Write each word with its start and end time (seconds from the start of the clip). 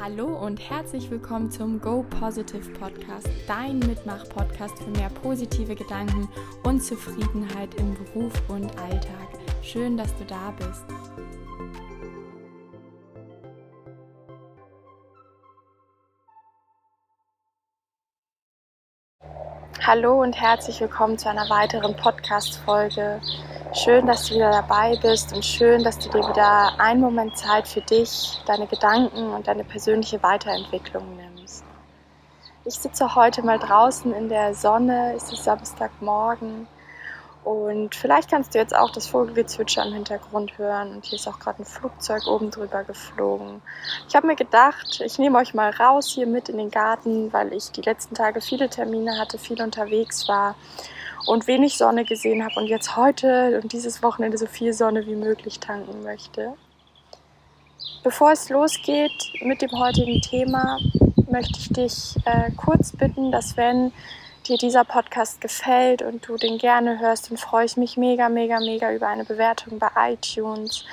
Hallo 0.00 0.26
und 0.26 0.60
herzlich 0.70 1.10
willkommen 1.10 1.50
zum 1.50 1.80
Go 1.80 2.04
Positive 2.20 2.70
Podcast, 2.78 3.28
dein 3.48 3.80
Mitmach-Podcast 3.80 4.78
für 4.78 4.90
mehr 4.90 5.08
positive 5.08 5.74
Gedanken 5.74 6.28
und 6.62 6.80
Zufriedenheit 6.80 7.74
im 7.74 7.94
Beruf 7.94 8.32
und 8.48 8.70
Alltag. 8.78 9.28
Schön, 9.60 9.96
dass 9.96 10.16
du 10.16 10.24
da 10.24 10.52
bist. 10.56 10.84
Hallo 19.84 20.22
und 20.22 20.40
herzlich 20.40 20.80
willkommen 20.80 21.18
zu 21.18 21.28
einer 21.28 21.50
weiteren 21.50 21.96
Podcast-Folge. 21.96 23.20
Schön, 23.74 24.06
dass 24.06 24.26
du 24.26 24.34
wieder 24.34 24.50
dabei 24.50 24.96
bist 25.02 25.34
und 25.34 25.44
schön, 25.44 25.84
dass 25.84 25.98
du 25.98 26.08
dir 26.08 26.26
wieder 26.26 26.80
einen 26.80 27.02
Moment 27.02 27.36
Zeit 27.36 27.68
für 27.68 27.82
dich, 27.82 28.40
deine 28.46 28.66
Gedanken 28.66 29.28
und 29.34 29.46
deine 29.46 29.62
persönliche 29.62 30.22
Weiterentwicklung 30.22 31.04
nimmst. 31.16 31.64
Ich 32.64 32.74
sitze 32.74 33.14
heute 33.14 33.42
mal 33.42 33.58
draußen 33.58 34.14
in 34.14 34.30
der 34.30 34.54
Sonne, 34.54 35.12
es 35.14 35.30
ist 35.30 35.44
Samstagmorgen 35.44 36.66
und 37.44 37.94
vielleicht 37.94 38.30
kannst 38.30 38.54
du 38.54 38.58
jetzt 38.58 38.74
auch 38.74 38.90
das 38.90 39.06
Vogelgezwitscher 39.06 39.84
im 39.84 39.92
Hintergrund 39.92 40.56
hören 40.56 40.94
und 40.94 41.04
hier 41.04 41.18
ist 41.18 41.28
auch 41.28 41.38
gerade 41.38 41.62
ein 41.62 41.66
Flugzeug 41.66 42.26
oben 42.26 42.50
drüber 42.50 42.84
geflogen. 42.84 43.60
Ich 44.08 44.16
habe 44.16 44.26
mir 44.26 44.36
gedacht, 44.36 45.02
ich 45.04 45.18
nehme 45.18 45.36
euch 45.36 45.52
mal 45.52 45.70
raus 45.70 46.08
hier 46.08 46.26
mit 46.26 46.48
in 46.48 46.56
den 46.56 46.70
Garten, 46.70 47.30
weil 47.34 47.52
ich 47.52 47.70
die 47.70 47.82
letzten 47.82 48.14
Tage 48.14 48.40
viele 48.40 48.70
Termine 48.70 49.18
hatte, 49.18 49.38
viel 49.38 49.60
unterwegs 49.60 50.26
war 50.26 50.54
und 51.28 51.46
wenig 51.46 51.76
Sonne 51.76 52.04
gesehen 52.04 52.42
habe 52.42 52.58
und 52.58 52.66
jetzt 52.66 52.96
heute 52.96 53.60
und 53.62 53.72
dieses 53.72 54.02
Wochenende 54.02 54.38
so 54.38 54.46
viel 54.46 54.72
Sonne 54.72 55.06
wie 55.06 55.14
möglich 55.14 55.60
tanken 55.60 56.02
möchte. 56.02 56.54
Bevor 58.02 58.32
es 58.32 58.48
losgeht 58.48 59.12
mit 59.42 59.60
dem 59.60 59.70
heutigen 59.72 60.22
Thema, 60.22 60.78
möchte 61.30 61.58
ich 61.58 61.68
dich 61.68 62.16
äh, 62.24 62.50
kurz 62.56 62.92
bitten, 62.92 63.30
dass 63.30 63.56
wenn 63.58 63.92
dir 64.46 64.56
dieser 64.56 64.84
Podcast 64.84 65.42
gefällt 65.42 66.00
und 66.00 66.26
du 66.26 66.36
den 66.36 66.56
gerne 66.56 66.98
hörst, 66.98 67.30
dann 67.30 67.36
freue 67.36 67.66
ich 67.66 67.76
mich 67.76 67.98
mega, 67.98 68.30
mega, 68.30 68.58
mega 68.60 68.90
über 68.92 69.08
eine 69.08 69.26
Bewertung 69.26 69.78
bei 69.78 69.90
iTunes. 70.12 70.86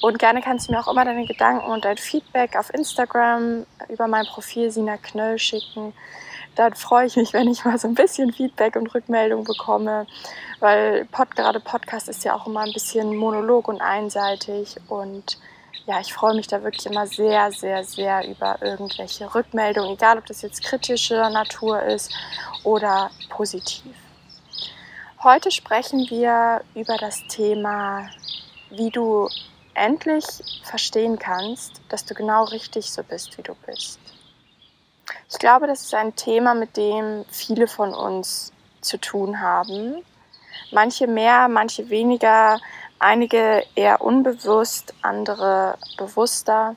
Und 0.00 0.20
gerne 0.20 0.40
kannst 0.40 0.68
du 0.68 0.72
mir 0.72 0.78
auch 0.78 0.86
immer 0.86 1.04
deine 1.04 1.26
Gedanken 1.26 1.68
und 1.68 1.84
dein 1.84 1.96
Feedback 1.96 2.56
auf 2.56 2.72
Instagram 2.72 3.66
über 3.88 4.06
mein 4.06 4.26
Profil 4.26 4.70
Sina 4.70 4.96
Knöll 4.98 5.38
schicken 5.38 5.92
dann 6.56 6.74
freue 6.74 7.06
ich 7.06 7.16
mich, 7.16 7.32
wenn 7.32 7.48
ich 7.48 7.64
mal 7.64 7.78
so 7.78 7.88
ein 7.88 7.94
bisschen 7.94 8.32
Feedback 8.32 8.76
und 8.76 8.94
Rückmeldung 8.94 9.44
bekomme, 9.44 10.06
weil 10.58 11.04
Pod, 11.06 11.34
gerade 11.36 11.60
Podcast 11.60 12.08
ist 12.08 12.24
ja 12.24 12.34
auch 12.34 12.46
immer 12.46 12.60
ein 12.60 12.72
bisschen 12.72 13.16
monolog 13.16 13.68
und 13.68 13.80
einseitig 13.80 14.76
und 14.88 15.38
ja, 15.86 16.00
ich 16.00 16.12
freue 16.12 16.34
mich 16.34 16.46
da 16.46 16.62
wirklich 16.62 16.86
immer 16.86 17.06
sehr, 17.06 17.50
sehr, 17.52 17.84
sehr 17.84 18.28
über 18.28 18.60
irgendwelche 18.60 19.34
Rückmeldungen, 19.34 19.94
egal 19.94 20.18
ob 20.18 20.26
das 20.26 20.42
jetzt 20.42 20.62
kritischer 20.62 21.30
Natur 21.30 21.82
ist 21.82 22.12
oder 22.62 23.10
positiv. 23.28 23.94
Heute 25.22 25.50
sprechen 25.50 26.08
wir 26.08 26.62
über 26.74 26.96
das 26.96 27.26
Thema, 27.28 28.08
wie 28.70 28.90
du 28.90 29.28
endlich 29.74 30.24
verstehen 30.62 31.18
kannst, 31.18 31.80
dass 31.88 32.04
du 32.04 32.14
genau 32.14 32.44
richtig 32.44 32.90
so 32.90 33.02
bist, 33.02 33.36
wie 33.36 33.42
du 33.42 33.54
bist. 33.66 33.98
Ich 35.30 35.38
glaube, 35.38 35.68
das 35.68 35.82
ist 35.82 35.94
ein 35.94 36.16
Thema, 36.16 36.54
mit 36.54 36.76
dem 36.76 37.24
viele 37.30 37.68
von 37.68 37.94
uns 37.94 38.52
zu 38.80 38.98
tun 38.98 39.40
haben. 39.40 40.04
Manche 40.72 41.06
mehr, 41.06 41.46
manche 41.46 41.88
weniger, 41.88 42.58
einige 42.98 43.64
eher 43.76 44.00
unbewusst, 44.00 44.92
andere 45.02 45.78
bewusster. 45.96 46.74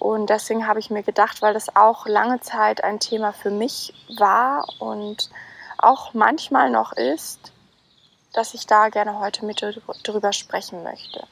Und 0.00 0.28
deswegen 0.28 0.66
habe 0.66 0.80
ich 0.80 0.90
mir 0.90 1.04
gedacht, 1.04 1.40
weil 1.40 1.54
das 1.54 1.74
auch 1.76 2.06
lange 2.06 2.40
Zeit 2.40 2.82
ein 2.82 2.98
Thema 2.98 3.32
für 3.32 3.50
mich 3.50 3.94
war 4.16 4.66
und 4.80 5.30
auch 5.78 6.14
manchmal 6.14 6.70
noch 6.70 6.92
ist, 6.92 7.52
dass 8.32 8.54
ich 8.54 8.66
da 8.66 8.88
gerne 8.88 9.20
heute 9.20 9.44
mit 9.44 9.64
drüber 10.02 10.32
sprechen 10.32 10.82
möchte. 10.82 11.26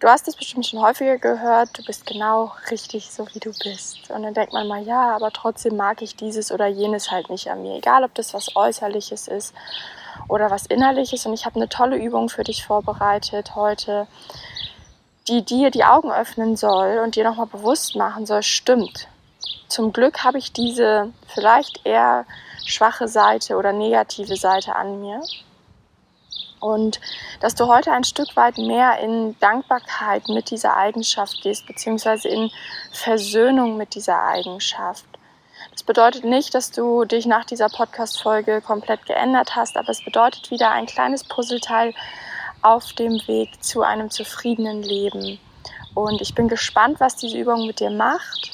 Du 0.00 0.06
hast 0.06 0.28
es 0.28 0.36
bestimmt 0.36 0.64
schon 0.64 0.80
häufiger 0.80 1.18
gehört, 1.18 1.76
du 1.76 1.82
bist 1.82 2.06
genau 2.06 2.52
richtig 2.70 3.10
so, 3.10 3.26
wie 3.34 3.40
du 3.40 3.50
bist. 3.64 4.08
Und 4.10 4.22
dann 4.22 4.32
denkt 4.32 4.52
man 4.52 4.68
mal, 4.68 4.80
ja, 4.80 5.16
aber 5.16 5.32
trotzdem 5.32 5.76
mag 5.76 6.02
ich 6.02 6.14
dieses 6.14 6.52
oder 6.52 6.68
jenes 6.68 7.10
halt 7.10 7.30
nicht 7.30 7.50
an 7.50 7.62
mir. 7.62 7.74
Egal, 7.74 8.04
ob 8.04 8.14
das 8.14 8.32
was 8.32 8.54
Äußerliches 8.54 9.26
ist 9.26 9.54
oder 10.28 10.52
was 10.52 10.66
Innerliches. 10.66 11.26
Und 11.26 11.32
ich 11.32 11.46
habe 11.46 11.56
eine 11.56 11.68
tolle 11.68 11.96
Übung 11.96 12.28
für 12.28 12.44
dich 12.44 12.64
vorbereitet 12.64 13.56
heute, 13.56 14.06
die 15.26 15.44
dir 15.44 15.72
die 15.72 15.84
Augen 15.84 16.12
öffnen 16.12 16.54
soll 16.54 17.00
und 17.02 17.16
dir 17.16 17.24
nochmal 17.24 17.46
bewusst 17.46 17.96
machen 17.96 18.24
soll, 18.24 18.44
stimmt. 18.44 19.08
Zum 19.66 19.92
Glück 19.92 20.22
habe 20.22 20.38
ich 20.38 20.52
diese 20.52 21.12
vielleicht 21.26 21.84
eher 21.84 22.24
schwache 22.64 23.08
Seite 23.08 23.56
oder 23.56 23.72
negative 23.72 24.36
Seite 24.36 24.76
an 24.76 25.00
mir 25.00 25.22
und 26.60 27.00
dass 27.40 27.54
du 27.54 27.66
heute 27.66 27.92
ein 27.92 28.04
Stück 28.04 28.36
weit 28.36 28.58
mehr 28.58 28.98
in 29.00 29.38
Dankbarkeit 29.40 30.28
mit 30.28 30.50
dieser 30.50 30.76
Eigenschaft 30.76 31.40
gehst, 31.42 31.66
beziehungsweise 31.66 32.28
in 32.28 32.50
Versöhnung 32.92 33.76
mit 33.76 33.94
dieser 33.94 34.22
Eigenschaft. 34.22 35.04
Das 35.72 35.82
bedeutet 35.82 36.24
nicht, 36.24 36.54
dass 36.54 36.70
du 36.70 37.04
dich 37.04 37.26
nach 37.26 37.44
dieser 37.44 37.68
Podcast-Folge 37.68 38.60
komplett 38.60 39.06
geändert 39.06 39.56
hast, 39.56 39.76
aber 39.76 39.90
es 39.90 40.04
bedeutet 40.04 40.50
wieder 40.50 40.70
ein 40.70 40.86
kleines 40.86 41.24
Puzzleteil 41.24 41.94
auf 42.62 42.92
dem 42.94 43.14
Weg 43.28 43.62
zu 43.62 43.82
einem 43.82 44.10
zufriedenen 44.10 44.82
Leben. 44.82 45.38
Und 45.94 46.20
ich 46.20 46.34
bin 46.34 46.48
gespannt, 46.48 47.00
was 47.00 47.16
diese 47.16 47.38
Übung 47.38 47.66
mit 47.66 47.80
dir 47.80 47.90
macht, 47.90 48.50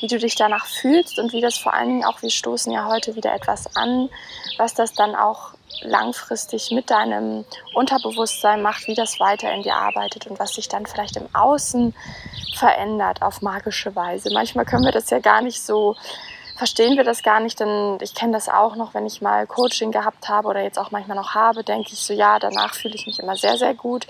wie 0.00 0.06
du 0.08 0.18
dich 0.18 0.34
danach 0.34 0.66
fühlst 0.66 1.18
und 1.18 1.32
wie 1.32 1.40
das 1.40 1.56
vor 1.56 1.74
allen 1.74 1.88
Dingen 1.88 2.04
auch, 2.04 2.22
wir 2.22 2.30
stoßen 2.30 2.72
ja 2.72 2.86
heute 2.86 3.14
wieder 3.14 3.34
etwas 3.34 3.76
an, 3.76 4.08
was 4.58 4.74
das 4.74 4.92
dann 4.92 5.14
auch 5.14 5.54
langfristig 5.80 6.70
mit 6.70 6.90
deinem 6.90 7.44
Unterbewusstsein 7.74 8.62
macht, 8.62 8.86
wie 8.86 8.94
das 8.94 9.18
weiter 9.20 9.52
in 9.52 9.62
dir 9.62 9.74
arbeitet 9.74 10.26
und 10.26 10.38
was 10.38 10.54
sich 10.54 10.68
dann 10.68 10.86
vielleicht 10.86 11.16
im 11.16 11.28
Außen 11.32 11.94
verändert 12.54 13.22
auf 13.22 13.42
magische 13.42 13.94
Weise. 13.96 14.30
Manchmal 14.32 14.64
können 14.64 14.84
wir 14.84 14.92
das 14.92 15.10
ja 15.10 15.18
gar 15.18 15.42
nicht 15.42 15.62
so, 15.62 15.96
verstehen 16.56 16.96
wir 16.96 17.04
das 17.04 17.22
gar 17.22 17.40
nicht, 17.40 17.58
denn 17.60 17.98
ich 18.00 18.14
kenne 18.14 18.32
das 18.32 18.48
auch 18.48 18.76
noch, 18.76 18.94
wenn 18.94 19.06
ich 19.06 19.22
mal 19.22 19.46
Coaching 19.46 19.90
gehabt 19.90 20.28
habe 20.28 20.48
oder 20.48 20.62
jetzt 20.62 20.78
auch 20.78 20.90
manchmal 20.90 21.16
noch 21.16 21.34
habe, 21.34 21.64
denke 21.64 21.90
ich 21.92 22.00
so, 22.00 22.12
ja, 22.12 22.38
danach 22.38 22.74
fühle 22.74 22.94
ich 22.94 23.06
mich 23.06 23.18
immer 23.18 23.36
sehr, 23.36 23.56
sehr 23.56 23.74
gut. 23.74 24.06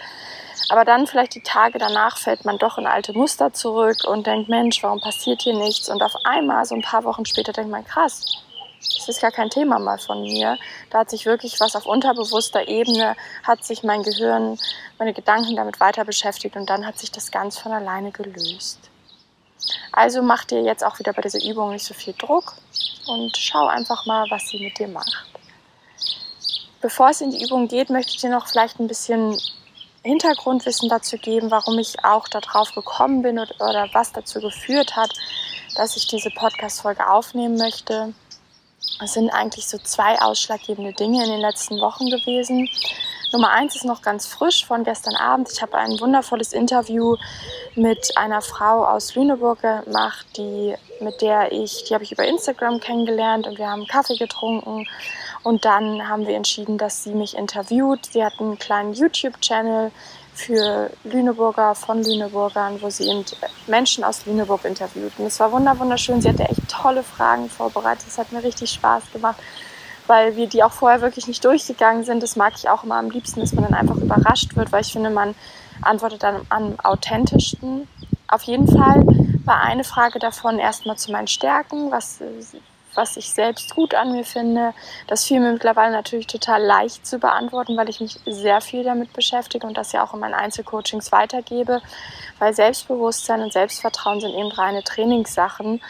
Aber 0.68 0.84
dann 0.84 1.06
vielleicht 1.06 1.34
die 1.34 1.42
Tage 1.42 1.78
danach 1.78 2.16
fällt 2.16 2.44
man 2.44 2.58
doch 2.58 2.78
in 2.78 2.86
alte 2.86 3.12
Muster 3.12 3.52
zurück 3.52 4.04
und 4.06 4.26
denkt, 4.26 4.48
Mensch, 4.48 4.82
warum 4.82 5.00
passiert 5.00 5.42
hier 5.42 5.54
nichts? 5.54 5.88
Und 5.88 6.02
auf 6.02 6.14
einmal, 6.24 6.64
so 6.64 6.74
ein 6.74 6.82
paar 6.82 7.04
Wochen 7.04 7.26
später, 7.26 7.52
denkt 7.52 7.70
man, 7.70 7.84
krass, 7.84 8.42
das 8.97 9.09
ist 9.09 9.20
gar 9.20 9.31
kein 9.31 9.50
Thema 9.50 9.78
mal 9.78 9.98
von 9.98 10.22
mir. 10.22 10.59
Da 10.91 11.00
hat 11.00 11.10
sich 11.10 11.26
wirklich 11.26 11.60
was 11.60 11.76
auf 11.76 11.87
unterbewusster 11.87 12.69
Ebene, 12.69 13.16
hat 13.43 13.65
sich 13.65 13.82
mein 13.82 14.03
Gehirn, 14.03 14.59
meine 14.98 15.12
Gedanken 15.12 15.56
damit 15.56 15.81
weiter 15.81 16.04
beschäftigt 16.04 16.56
und 16.56 16.69
dann 16.69 16.87
hat 16.87 16.98
sich 16.98 17.10
das 17.10 17.31
ganz 17.31 17.59
von 17.59 17.72
alleine 17.72 18.12
gelöst. 18.12 18.78
Also 19.92 20.22
mach 20.22 20.44
dir 20.44 20.62
jetzt 20.62 20.84
auch 20.84 20.98
wieder 20.98 21.12
bei 21.12 21.22
dieser 21.22 21.44
Übung 21.44 21.71
nicht 21.71 21.84
so 21.84 21.94
viel 21.94 22.15
Druck 22.15 22.54
und 23.06 23.37
schau 23.37 23.66
einfach 23.66 24.06
mal, 24.06 24.26
was 24.31 24.48
sie 24.48 24.59
mit 24.59 24.78
dir 24.78 24.88
macht. 24.88 25.26
Bevor 26.81 27.10
es 27.10 27.21
in 27.21 27.31
die 27.31 27.44
Übung 27.44 27.69
geht, 27.69 27.91
möchte 27.91 28.12
ich 28.12 28.21
dir 28.21 28.31
noch 28.31 28.48
vielleicht 28.48 28.81
ein 28.81 28.88
bisschen 28.88 29.38
Hintergrundwissen 30.03 30.88
dazu 30.88 31.16
geben, 31.16 31.50
warum 31.50 31.78
ich 31.78 32.04
auch 32.04 32.26
darauf 32.26 32.75
gekommen 32.75 33.22
bin 33.22 33.38
oder, 33.38 33.88
was 33.92 34.12
dazu 34.12 34.41
geführt 34.41 34.97
hat, 34.97 35.12
dass 35.76 35.97
ich 35.97 36.09
diese 36.09 36.31
Podcast-Folge 36.31 37.09
aufnehmen 37.09 37.56
möchte. 37.56 38.12
Es 39.00 39.14
sind 39.14 39.30
eigentlich 39.30 39.66
so 39.66 39.78
zwei 39.78 40.20
ausschlaggebende 40.20 40.92
Dinge 40.92 41.25
in 41.25 41.30
den 41.30 41.41
letzten 41.41 41.80
Wochen 41.80 42.10
gewesen. 42.10 42.69
Nummer 43.32 43.50
eins 43.50 43.75
ist 43.75 43.84
noch 43.84 44.03
ganz 44.03 44.26
frisch 44.26 44.66
von 44.66 44.84
gestern 44.84 45.16
Abend. 45.16 45.50
Ich 45.50 45.62
habe 45.62 45.78
ein 45.78 45.98
wundervolles 46.00 46.53
Interview 46.53 47.16
mit 47.74 48.16
einer 48.16 48.42
Frau 48.42 48.84
aus 48.84 49.15
Lüneburg 49.15 49.62
gemacht, 49.62 50.27
die, 50.36 50.74
mit 51.00 51.22
der 51.22 51.50
ich, 51.50 51.84
die 51.84 51.94
habe 51.94 52.04
ich 52.04 52.12
über 52.12 52.24
Instagram 52.24 52.78
kennengelernt 52.80 53.47
und 53.47 53.56
wir 53.56 53.71
haben 53.71 53.86
Kaffee 53.86 54.16
getrunken. 54.16 54.86
Und 55.44 55.65
dann 55.65 56.09
haben 56.09 56.27
wir 56.27 56.36
entschieden, 56.36 56.77
dass 56.77 57.04
sie 57.04 57.15
mich 57.15 57.36
interviewt. 57.36 58.06
Sie 58.06 58.22
hat 58.22 58.34
einen 58.39 58.59
kleinen 58.59 58.92
YouTube-Channel 58.92 59.91
für 60.34 60.90
Lüneburger, 61.04 61.74
von 61.74 62.02
Lüneburgern, 62.02 62.80
wo 62.80 62.88
sie 62.90 63.08
eben 63.08 63.24
Menschen 63.66 64.02
aus 64.02 64.24
Lüneburg 64.26 64.64
interviewt. 64.64 65.12
Und 65.18 65.26
es 65.26 65.38
war 65.40 65.52
wunderschön. 65.52 66.20
Sie 66.20 66.28
hatte 66.28 66.44
echt 66.44 66.68
tolle 66.68 67.02
Fragen 67.02 67.50
vorbereitet. 67.50 68.06
Es 68.08 68.18
hat 68.18 68.32
mir 68.32 68.42
richtig 68.42 68.70
Spaß 68.70 69.04
gemacht, 69.12 69.36
weil 70.06 70.36
wir 70.36 70.46
die 70.46 70.62
auch 70.62 70.72
vorher 70.72 71.00
wirklich 71.02 71.26
nicht 71.26 71.44
durchgegangen 71.44 72.04
sind. 72.04 72.22
Das 72.22 72.36
mag 72.36 72.54
ich 72.56 72.68
auch 72.68 72.84
immer 72.84 72.96
am 72.96 73.10
liebsten, 73.10 73.40
dass 73.40 73.52
man 73.52 73.64
dann 73.64 73.74
einfach 73.74 73.96
überrascht 73.96 74.56
wird, 74.56 74.72
weil 74.72 74.80
ich 74.80 74.92
finde, 74.92 75.10
man 75.10 75.34
antwortet 75.82 76.22
dann 76.22 76.46
am 76.48 76.80
authentischsten. 76.82 77.86
Auf 78.28 78.42
jeden 78.44 78.66
Fall 78.66 79.04
war 79.44 79.60
eine 79.60 79.84
Frage 79.84 80.18
davon 80.18 80.58
erstmal 80.58 80.96
zu 80.96 81.12
meinen 81.12 81.28
Stärken. 81.28 81.90
Was 81.90 82.20
was 82.94 83.16
ich 83.16 83.33
selbst 83.33 83.74
gut 83.74 83.94
an 83.94 84.12
mir 84.12 84.24
finde. 84.24 84.74
Das 85.06 85.24
fiel 85.24 85.41
mir 85.41 85.53
mittlerweile 85.53 85.92
natürlich 85.92 86.27
total 86.27 86.62
leicht 86.62 87.06
zu 87.06 87.18
beantworten, 87.18 87.77
weil 87.77 87.89
ich 87.89 88.00
mich 88.00 88.18
sehr 88.27 88.60
viel 88.60 88.84
damit 88.84 89.12
beschäftige 89.12 89.66
und 89.66 89.77
das 89.77 89.92
ja 89.92 90.04
auch 90.04 90.15
in 90.15 90.21
meinen 90.21 90.34
Einzelcoachings 90.34 91.12
weitergebe, 91.12 91.80
weil 92.39 92.54
Selbstbewusstsein 92.54 93.42
und 93.42 93.53
Selbstvertrauen 93.53 94.21
sind 94.21 94.34
eben 94.34 94.50
reine 94.50 94.83
Trainingssachen. 94.83 95.80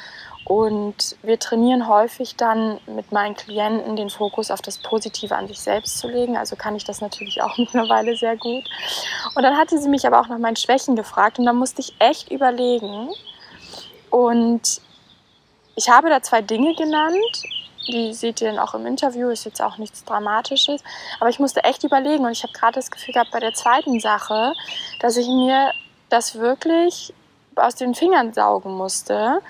Und 0.45 1.17
wir 1.23 1.39
trainieren 1.39 1.87
häufig 1.87 2.35
dann 2.37 2.81
mit 2.87 3.13
meinen 3.13 3.37
Klienten 3.37 3.95
den 3.95 4.11
Fokus 4.11 4.51
auf 4.51 4.61
das 4.61 4.79
Positive 4.79 5.37
an 5.37 5.47
sich 5.47 5.61
selbst 5.61 5.99
zu 5.99 6.09
legen. 6.09 6.37
Also 6.37 6.57
kann 6.57 6.75
ich 6.75 6.85
das 6.85 7.01
natürlich 7.01 7.41
auch 7.43 7.57
mittlerweile 7.59 8.17
sehr 8.17 8.37
gut. 8.37 8.65
Und 9.35 9.43
dann 9.43 9.57
hatte 9.57 9.79
sie 9.79 9.89
mich 9.89 10.07
aber 10.07 10.21
auch 10.21 10.29
nach 10.29 10.39
meinen 10.39 10.57
Schwächen 10.57 10.97
gefragt 10.97 11.39
und 11.39 11.47
dann 11.47 11.57
musste 11.57 11.81
ich 11.81 11.95
echt 12.01 12.31
überlegen. 12.31 13.11
Und 14.11 14.81
ich 15.77 15.89
habe 15.89 16.09
da 16.09 16.23
zwei 16.23 16.43
Dinge 16.43 16.75
genannt. 16.75 17.43
Die 17.89 18.15
seht 18.15 18.41
ihr 18.41 18.51
dann 18.51 18.61
auch 18.61 18.75
im 18.75 18.87
Interview, 18.87 19.29
ist 19.31 19.45
jetzt 19.45 19.61
auch 19.61 19.77
nichts 19.77 20.05
Dramatisches. 20.05 20.83
Aber 21.19 21.31
ich 21.31 21.41
musste 21.41 21.65
echt 21.65 21.83
überlegen 21.83 22.25
und 22.25 22.33
ich 22.33 22.45
habe 22.45 22.53
gerade 22.53 22.75
das 22.75 22.91
Gefühl 22.91 23.15
gehabt 23.15 23.33
bei 23.33 23.41
der 23.41 23.55
zweiten 23.55 23.99
Sache, 23.99 24.53
dass 25.01 25.17
ich 25.17 25.27
mir 25.27 25.73
das 26.09 26.37
wirklich 26.37 27.13
aus 27.57 27.75
den 27.75 27.95
Fingern 27.95 28.33
saugen 28.33 28.73
musste 28.73 29.41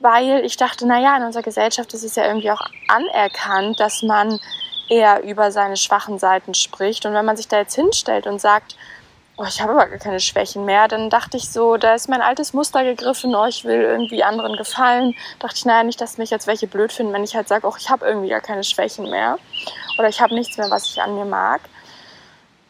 weil 0.00 0.44
ich 0.44 0.56
dachte, 0.56 0.86
naja, 0.86 1.16
in 1.16 1.24
unserer 1.24 1.42
Gesellschaft 1.42 1.92
ist 1.94 2.02
es 2.02 2.16
ja 2.16 2.26
irgendwie 2.26 2.50
auch 2.50 2.66
anerkannt, 2.88 3.78
dass 3.78 4.02
man 4.02 4.40
eher 4.88 5.22
über 5.22 5.52
seine 5.52 5.76
schwachen 5.76 6.18
Seiten 6.18 6.54
spricht. 6.54 7.06
Und 7.06 7.12
wenn 7.12 7.24
man 7.24 7.36
sich 7.36 7.46
da 7.46 7.58
jetzt 7.58 7.74
hinstellt 7.74 8.26
und 8.26 8.40
sagt, 8.40 8.76
oh, 9.40 9.46
ich 9.48 9.62
habe 9.62 9.72
aber 9.72 9.86
gar 9.86 9.98
keine 9.98 10.20
Schwächen 10.20 10.66
mehr, 10.66 10.86
dann 10.86 11.08
dachte 11.08 11.38
ich 11.38 11.48
so, 11.48 11.78
da 11.78 11.94
ist 11.94 12.10
mein 12.10 12.20
altes 12.20 12.52
Muster 12.52 12.84
gegriffen, 12.84 13.34
oh, 13.34 13.46
ich 13.46 13.64
will 13.64 13.80
irgendwie 13.80 14.22
anderen 14.22 14.54
gefallen. 14.54 15.14
Dachte 15.38 15.54
ich, 15.56 15.64
naja, 15.64 15.82
nicht, 15.82 16.00
dass 16.00 16.18
mich 16.18 16.28
jetzt 16.28 16.46
welche 16.46 16.66
blöd 16.66 16.92
finden, 16.92 17.14
wenn 17.14 17.24
ich 17.24 17.34
halt 17.34 17.48
sage, 17.48 17.66
oh, 17.66 17.74
ich 17.78 17.88
habe 17.88 18.06
irgendwie 18.06 18.28
gar 18.28 18.42
keine 18.42 18.64
Schwächen 18.64 19.08
mehr. 19.08 19.38
Oder 19.98 20.08
ich 20.08 20.20
habe 20.20 20.34
nichts 20.34 20.58
mehr, 20.58 20.70
was 20.70 20.90
ich 20.90 21.00
an 21.00 21.14
mir 21.14 21.24
mag. 21.24 21.62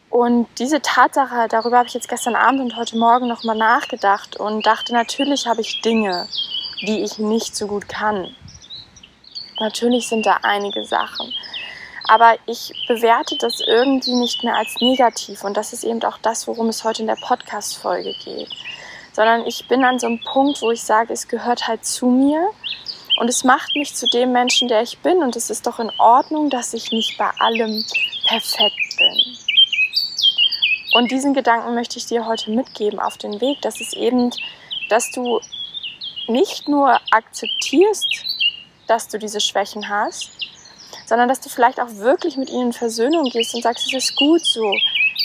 Und 0.09 0.47
diese 0.59 0.81
Tatsache, 0.81 1.47
darüber 1.49 1.77
habe 1.77 1.87
ich 1.87 1.93
jetzt 1.93 2.07
gestern 2.07 2.35
Abend 2.35 2.61
und 2.61 2.77
heute 2.77 2.97
Morgen 2.97 3.27
nochmal 3.27 3.57
nachgedacht 3.57 4.37
und 4.37 4.65
dachte, 4.65 4.93
natürlich 4.93 5.47
habe 5.47 5.59
ich 5.59 5.81
Dinge, 5.81 6.27
die 6.87 7.03
ich 7.03 7.17
nicht 7.19 7.53
so 7.53 7.67
gut 7.67 7.89
kann. 7.89 8.33
Natürlich 9.59 10.07
sind 10.07 10.25
da 10.25 10.37
einige 10.41 10.85
Sachen. 10.85 11.33
Aber 12.07 12.37
ich 12.45 12.73
bewerte 12.87 13.37
das 13.37 13.59
irgendwie 13.59 14.15
nicht 14.15 14.43
mehr 14.43 14.55
als 14.55 14.75
negativ. 14.81 15.43
Und 15.43 15.57
das 15.57 15.73
ist 15.73 15.83
eben 15.83 16.03
auch 16.03 16.17
das, 16.17 16.47
worum 16.47 16.69
es 16.69 16.83
heute 16.83 17.01
in 17.01 17.07
der 17.07 17.17
Podcast-Folge 17.21 18.13
geht. 18.23 18.49
Sondern 19.13 19.45
ich 19.45 19.67
bin 19.67 19.83
an 19.83 19.99
so 19.99 20.07
einem 20.07 20.21
Punkt, 20.21 20.61
wo 20.61 20.71
ich 20.71 20.83
sage, 20.83 21.13
es 21.13 21.27
gehört 21.27 21.67
halt 21.67 21.85
zu 21.85 22.07
mir. 22.07 22.49
Und 23.19 23.27
es 23.27 23.43
macht 23.43 23.75
mich 23.75 23.93
zu 23.93 24.07
dem 24.07 24.31
Menschen, 24.31 24.67
der 24.67 24.81
ich 24.81 24.97
bin. 24.99 25.21
Und 25.21 25.35
es 25.35 25.49
ist 25.49 25.67
doch 25.67 25.79
in 25.79 25.91
Ordnung, 25.97 26.49
dass 26.49 26.73
ich 26.73 26.91
nicht 26.91 27.17
bei 27.17 27.29
allem 27.39 27.85
perfekt 28.25 28.97
bin. 28.97 29.37
Und 30.93 31.11
diesen 31.11 31.33
Gedanken 31.33 31.73
möchte 31.73 31.97
ich 31.97 32.05
dir 32.05 32.25
heute 32.25 32.51
mitgeben 32.51 32.99
auf 32.99 33.17
den 33.17 33.39
Weg, 33.39 33.61
dass 33.61 33.79
es 33.79 33.93
eben, 33.93 34.31
dass 34.89 35.09
du 35.11 35.39
nicht 36.27 36.67
nur 36.67 36.99
akzeptierst, 37.11 38.25
dass 38.87 39.07
du 39.07 39.17
diese 39.17 39.39
Schwächen 39.39 39.87
hast, 39.87 40.31
sondern 41.11 41.27
dass 41.27 41.41
du 41.41 41.49
vielleicht 41.49 41.81
auch 41.81 41.93
wirklich 41.95 42.37
mit 42.37 42.49
ihnen 42.49 42.67
in 42.67 42.73
Versöhnung 42.73 43.25
gehst 43.25 43.53
und 43.53 43.61
sagst, 43.61 43.85
es 43.85 43.93
ist 43.93 44.15
gut 44.15 44.45
so, 44.45 44.71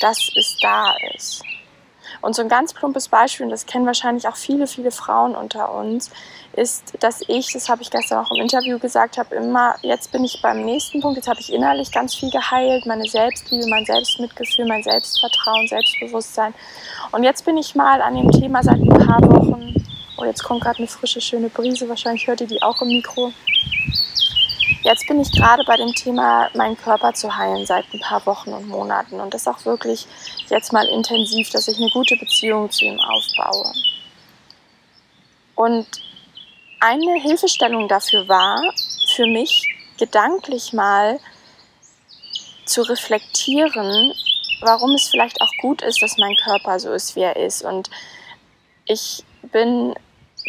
dass 0.00 0.18
es 0.34 0.56
da 0.60 0.92
ist. 1.14 1.44
Und 2.20 2.34
so 2.34 2.42
ein 2.42 2.48
ganz 2.48 2.74
plumpes 2.74 3.06
Beispiel, 3.06 3.44
und 3.44 3.50
das 3.50 3.66
kennen 3.66 3.86
wahrscheinlich 3.86 4.26
auch 4.26 4.34
viele, 4.34 4.66
viele 4.66 4.90
Frauen 4.90 5.36
unter 5.36 5.72
uns, 5.72 6.10
ist, 6.56 6.94
dass 6.98 7.20
ich, 7.28 7.52
das 7.52 7.68
habe 7.68 7.82
ich 7.82 7.90
gestern 7.92 8.18
auch 8.18 8.32
im 8.32 8.42
Interview 8.42 8.80
gesagt, 8.80 9.16
habe 9.16 9.36
immer, 9.36 9.76
jetzt 9.82 10.10
bin 10.10 10.24
ich 10.24 10.42
beim 10.42 10.64
nächsten 10.64 11.00
Punkt, 11.00 11.18
jetzt 11.18 11.28
habe 11.28 11.38
ich 11.38 11.52
innerlich 11.52 11.92
ganz 11.92 12.16
viel 12.16 12.32
geheilt, 12.32 12.84
meine 12.84 13.06
Selbstliebe, 13.08 13.68
mein 13.68 13.84
Selbstmitgefühl, 13.84 14.66
mein 14.66 14.82
Selbstvertrauen, 14.82 15.68
Selbstbewusstsein. 15.68 16.52
Und 17.12 17.22
jetzt 17.22 17.44
bin 17.44 17.58
ich 17.58 17.76
mal 17.76 18.02
an 18.02 18.16
dem 18.16 18.32
Thema 18.32 18.60
seit 18.64 18.80
ein 18.80 18.88
paar 18.88 19.22
Wochen 19.22 19.72
Oh, 20.18 20.24
jetzt 20.24 20.42
kommt 20.42 20.62
gerade 20.62 20.78
eine 20.78 20.86
frische, 20.86 21.20
schöne 21.20 21.50
Brise. 21.50 21.86
Wahrscheinlich 21.90 22.26
hört 22.26 22.40
ihr 22.40 22.46
die 22.46 22.62
auch 22.62 22.80
im 22.80 22.88
Mikro. 22.88 23.32
Jetzt 24.82 25.06
bin 25.06 25.20
ich 25.20 25.30
gerade 25.32 25.64
bei 25.64 25.76
dem 25.76 25.92
Thema, 25.92 26.48
meinen 26.54 26.76
Körper 26.76 27.12
zu 27.12 27.36
heilen 27.36 27.66
seit 27.66 27.84
ein 27.92 28.00
paar 28.00 28.24
Wochen 28.26 28.52
und 28.52 28.68
Monaten. 28.68 29.20
Und 29.20 29.34
das 29.34 29.48
auch 29.48 29.64
wirklich 29.64 30.06
jetzt 30.48 30.72
mal 30.72 30.86
intensiv, 30.86 31.50
dass 31.50 31.68
ich 31.68 31.76
eine 31.76 31.90
gute 31.90 32.16
Beziehung 32.16 32.70
zu 32.70 32.84
ihm 32.84 33.00
aufbaue. 33.00 33.72
Und 35.54 35.86
eine 36.80 37.20
Hilfestellung 37.20 37.88
dafür 37.88 38.28
war, 38.28 38.60
für 39.14 39.26
mich 39.26 39.68
gedanklich 39.98 40.72
mal 40.72 41.18
zu 42.66 42.82
reflektieren, 42.82 44.12
warum 44.60 44.94
es 44.94 45.08
vielleicht 45.08 45.40
auch 45.40 45.50
gut 45.62 45.82
ist, 45.82 46.02
dass 46.02 46.18
mein 46.18 46.36
Körper 46.36 46.78
so 46.78 46.92
ist, 46.92 47.16
wie 47.16 47.22
er 47.22 47.36
ist. 47.36 47.62
Und 47.62 47.90
ich 48.84 49.24
bin 49.42 49.94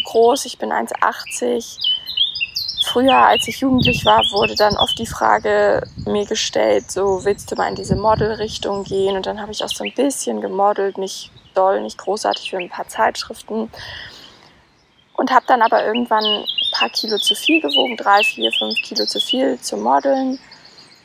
groß, 0.05 0.45
ich 0.45 0.57
bin 0.57 0.71
1,80. 0.71 1.79
Früher, 2.97 3.27
als 3.27 3.47
ich 3.47 3.59
jugendlich 3.59 4.05
war, 4.05 4.23
wurde 4.31 4.55
dann 4.55 4.75
oft 4.75 4.97
die 4.97 5.05
Frage 5.05 5.83
mir 6.07 6.25
gestellt, 6.25 6.91
so 6.91 7.23
willst 7.25 7.51
du 7.51 7.55
mal 7.55 7.67
in 7.67 7.75
diese 7.75 7.95
Modelrichtung 7.95 8.85
gehen? 8.85 9.15
Und 9.15 9.27
dann 9.27 9.39
habe 9.39 9.51
ich 9.51 9.63
auch 9.63 9.69
so 9.69 9.83
ein 9.83 9.94
bisschen 9.94 10.41
gemodelt, 10.41 10.97
nicht 10.97 11.29
doll, 11.53 11.81
nicht 11.81 11.99
großartig 11.99 12.49
für 12.49 12.57
ein 12.57 12.71
paar 12.71 12.88
Zeitschriften. 12.88 13.71
Und 15.13 15.29
habe 15.29 15.45
dann 15.45 15.61
aber 15.61 15.85
irgendwann 15.85 16.23
ein 16.23 16.45
paar 16.71 16.89
Kilo 16.89 17.19
zu 17.19 17.35
viel 17.35 17.61
gewogen, 17.61 17.97
drei, 17.97 18.23
vier, 18.23 18.51
fünf 18.51 18.81
Kilo 18.81 19.05
zu 19.05 19.19
viel 19.19 19.59
zu 19.59 19.77
modeln. 19.77 20.39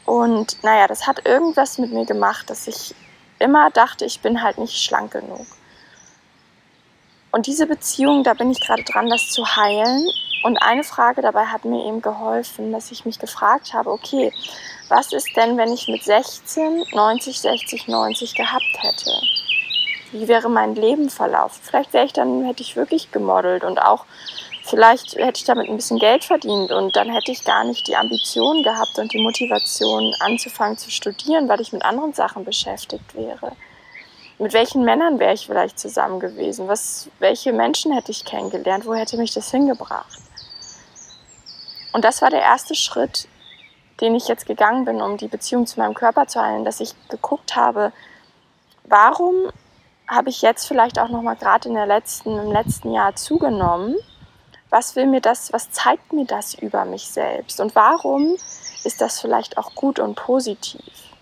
Und 0.07 0.65
naja, 0.65 0.87
das 0.87 1.07
hat 1.07 1.27
irgendwas 1.27 1.77
mit 1.77 1.93
mir 1.93 2.07
gemacht, 2.07 2.49
dass 2.49 2.69
ich 2.69 2.95
immer 3.39 3.69
dachte, 3.71 4.07
ich 4.07 4.21
bin 4.21 4.43
halt 4.43 4.57
nicht 4.57 4.83
schlank 4.83 5.13
genug. 5.13 5.45
Und 7.33 7.47
diese 7.47 7.67
Beziehung, 7.67 8.25
da 8.25 8.33
bin 8.33 8.51
ich 8.51 8.63
gerade 8.63 8.83
dran, 8.83 9.11
das 9.11 9.29
zu 9.29 9.45
heilen. 9.45 10.09
Und 10.43 10.59
eine 10.59 10.83
Frage 10.83 11.23
dabei 11.23 11.47
hat 11.47 11.65
mir 11.65 11.87
eben 11.87 12.03
geholfen, 12.03 12.73
dass 12.73 12.91
ich 12.91 13.05
mich 13.05 13.19
gefragt 13.19 13.75
habe, 13.75 13.91
okay, 13.91 14.33
was 14.89 15.13
ist 15.13 15.37
denn, 15.37 15.57
wenn 15.57 15.73
ich 15.73 15.87
mit 15.89 16.03
16 16.03 16.85
90, 16.93 17.41
60, 17.41 17.89
90 17.89 18.35
gehabt 18.35 18.79
hätte? 18.79 19.11
Wie 20.11 20.29
wäre 20.29 20.51
mein 20.51 20.75
Leben 20.75 21.09
verlaufen? 21.09 21.61
Vielleicht 21.63 21.93
wäre 21.93 22.07
ich 22.07 22.13
dann, 22.13 22.45
hätte 22.45 22.63
ich 22.63 22.77
wirklich 22.77 23.13
gemodelt 23.13 23.65
und 23.65 23.81
auch 23.81 24.05
vielleicht 24.65 25.15
hätte 25.17 25.39
ich 25.39 25.45
damit 25.45 25.69
ein 25.69 25.77
bisschen 25.77 25.99
Geld 25.99 26.25
verdient 26.25 26.73
und 26.73 26.95
dann 26.97 27.11
hätte 27.11 27.31
ich 27.31 27.45
gar 27.45 27.65
nicht 27.65 27.87
die 27.87 27.97
Ambition 27.97 28.63
gehabt 28.63 28.99
und 28.99 29.13
die 29.13 29.23
Motivation 29.23 30.13
anzufangen 30.21 30.77
zu 30.77 30.91
studieren, 30.91 31.49
weil 31.49 31.61
ich 31.61 31.73
mit 31.73 31.85
anderen 31.85 32.13
Sachen 32.13 32.45
beschäftigt 32.45 33.15
wäre 33.15 33.53
mit 34.43 34.53
welchen 34.55 34.85
Männern 34.85 35.21
wäre 35.21 35.35
ich 35.35 35.47
vielleicht 35.47 35.79
zusammen 35.79 36.19
gewesen? 36.19 36.67
Was, 36.67 37.09
welche 37.21 37.53
Menschen 37.53 37.93
hätte 37.93 38.11
ich 38.11 38.25
kennengelernt? 38.25 38.85
Wo 38.85 38.93
hätte 38.93 39.17
mich 39.17 39.33
das 39.33 39.53
hingebracht? 39.53 40.19
Und 41.93 42.05
das 42.05 42.23
war 42.23 42.31
der 42.31 42.43
erste 42.43 42.75
Schritt, 42.75 43.29
den 44.01 44.15
ich 44.15 44.29
jetzt 44.29 44.47
gegangen 44.47 44.85
bin, 44.85 45.01
um 45.01 45.17
die 45.17 45.29
Beziehung 45.29 45.67
zu 45.67 45.79
meinem 45.79 45.95
Körper 45.95 46.27
zu 46.27 46.41
heilen, 46.41 46.65
dass 46.65 46.81
ich 46.81 46.95
geguckt 47.09 47.55
habe, 47.55 47.93
warum 48.85 49.53
habe 50.09 50.31
ich 50.31 50.43
jetzt 50.43 50.67
vielleicht 50.67 50.99
auch 50.99 51.09
noch 51.09 51.23
mal 51.23 51.37
gerade 51.37 51.69
in 51.69 51.75
der 51.75 51.87
letzten 51.87 52.39
im 52.39 52.51
letzten 52.51 52.93
Jahr 52.93 53.15
zugenommen? 53.15 53.97
Was 54.71 54.97
will 54.97 55.07
mir 55.07 55.21
das, 55.21 55.53
was 55.53 55.71
zeigt 55.71 56.13
mir 56.13 56.25
das 56.25 56.55
über 56.55 56.85
mich 56.85 57.09
selbst 57.09 57.61
und 57.61 57.75
warum 57.75 58.37
ist 58.85 59.01
das 59.01 59.21
vielleicht 59.21 59.59
auch 59.59 59.75
gut 59.75 59.99
und 59.99 60.15
positiv? 60.15 61.13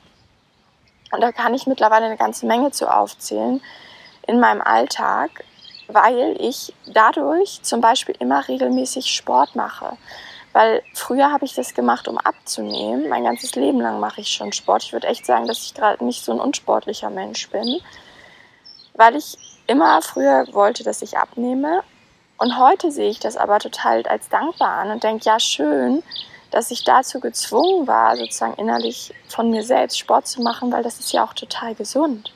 Und 1.12 1.21
da 1.21 1.33
kann 1.33 1.55
ich 1.55 1.67
mittlerweile 1.67 2.07
eine 2.07 2.17
ganze 2.17 2.47
Menge 2.47 2.71
zu 2.71 2.89
aufzählen 2.89 3.61
in 4.27 4.39
meinem 4.39 4.61
Alltag, 4.61 5.45
weil 5.89 6.37
ich 6.39 6.73
dadurch 6.87 7.61
zum 7.62 7.81
Beispiel 7.81 8.15
immer 8.21 8.47
regelmäßig 8.47 9.07
Sport 9.07 9.57
mache. 9.57 9.97
Weil 10.52 10.83
früher 10.95 11.30
habe 11.30 11.45
ich 11.45 11.54
das 11.54 11.75
gemacht, 11.75 12.09
um 12.09 12.19
abzunehmen. 12.19 13.09
Mein 13.09 13.25
ganzes 13.25 13.54
Leben 13.54 13.80
lang 13.80 14.00
mache 14.00 14.21
ich 14.21 14.28
schon 14.28 14.52
Sport. 14.52 14.83
Ich 14.83 14.92
würde 14.92 15.07
echt 15.07 15.25
sagen, 15.25 15.47
dass 15.47 15.64
ich 15.64 15.75
gerade 15.75 16.04
nicht 16.04 16.25
so 16.25 16.33
ein 16.33 16.40
unsportlicher 16.40 17.11
Mensch 17.11 17.49
bin. 17.50 17.80
Weil 18.95 19.16
ich 19.16 19.38
immer 19.66 20.02
früher 20.02 20.47
wollte, 20.52 20.83
dass 20.83 21.02
ich 21.02 21.16
abnehme. 21.16 21.83
Und 22.37 22.59
heute 22.59 22.90
sehe 22.90 23.11
ich 23.11 23.21
das 23.21 23.37
aber 23.37 23.59
total 23.59 24.02
als 24.07 24.28
dankbar 24.28 24.78
an 24.78 24.90
und 24.90 25.04
denke, 25.04 25.26
ja, 25.26 25.38
schön, 25.38 26.02
dass 26.50 26.71
ich 26.71 26.85
dazu 26.85 27.21
gezwungen 27.21 27.87
war, 27.87 28.16
sozusagen 28.16 28.54
innerlich 28.54 29.14
von 29.28 29.50
mir 29.50 29.62
selbst 29.62 29.99
Sport 29.99 30.26
zu 30.26 30.42
machen, 30.42 30.73
weil 30.73 30.83
das 30.83 30.99
ist 30.99 31.12
ja 31.12 31.25
auch 31.25 31.35
total 31.35 31.75
gesund. 31.75 32.33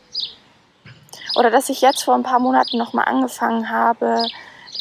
Oder 1.37 1.51
dass 1.51 1.69
ich 1.69 1.81
jetzt 1.81 2.05
vor 2.05 2.15
ein 2.15 2.23
paar 2.23 2.39
Monaten 2.39 2.79
nochmal 2.79 3.07
angefangen 3.07 3.71
habe, 3.71 4.27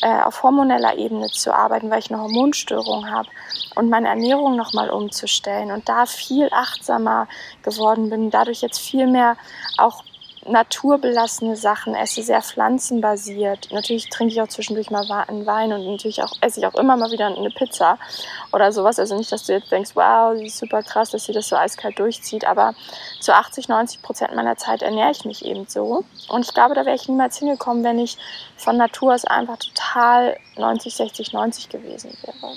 äh, 0.04 0.22
auf 0.24 0.44
hormoneller 0.44 0.98
Ebene 0.98 1.28
zu 1.28 1.54
arbeiten, 1.54 1.90
weil 1.90 2.00
ich 2.00 2.12
eine 2.12 2.22
Hormonstörung 2.22 3.10
habe 3.10 3.30
und 3.76 3.90
meine 3.90 4.10
Ernährung 4.10 4.58
nochmal 4.58 4.90
umzustellen 4.90 5.72
und 5.72 5.88
da 5.88 6.06
viel 6.06 6.50
achtsamer 6.52 7.28
geworden 7.64 8.10
bin, 8.10 8.30
dadurch 8.30 8.62
jetzt 8.62 8.80
viel 8.80 9.08
mehr 9.08 9.38
auch 9.78 10.04
naturbelassene 10.48 11.56
Sachen, 11.56 11.96
esse 11.96 12.24
sehr 12.24 12.42
pflanzenbasiert. 12.42 13.70
Natürlich 13.72 14.10
trinke 14.10 14.34
ich 14.34 14.42
auch 14.42 14.48
zwischendurch 14.48 14.92
mal 14.92 15.10
einen 15.28 15.46
Wein 15.46 15.74
und 15.74 15.86
natürlich 15.90 16.22
auch 16.22 16.34
esse 16.42 16.60
ich 16.60 16.68
auch 16.68 16.76
immer 16.76 16.98
mal 16.98 17.12
wieder 17.12 17.28
eine 17.28 17.50
Pizza 17.50 17.98
oder 18.52 18.72
sowas. 18.72 19.00
Also 19.00 19.18
nicht, 19.18 19.32
dass 19.32 19.46
du 19.46 19.54
jetzt 19.54 19.72
denkst, 19.72 19.92
wow, 19.96 20.36
sie 20.36 20.48
ist 20.48 20.58
super 20.58 20.84
krass, 20.84 21.12
dass 21.12 21.26
sie 21.26 21.34
das 21.34 21.48
so 21.48 21.56
eiskalt 21.56 22.00
durchzieht, 22.00 22.46
aber 22.46 22.74
zu 23.20 23.34
80, 23.34 23.70
90 23.70 24.02
Prozent 24.02 24.36
meiner 24.36 24.58
Zeit 24.58 24.82
ernähre 24.82 25.12
ich 25.12 25.26
mich 25.26 25.46
eben 25.46 25.66
so. 25.68 26.04
Und 26.30 26.46
ich 26.46 26.54
glaube, 26.54 26.76
da 26.76 26.86
wäre 26.86 26.96
ich 26.96 27.08
niemals 27.08 27.38
hingekommen, 27.38 27.84
wenn 27.84 28.00
ich 28.00 28.18
von 28.58 28.78
Natur 28.78 29.14
aus 29.14 29.26
einfach 29.26 29.58
total 29.58 30.38
90, 30.58 30.96
60, 30.96 31.34
90 31.34 31.70
gewesen 31.70 32.18
wäre. 32.24 32.54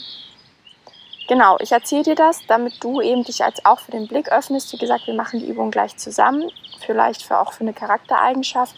Genau, 1.28 1.56
ich 1.58 1.72
erzähle 1.72 2.04
dir 2.04 2.14
das, 2.14 2.46
damit 2.46 2.82
du 2.84 3.00
eben 3.00 3.24
dich 3.24 3.42
als 3.42 3.64
auch 3.64 3.80
für 3.80 3.90
den 3.90 4.06
Blick 4.06 4.30
öffnest. 4.30 4.72
Wie 4.72 4.78
gesagt, 4.78 5.08
wir 5.08 5.14
machen 5.14 5.40
die 5.40 5.48
Übung 5.48 5.72
gleich 5.72 5.96
zusammen, 5.96 6.50
vielleicht 6.84 7.22
für 7.22 7.40
auch 7.40 7.52
für 7.52 7.62
eine 7.62 7.72
Charaktereigenschaft, 7.72 8.76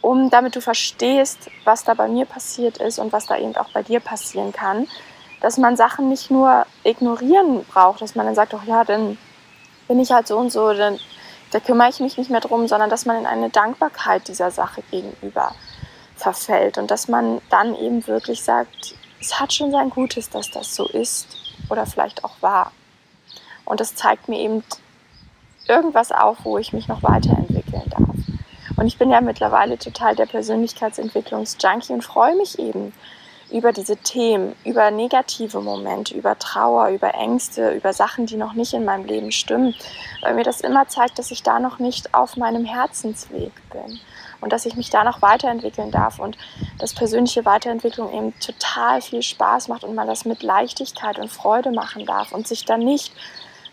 um 0.00 0.30
damit 0.30 0.54
du 0.54 0.60
verstehst, 0.60 1.50
was 1.64 1.82
da 1.82 1.94
bei 1.94 2.06
mir 2.06 2.26
passiert 2.26 2.78
ist 2.78 3.00
und 3.00 3.12
was 3.12 3.26
da 3.26 3.36
eben 3.36 3.56
auch 3.56 3.70
bei 3.72 3.82
dir 3.82 3.98
passieren 3.98 4.52
kann. 4.52 4.86
Dass 5.40 5.58
man 5.58 5.76
Sachen 5.76 6.08
nicht 6.08 6.30
nur 6.30 6.64
ignorieren 6.84 7.64
braucht, 7.64 8.02
dass 8.02 8.14
man 8.14 8.26
dann 8.26 8.36
sagt, 8.36 8.54
ach 8.54 8.64
ja, 8.64 8.84
dann 8.84 9.18
bin 9.88 9.98
ich 9.98 10.12
halt 10.12 10.28
so 10.28 10.38
und 10.38 10.50
so, 10.50 10.72
dann 10.72 11.00
da 11.50 11.60
kümmere 11.60 11.88
ich 11.88 12.00
mich 12.00 12.16
nicht 12.18 12.30
mehr 12.30 12.40
drum, 12.40 12.68
sondern 12.68 12.90
dass 12.90 13.04
man 13.04 13.16
in 13.16 13.26
eine 13.26 13.50
Dankbarkeit 13.50 14.28
dieser 14.28 14.50
Sache 14.50 14.82
gegenüber 14.90 15.54
verfällt 16.16 16.78
und 16.78 16.90
dass 16.90 17.08
man 17.08 17.40
dann 17.50 17.74
eben 17.74 18.06
wirklich 18.06 18.42
sagt, 18.42 18.94
es 19.20 19.40
hat 19.40 19.52
schon 19.52 19.70
sein 19.70 19.90
Gutes, 19.90 20.30
dass 20.30 20.50
das 20.50 20.74
so 20.74 20.86
ist 20.86 21.26
oder 21.68 21.86
vielleicht 21.86 22.24
auch 22.24 22.40
war. 22.40 22.72
Und 23.64 23.80
das 23.80 23.94
zeigt 23.94 24.28
mir 24.28 24.38
eben 24.38 24.62
irgendwas 25.66 26.12
auf, 26.12 26.38
wo 26.44 26.58
ich 26.58 26.72
mich 26.72 26.88
noch 26.88 27.02
weiterentwickeln 27.02 27.88
darf. 27.90 28.08
Und 28.76 28.86
ich 28.86 28.98
bin 28.98 29.10
ja 29.10 29.20
mittlerweile 29.20 29.78
total 29.78 30.14
der 30.14 30.26
Persönlichkeitsentwicklungsjunkie 30.26 31.92
und 31.92 32.02
freue 32.02 32.36
mich 32.36 32.58
eben 32.58 32.92
über 33.50 33.72
diese 33.72 33.96
Themen, 33.96 34.54
über 34.64 34.90
negative 34.90 35.60
Momente, 35.60 36.14
über 36.14 36.38
Trauer, 36.38 36.88
über 36.88 37.14
Ängste, 37.14 37.70
über 37.70 37.92
Sachen, 37.92 38.26
die 38.26 38.36
noch 38.36 38.54
nicht 38.54 38.74
in 38.74 38.84
meinem 38.84 39.04
Leben 39.04 39.30
stimmen, 39.30 39.74
weil 40.22 40.34
mir 40.34 40.44
das 40.44 40.60
immer 40.60 40.88
zeigt, 40.88 41.18
dass 41.18 41.30
ich 41.30 41.42
da 41.42 41.60
noch 41.60 41.78
nicht 41.78 42.14
auf 42.14 42.36
meinem 42.36 42.64
Herzensweg 42.64 43.52
bin 43.70 44.00
und 44.44 44.52
dass 44.52 44.66
ich 44.66 44.76
mich 44.76 44.90
da 44.90 45.04
noch 45.04 45.22
weiterentwickeln 45.22 45.90
darf 45.90 46.18
und 46.18 46.36
dass 46.78 46.92
persönliche 46.92 47.46
Weiterentwicklung 47.46 48.12
eben 48.12 48.38
total 48.40 49.00
viel 49.00 49.22
Spaß 49.22 49.68
macht 49.68 49.84
und 49.84 49.94
man 49.94 50.06
das 50.06 50.26
mit 50.26 50.42
Leichtigkeit 50.42 51.18
und 51.18 51.32
Freude 51.32 51.72
machen 51.72 52.04
darf 52.04 52.30
und 52.30 52.46
sich 52.46 52.66
dann 52.66 52.80
nicht 52.80 53.10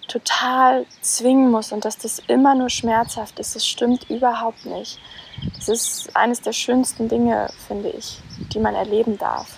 total 0.07 0.85
zwingen 1.01 1.51
muss 1.51 1.73
und 1.73 1.83
dass 1.83 1.97
das 1.97 2.19
immer 2.27 2.55
nur 2.55 2.69
schmerzhaft 2.69 3.37
ist. 3.37 3.53
Das 3.53 3.67
stimmt 3.67 4.09
überhaupt 4.09 4.65
nicht. 4.65 4.97
Das 5.57 5.67
ist 5.67 6.15
eines 6.15 6.39
der 6.39 6.53
schönsten 6.53 7.09
Dinge, 7.09 7.49
finde 7.67 7.89
ich, 7.89 8.21
die 8.53 8.59
man 8.59 8.73
erleben 8.73 9.17
darf. 9.17 9.57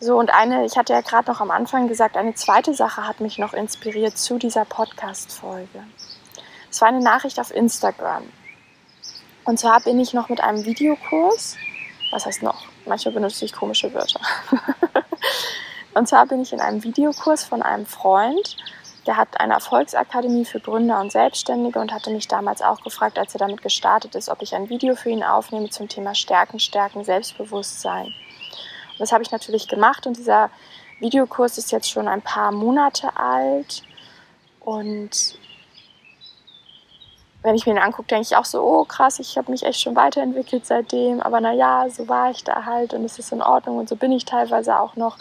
So, 0.00 0.18
und 0.18 0.34
eine, 0.34 0.64
ich 0.64 0.76
hatte 0.76 0.94
ja 0.94 1.00
gerade 1.00 1.30
noch 1.30 1.40
am 1.40 1.52
Anfang 1.52 1.86
gesagt, 1.86 2.16
eine 2.16 2.34
zweite 2.34 2.74
Sache 2.74 3.06
hat 3.06 3.20
mich 3.20 3.38
noch 3.38 3.52
inspiriert 3.52 4.18
zu 4.18 4.36
dieser 4.36 4.64
Podcast-Folge. 4.64 5.84
Es 6.70 6.80
war 6.80 6.88
eine 6.88 7.00
Nachricht 7.02 7.38
auf 7.38 7.54
Instagram. 7.54 8.24
Und 9.50 9.58
zwar 9.58 9.80
bin 9.80 9.98
ich 9.98 10.14
noch 10.14 10.28
mit 10.28 10.40
einem 10.40 10.64
Videokurs, 10.64 11.56
was 12.12 12.24
heißt 12.24 12.40
noch? 12.44 12.66
Manchmal 12.86 13.14
benutze 13.14 13.44
ich 13.44 13.52
komische 13.52 13.92
Wörter. 13.92 14.20
und 15.94 16.06
zwar 16.06 16.26
bin 16.26 16.40
ich 16.40 16.52
in 16.52 16.60
einem 16.60 16.84
Videokurs 16.84 17.42
von 17.42 17.60
einem 17.60 17.84
Freund, 17.84 18.56
der 19.08 19.16
hat 19.16 19.40
eine 19.40 19.54
Erfolgsakademie 19.54 20.44
für 20.44 20.60
Gründer 20.60 21.00
und 21.00 21.10
Selbstständige 21.10 21.80
und 21.80 21.92
hatte 21.92 22.12
mich 22.12 22.28
damals 22.28 22.62
auch 22.62 22.80
gefragt, 22.84 23.18
als 23.18 23.34
er 23.34 23.40
damit 23.40 23.60
gestartet 23.60 24.14
ist, 24.14 24.28
ob 24.28 24.40
ich 24.40 24.54
ein 24.54 24.68
Video 24.68 24.94
für 24.94 25.10
ihn 25.10 25.24
aufnehme 25.24 25.68
zum 25.68 25.88
Thema 25.88 26.14
Stärken, 26.14 26.60
Stärken, 26.60 27.02
Selbstbewusstsein. 27.02 28.06
Und 28.06 29.00
das 29.00 29.10
habe 29.10 29.24
ich 29.24 29.32
natürlich 29.32 29.66
gemacht 29.66 30.06
und 30.06 30.16
dieser 30.16 30.50
Videokurs 31.00 31.58
ist 31.58 31.72
jetzt 31.72 31.90
schon 31.90 32.06
ein 32.06 32.22
paar 32.22 32.52
Monate 32.52 33.16
alt 33.16 33.82
und 34.60 35.39
wenn 37.42 37.54
ich 37.54 37.66
mir 37.66 37.72
ihn 37.72 37.78
angucke, 37.78 38.08
denke 38.08 38.22
ich 38.22 38.36
auch 38.36 38.44
so, 38.44 38.62
oh 38.62 38.84
krass, 38.84 39.18
ich 39.18 39.38
habe 39.38 39.50
mich 39.50 39.64
echt 39.64 39.80
schon 39.80 39.96
weiterentwickelt 39.96 40.66
seitdem, 40.66 41.20
aber 41.20 41.40
naja, 41.40 41.86
so 41.88 42.08
war 42.08 42.30
ich 42.30 42.44
da 42.44 42.64
halt 42.66 42.92
und 42.92 43.04
es 43.04 43.18
ist 43.18 43.32
in 43.32 43.42
Ordnung 43.42 43.78
und 43.78 43.88
so 43.88 43.96
bin 43.96 44.12
ich 44.12 44.24
teilweise 44.24 44.78
auch 44.78 44.96
noch. 44.96 45.16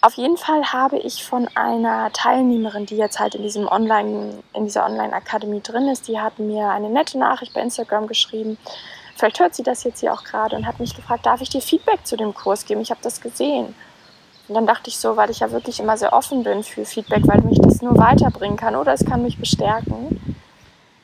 Auf 0.00 0.14
jeden 0.14 0.36
Fall 0.36 0.72
habe 0.72 0.98
ich 0.98 1.24
von 1.24 1.48
einer 1.56 2.12
Teilnehmerin, 2.12 2.86
die 2.86 2.96
jetzt 2.96 3.18
halt 3.18 3.34
in 3.34 3.42
diesem 3.42 3.66
Online, 3.66 4.34
in 4.52 4.64
dieser 4.64 4.84
Online-Akademie 4.84 5.60
drin 5.60 5.88
ist, 5.88 6.06
die 6.06 6.20
hat 6.20 6.38
mir 6.38 6.68
eine 6.68 6.88
nette 6.88 7.18
Nachricht 7.18 7.54
bei 7.54 7.62
Instagram 7.62 8.06
geschrieben. 8.06 8.58
Vielleicht 9.16 9.40
hört 9.40 9.54
sie 9.54 9.64
das 9.64 9.82
jetzt 9.82 10.00
hier 10.00 10.12
auch 10.12 10.22
gerade 10.22 10.54
und 10.54 10.66
hat 10.66 10.78
mich 10.78 10.94
gefragt, 10.94 11.26
darf 11.26 11.40
ich 11.40 11.48
dir 11.48 11.60
Feedback 11.60 12.06
zu 12.06 12.16
dem 12.16 12.32
Kurs 12.32 12.64
geben? 12.64 12.80
Ich 12.80 12.90
habe 12.90 13.00
das 13.02 13.20
gesehen. 13.20 13.74
Und 14.46 14.54
dann 14.54 14.66
dachte 14.66 14.88
ich 14.88 14.98
so, 14.98 15.16
weil 15.16 15.30
ich 15.30 15.40
ja 15.40 15.50
wirklich 15.50 15.80
immer 15.80 15.96
sehr 15.96 16.12
offen 16.12 16.44
bin 16.44 16.62
für 16.62 16.84
Feedback, 16.84 17.26
weil 17.26 17.40
mich 17.40 17.58
das 17.60 17.82
nur 17.82 17.98
weiterbringen 17.98 18.56
kann 18.56 18.76
oder 18.76 18.92
es 18.92 19.04
kann 19.04 19.22
mich 19.22 19.38
bestärken 19.38 20.38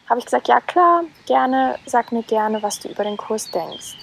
habe 0.08 0.18
ich 0.18 0.26
gesagt, 0.26 0.49
ja 0.49 0.61
klar, 0.61 1.04
gerne, 1.26 1.76
sag 1.87 2.12
mir 2.12 2.23
gerne, 2.23 2.62
was 2.62 2.78
du 2.80 2.88
über 2.88 3.04
den 3.04 3.16
Kurs 3.16 3.50
denkst. 3.50 3.96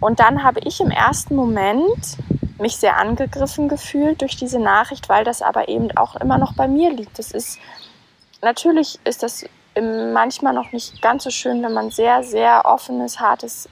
Und 0.00 0.20
dann 0.20 0.42
habe 0.42 0.60
ich 0.64 0.80
im 0.80 0.90
ersten 0.90 1.36
Moment 1.36 2.18
mich 2.58 2.76
sehr 2.76 2.96
angegriffen 2.96 3.68
gefühlt 3.68 4.20
durch 4.20 4.36
diese 4.36 4.58
Nachricht, 4.58 5.08
weil 5.08 5.24
das 5.24 5.42
aber 5.42 5.68
eben 5.68 5.96
auch 5.96 6.16
immer 6.16 6.38
noch 6.38 6.54
bei 6.54 6.68
mir 6.68 6.90
liegt. 6.90 7.18
Das 7.18 7.30
ist 7.30 7.58
natürlich 8.40 8.98
ist 9.04 9.22
das 9.22 9.44
manchmal 9.80 10.52
noch 10.52 10.70
nicht 10.72 11.00
ganz 11.00 11.24
so 11.24 11.30
schön, 11.30 11.62
wenn 11.62 11.72
man 11.72 11.90
sehr 11.90 12.22
sehr 12.22 12.62
offenes, 12.64 13.20
hartes 13.20 13.68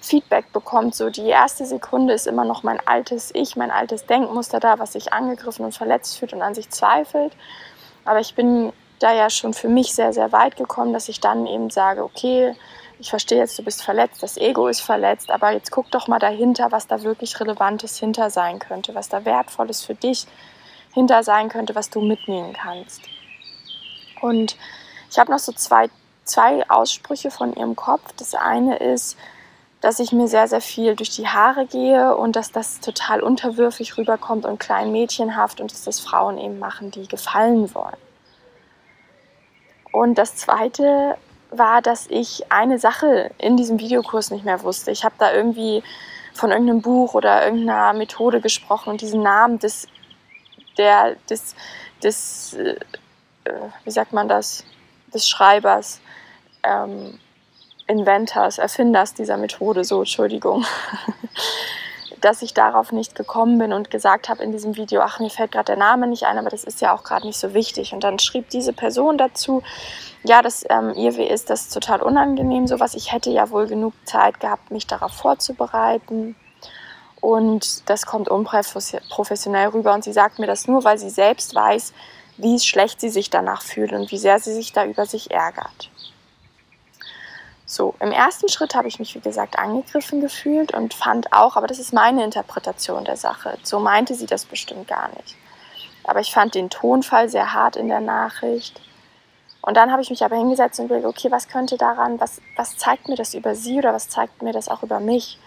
Feedback 0.00 0.52
bekommt. 0.52 0.94
So 0.94 1.10
die 1.10 1.28
erste 1.28 1.66
Sekunde 1.66 2.14
ist 2.14 2.26
immer 2.26 2.44
noch 2.44 2.62
mein 2.62 2.80
altes 2.86 3.30
Ich, 3.34 3.56
mein 3.56 3.70
altes 3.70 4.06
Denkmuster 4.06 4.60
da, 4.60 4.78
was 4.78 4.92
sich 4.92 5.12
angegriffen 5.12 5.64
und 5.64 5.74
verletzt 5.74 6.18
fühlt 6.18 6.32
und 6.32 6.42
an 6.42 6.54
sich 6.54 6.70
zweifelt. 6.70 7.32
Aber 8.04 8.20
ich 8.20 8.34
bin 8.34 8.72
da 9.02 9.12
ja 9.12 9.30
schon 9.30 9.54
für 9.54 9.68
mich 9.68 9.94
sehr, 9.94 10.12
sehr 10.12 10.32
weit 10.32 10.56
gekommen, 10.56 10.92
dass 10.92 11.08
ich 11.08 11.20
dann 11.20 11.46
eben 11.46 11.70
sage, 11.70 12.04
okay, 12.04 12.54
ich 12.98 13.10
verstehe 13.10 13.38
jetzt, 13.38 13.58
du 13.58 13.64
bist 13.64 13.82
verletzt, 13.82 14.22
das 14.22 14.36
Ego 14.36 14.68
ist 14.68 14.80
verletzt, 14.80 15.30
aber 15.30 15.50
jetzt 15.50 15.72
guck 15.72 15.90
doch 15.90 16.06
mal 16.06 16.20
dahinter, 16.20 16.70
was 16.70 16.86
da 16.86 17.02
wirklich 17.02 17.38
Relevantes 17.40 17.98
hinter 17.98 18.30
sein 18.30 18.58
könnte, 18.60 18.94
was 18.94 19.08
da 19.08 19.24
Wertvolles 19.24 19.82
für 19.82 19.94
dich 19.94 20.26
hinter 20.92 21.24
sein 21.24 21.48
könnte, 21.48 21.74
was 21.74 21.90
du 21.90 22.00
mitnehmen 22.00 22.52
kannst. 22.52 23.02
Und 24.20 24.56
ich 25.10 25.18
habe 25.18 25.32
noch 25.32 25.40
so 25.40 25.52
zwei, 25.52 25.90
zwei 26.24 26.68
Aussprüche 26.70 27.30
von 27.30 27.54
ihrem 27.54 27.74
Kopf. 27.74 28.12
Das 28.16 28.34
eine 28.34 28.76
ist, 28.76 29.16
dass 29.80 29.98
ich 29.98 30.12
mir 30.12 30.28
sehr, 30.28 30.46
sehr 30.46 30.60
viel 30.60 30.94
durch 30.94 31.10
die 31.10 31.26
Haare 31.26 31.66
gehe 31.66 32.16
und 32.16 32.36
dass 32.36 32.52
das 32.52 32.78
total 32.78 33.20
unterwürfig 33.20 33.98
rüberkommt 33.98 34.46
und 34.46 34.60
klein 34.60 34.92
mädchenhaft 34.92 35.60
und 35.60 35.72
dass 35.72 35.82
das 35.82 35.98
Frauen 35.98 36.38
eben 36.38 36.60
machen, 36.60 36.92
die 36.92 37.08
gefallen 37.08 37.74
wollen. 37.74 38.11
Und 39.92 40.16
das 40.16 40.36
Zweite 40.36 41.16
war, 41.50 41.82
dass 41.82 42.06
ich 42.08 42.50
eine 42.50 42.78
Sache 42.78 43.30
in 43.38 43.56
diesem 43.56 43.78
Videokurs 43.78 44.30
nicht 44.30 44.44
mehr 44.44 44.62
wusste. 44.62 44.90
Ich 44.90 45.04
habe 45.04 45.14
da 45.18 45.32
irgendwie 45.32 45.82
von 46.34 46.50
irgendeinem 46.50 46.80
Buch 46.80 47.14
oder 47.14 47.44
irgendeiner 47.44 47.92
Methode 47.92 48.40
gesprochen 48.40 48.90
und 48.90 49.02
diesen 49.02 49.22
Namen 49.22 49.58
des, 49.58 49.86
der, 50.78 51.16
des, 51.28 51.54
des 52.02 52.54
äh, 52.54 52.76
wie 53.84 53.90
sagt 53.90 54.12
man 54.12 54.28
das, 54.28 54.64
des 55.12 55.28
Schreibers, 55.28 56.00
ähm, 56.62 57.18
Inventors, 57.86 58.58
Erfinders 58.58 59.12
dieser 59.12 59.36
Methode, 59.36 59.84
so, 59.84 60.00
Entschuldigung, 60.00 60.64
dass 62.24 62.42
ich 62.42 62.54
darauf 62.54 62.92
nicht 62.92 63.14
gekommen 63.14 63.58
bin 63.58 63.72
und 63.72 63.90
gesagt 63.90 64.28
habe 64.28 64.42
in 64.42 64.52
diesem 64.52 64.76
Video, 64.76 65.02
ach, 65.02 65.20
mir 65.20 65.30
fällt 65.30 65.52
gerade 65.52 65.66
der 65.66 65.76
Name 65.76 66.06
nicht 66.06 66.24
ein, 66.24 66.38
aber 66.38 66.50
das 66.50 66.64
ist 66.64 66.80
ja 66.80 66.94
auch 66.94 67.04
gerade 67.04 67.26
nicht 67.26 67.38
so 67.38 67.52
wichtig. 67.52 67.92
Und 67.92 68.04
dann 68.04 68.18
schrieb 68.18 68.48
diese 68.50 68.72
Person 68.72 69.18
dazu, 69.18 69.62
ja, 70.24 70.40
das 70.40 70.64
ähm, 70.70 70.94
IW 70.94 71.26
ist 71.26 71.50
das 71.50 71.68
total 71.68 72.00
unangenehm, 72.00 72.66
sowas. 72.66 72.94
Ich 72.94 73.12
hätte 73.12 73.30
ja 73.30 73.50
wohl 73.50 73.66
genug 73.66 73.92
Zeit 74.04 74.40
gehabt, 74.40 74.70
mich 74.70 74.86
darauf 74.86 75.12
vorzubereiten. 75.12 76.36
Und 77.20 77.88
das 77.88 78.06
kommt 78.06 78.28
unprofessionell 78.28 79.68
rüber. 79.68 79.92
Und 79.94 80.04
sie 80.04 80.12
sagt 80.12 80.38
mir 80.38 80.46
das 80.46 80.66
nur, 80.66 80.84
weil 80.84 80.98
sie 80.98 81.10
selbst 81.10 81.54
weiß, 81.54 81.92
wie 82.36 82.58
schlecht 82.58 83.00
sie 83.00 83.10
sich 83.10 83.30
danach 83.30 83.62
fühlt 83.62 83.92
und 83.92 84.10
wie 84.10 84.18
sehr 84.18 84.38
sie 84.38 84.54
sich 84.54 84.72
da 84.72 84.84
über 84.84 85.06
sich 85.06 85.30
ärgert. 85.30 85.91
So, 87.72 87.94
im 88.00 88.12
ersten 88.12 88.50
Schritt 88.50 88.74
habe 88.74 88.86
ich 88.86 88.98
mich, 88.98 89.14
wie 89.14 89.20
gesagt, 89.20 89.58
angegriffen 89.58 90.20
gefühlt 90.20 90.74
und 90.74 90.92
fand 90.92 91.32
auch, 91.32 91.56
aber 91.56 91.66
das 91.66 91.78
ist 91.78 91.94
meine 91.94 92.22
Interpretation 92.22 93.06
der 93.06 93.16
Sache, 93.16 93.56
so 93.62 93.78
meinte 93.78 94.14
sie 94.14 94.26
das 94.26 94.44
bestimmt 94.44 94.88
gar 94.88 95.08
nicht. 95.16 95.36
Aber 96.04 96.20
ich 96.20 96.34
fand 96.34 96.54
den 96.54 96.68
Tonfall 96.68 97.30
sehr 97.30 97.54
hart 97.54 97.76
in 97.76 97.88
der 97.88 98.00
Nachricht. 98.00 98.78
Und 99.62 99.78
dann 99.78 99.90
habe 99.90 100.02
ich 100.02 100.10
mich 100.10 100.22
aber 100.22 100.36
hingesetzt 100.36 100.80
und 100.80 100.86
überlegt, 100.86 101.06
okay, 101.06 101.30
was 101.30 101.48
könnte 101.48 101.78
daran, 101.78 102.20
was, 102.20 102.42
was 102.56 102.76
zeigt 102.76 103.08
mir 103.08 103.16
das 103.16 103.32
über 103.32 103.54
sie 103.54 103.78
oder 103.78 103.94
was 103.94 104.10
zeigt 104.10 104.42
mir 104.42 104.52
das 104.52 104.68
auch 104.68 104.82
über 104.82 105.00
mich? 105.00 105.38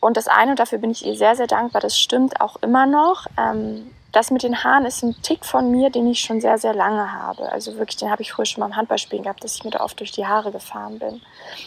Und 0.00 0.18
das 0.18 0.28
eine, 0.28 0.50
und 0.50 0.58
dafür 0.58 0.76
bin 0.76 0.90
ich 0.90 1.06
ihr 1.06 1.16
sehr, 1.16 1.34
sehr 1.34 1.46
dankbar, 1.46 1.80
das 1.80 1.98
stimmt 1.98 2.42
auch 2.42 2.56
immer 2.56 2.84
noch. 2.84 3.26
Ähm, 3.38 3.90
das 4.12 4.30
mit 4.30 4.42
den 4.42 4.64
Haaren 4.64 4.86
ist 4.86 5.02
ein 5.02 5.20
Tick 5.22 5.44
von 5.44 5.70
mir, 5.70 5.90
den 5.90 6.10
ich 6.10 6.20
schon 6.20 6.40
sehr, 6.40 6.56
sehr 6.58 6.74
lange 6.74 7.12
habe. 7.12 7.52
Also 7.52 7.76
wirklich, 7.76 7.98
den 7.98 8.10
habe 8.10 8.22
ich 8.22 8.32
früher 8.32 8.46
schon 8.46 8.60
mal 8.60 8.66
im 8.66 8.76
Handballspielen 8.76 9.22
gehabt, 9.24 9.44
dass 9.44 9.56
ich 9.56 9.64
mir 9.64 9.70
da 9.70 9.80
oft 9.80 10.00
durch 10.00 10.12
die 10.12 10.26
Haare 10.26 10.50
gefahren 10.50 10.98
bin. 10.98 11.20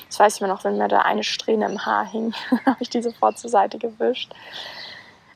Das 0.07 0.19
weiß 0.19 0.35
ich 0.35 0.41
mir 0.41 0.47
noch, 0.47 0.63
wenn 0.63 0.77
mir 0.77 0.87
da 0.87 0.99
eine 0.99 1.23
Strähne 1.23 1.65
im 1.65 1.85
Haar 1.85 2.05
hing, 2.05 2.33
habe 2.65 2.77
ich 2.79 2.89
die 2.89 3.01
sofort 3.01 3.37
zur 3.37 3.49
Seite 3.49 3.77
gewischt. 3.77 4.33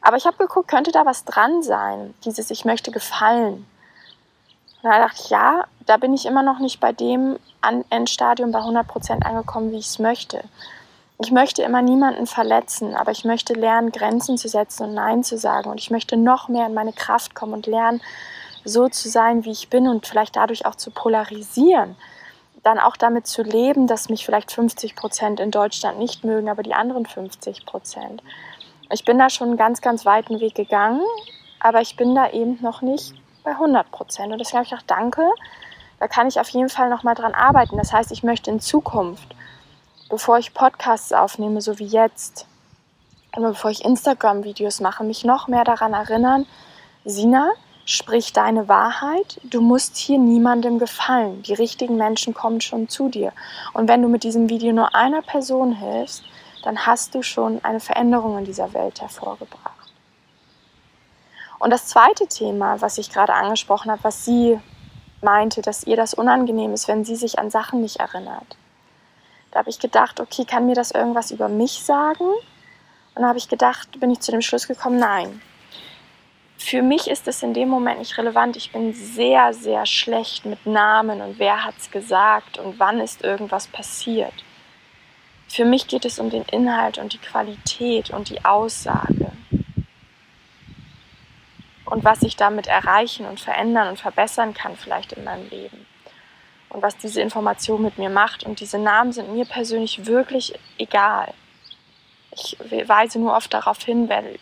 Aber 0.01 0.17
ich 0.17 0.25
habe 0.25 0.37
geguckt, 0.37 0.67
könnte 0.67 0.91
da 0.91 1.05
was 1.05 1.25
dran 1.25 1.61
sein? 1.63 2.13
Dieses 2.25 2.49
Ich 2.49 2.65
möchte 2.65 2.91
gefallen. 2.91 3.65
Und 4.81 4.91
da 4.91 4.99
dachte 4.99 5.21
ich, 5.23 5.29
ja, 5.29 5.65
da 5.85 5.97
bin 5.97 6.13
ich 6.13 6.25
immer 6.25 6.43
noch 6.43 6.59
nicht 6.59 6.79
bei 6.79 6.91
dem 6.91 7.37
Endstadium 7.89 8.51
bei 8.51 8.59
100% 8.59 9.23
angekommen, 9.23 9.71
wie 9.71 9.77
ich 9.77 9.87
es 9.87 9.99
möchte. 9.99 10.43
Ich 11.17 11.31
möchte 11.31 11.63
immer 11.63 11.81
niemanden 11.81 12.27
verletzen, 12.27 12.93
aber 12.93 13.11
ich 13.11 13.23
möchte 13.23 13.53
lernen, 13.53 13.91
Grenzen 13.91 14.37
zu 14.37 14.49
setzen 14.49 14.83
und 14.83 14.93
Nein 14.95 15.23
zu 15.23 15.37
sagen. 15.37 15.69
Und 15.69 15.79
ich 15.79 15.89
möchte 15.89 16.17
noch 16.17 16.49
mehr 16.49 16.65
in 16.65 16.73
meine 16.73 16.91
Kraft 16.91 17.35
kommen 17.35 17.53
und 17.53 17.67
lernen, 17.67 18.01
so 18.65 18.89
zu 18.89 19.07
sein, 19.07 19.45
wie 19.45 19.51
ich 19.51 19.69
bin 19.69 19.87
und 19.87 20.05
vielleicht 20.07 20.35
dadurch 20.35 20.65
auch 20.65 20.75
zu 20.75 20.91
polarisieren. 20.91 21.95
Dann 22.63 22.79
auch 22.79 22.97
damit 22.97 23.27
zu 23.27 23.43
leben, 23.43 23.87
dass 23.87 24.09
mich 24.09 24.25
vielleicht 24.25 24.51
50 24.51 24.95
Prozent 24.95 25.39
in 25.39 25.51
Deutschland 25.51 25.99
nicht 25.99 26.25
mögen, 26.25 26.49
aber 26.49 26.63
die 26.63 26.73
anderen 26.73 27.05
50 27.05 27.65
Prozent. 27.65 28.21
Ich 28.91 29.05
bin 29.05 29.17
da 29.17 29.29
schon 29.29 29.49
einen 29.49 29.57
ganz, 29.57 29.81
ganz 29.81 30.05
weiten 30.05 30.39
Weg 30.41 30.55
gegangen, 30.55 31.01
aber 31.59 31.79
ich 31.79 31.95
bin 31.95 32.13
da 32.13 32.29
eben 32.31 32.57
noch 32.61 32.81
nicht 32.81 33.13
bei 33.43 33.51
100 33.51 33.89
Prozent. 33.89 34.33
Und 34.33 34.39
deswegen 34.39 34.57
habe 34.57 34.67
ich 34.67 34.75
auch 34.75 34.85
danke, 34.85 35.23
da 35.99 36.07
kann 36.07 36.27
ich 36.27 36.39
auf 36.39 36.49
jeden 36.49 36.69
Fall 36.69 36.89
noch 36.89 37.03
mal 37.03 37.15
dran 37.15 37.33
arbeiten. 37.33 37.77
Das 37.77 37.93
heißt, 37.93 38.11
ich 38.11 38.23
möchte 38.23 38.51
in 38.51 38.59
Zukunft 38.59 39.35
bevor 40.09 40.37
ich 40.37 40.53
Podcasts 40.53 41.13
aufnehme, 41.13 41.61
so 41.61 41.79
wie 41.79 41.85
jetzt, 41.85 42.47
oder 43.35 43.49
bevor 43.49 43.71
ich 43.71 43.83
Instagram-Videos 43.83 44.79
mache, 44.79 45.03
mich 45.03 45.23
noch 45.23 45.47
mehr 45.47 45.63
daran 45.63 45.93
erinnern, 45.93 46.45
Sina, 47.03 47.51
sprich 47.85 48.33
deine 48.33 48.67
Wahrheit, 48.67 49.39
du 49.43 49.61
musst 49.61 49.97
hier 49.97 50.17
niemandem 50.17 50.79
gefallen. 50.79 51.43
Die 51.43 51.53
richtigen 51.53 51.97
Menschen 51.97 52.33
kommen 52.33 52.61
schon 52.61 52.89
zu 52.89 53.09
dir. 53.09 53.31
Und 53.73 53.87
wenn 53.87 54.01
du 54.01 54.07
mit 54.07 54.23
diesem 54.23 54.49
Video 54.49 54.73
nur 54.73 54.95
einer 54.95 55.21
Person 55.21 55.73
hilfst, 55.73 56.23
dann 56.63 56.85
hast 56.85 57.13
du 57.13 57.21
schon 57.21 57.63
eine 57.63 57.79
Veränderung 57.79 58.39
in 58.39 58.45
dieser 58.45 58.73
Welt 58.73 59.01
hervorgebracht. 59.01 59.71
Und 61.59 61.69
das 61.69 61.87
zweite 61.87 62.27
Thema, 62.27 62.81
was 62.81 62.97
ich 62.97 63.11
gerade 63.11 63.33
angesprochen 63.33 63.91
habe, 63.91 64.03
was 64.03 64.25
sie 64.25 64.59
meinte, 65.21 65.61
dass 65.61 65.83
ihr 65.83 65.95
das 65.95 66.13
unangenehm 66.13 66.73
ist, 66.73 66.87
wenn 66.87 67.05
sie 67.05 67.15
sich 67.15 67.39
an 67.39 67.49
Sachen 67.49 67.81
nicht 67.81 67.97
erinnert. 67.97 68.57
Da 69.55 69.59
habe 69.59 69.69
ich 69.69 69.79
gedacht, 69.79 70.19
okay, 70.19 70.43
kann 70.43 70.65
mir 70.65 70.75
das 70.75 70.91
irgendwas 70.91 71.31
über 71.31 71.47
mich 71.47 71.81
sagen? 71.81 72.25
Und 72.25 73.21
da 73.21 73.29
habe 73.29 73.37
ich 73.37 73.47
gedacht, 73.47 74.01
bin 74.01 74.11
ich 74.11 74.19
zu 74.19 74.31
dem 74.31 74.41
Schluss 74.41 74.67
gekommen, 74.67 74.99
nein. 74.99 75.41
Für 76.57 76.81
mich 76.81 77.07
ist 77.07 77.25
es 77.29 77.41
in 77.41 77.53
dem 77.53 77.69
Moment 77.69 77.99
nicht 77.99 78.17
relevant. 78.17 78.57
Ich 78.57 78.73
bin 78.73 78.93
sehr, 78.93 79.53
sehr 79.53 79.85
schlecht 79.85 80.43
mit 80.43 80.65
Namen 80.65 81.21
und 81.21 81.39
wer 81.39 81.63
hat 81.63 81.75
es 81.77 81.89
gesagt 81.89 82.57
und 82.57 82.79
wann 82.79 82.99
ist 82.99 83.23
irgendwas 83.23 83.67
passiert. 83.67 84.33
Für 85.47 85.63
mich 85.63 85.87
geht 85.87 86.03
es 86.03 86.19
um 86.19 86.29
den 86.29 86.43
Inhalt 86.51 86.97
und 86.97 87.13
die 87.13 87.17
Qualität 87.17 88.09
und 88.09 88.27
die 88.27 88.43
Aussage. 88.43 89.31
Und 91.85 92.03
was 92.03 92.23
ich 92.23 92.35
damit 92.35 92.67
erreichen 92.67 93.25
und 93.25 93.39
verändern 93.39 93.87
und 93.87 94.01
verbessern 94.01 94.53
kann 94.53 94.75
vielleicht 94.75 95.13
in 95.13 95.23
meinem 95.23 95.47
Leben 95.47 95.85
und 96.69 96.81
was 96.81 96.97
diese 96.97 97.21
Information 97.21 97.81
mit 97.81 97.97
mir 97.97 98.09
macht. 98.09 98.43
Und 98.43 98.59
diese 98.59 98.79
Namen 98.79 99.11
sind 99.11 99.33
mir 99.33 99.45
persönlich 99.45 100.05
wirklich 100.05 100.53
egal. 100.77 101.33
Ich 102.31 102.57
weise 102.87 103.19
nur 103.19 103.35
oft 103.35 103.53
darauf 103.53 103.81
hin, 103.81 104.09
weil 104.09 104.39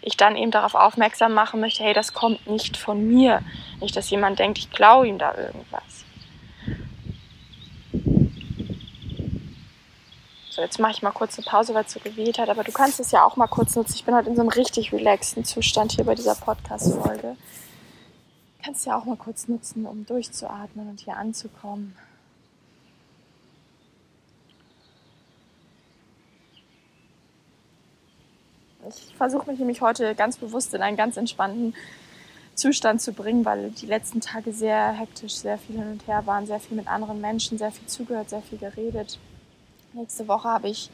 ich 0.00 0.16
dann 0.16 0.36
eben 0.36 0.50
darauf 0.50 0.74
aufmerksam 0.74 1.34
machen 1.34 1.60
möchte, 1.60 1.82
hey, 1.82 1.94
das 1.94 2.12
kommt 2.12 2.46
nicht 2.46 2.76
von 2.76 3.06
mir. 3.06 3.42
Nicht, 3.80 3.96
dass 3.96 4.10
jemand 4.10 4.38
denkt, 4.38 4.58
ich 4.58 4.70
klaue 4.70 5.06
ihm 5.06 5.18
da 5.18 5.34
irgendwas. 5.36 6.04
So, 10.50 10.62
jetzt 10.62 10.78
mache 10.78 10.92
ich 10.92 11.02
mal 11.02 11.10
kurz 11.10 11.36
eine 11.36 11.44
Pause, 11.44 11.74
weil 11.74 11.84
es 11.84 11.92
so 11.92 11.98
geweht 11.98 12.38
hat, 12.38 12.48
aber 12.48 12.62
du 12.62 12.70
kannst 12.70 13.00
es 13.00 13.10
ja 13.10 13.24
auch 13.24 13.34
mal 13.34 13.48
kurz 13.48 13.74
nutzen. 13.74 13.94
Ich 13.96 14.04
bin 14.04 14.14
heute 14.14 14.28
in 14.28 14.36
so 14.36 14.42
einem 14.42 14.50
richtig 14.50 14.92
relaxten 14.92 15.44
Zustand 15.44 15.92
hier 15.92 16.04
bei 16.04 16.14
dieser 16.14 16.36
Podcast-Folge 16.36 17.36
kannst 18.64 18.86
ja 18.86 18.98
auch 18.98 19.04
mal 19.04 19.16
kurz 19.16 19.46
nutzen, 19.46 19.84
um 19.84 20.06
durchzuatmen 20.06 20.88
und 20.88 21.00
hier 21.00 21.16
anzukommen. 21.16 21.94
Ich 28.88 29.14
versuche 29.16 29.50
mich 29.50 29.58
nämlich 29.58 29.80
heute 29.80 30.14
ganz 30.14 30.36
bewusst 30.36 30.74
in 30.74 30.82
einen 30.82 30.96
ganz 30.96 31.16
entspannten 31.16 31.74
Zustand 32.54 33.00
zu 33.00 33.12
bringen, 33.12 33.44
weil 33.44 33.70
die 33.70 33.86
letzten 33.86 34.20
Tage 34.20 34.52
sehr 34.52 34.92
hektisch, 34.92 35.34
sehr 35.34 35.58
viel 35.58 35.76
hin 35.76 35.90
und 35.90 36.06
her 36.06 36.26
waren, 36.26 36.46
sehr 36.46 36.60
viel 36.60 36.76
mit 36.76 36.86
anderen 36.86 37.20
Menschen, 37.20 37.58
sehr 37.58 37.72
viel 37.72 37.86
zugehört, 37.86 38.30
sehr 38.30 38.42
viel 38.42 38.58
geredet. 38.58 39.18
Nächste 39.92 40.28
Woche 40.28 40.48
habe 40.48 40.68
ich 40.68 40.90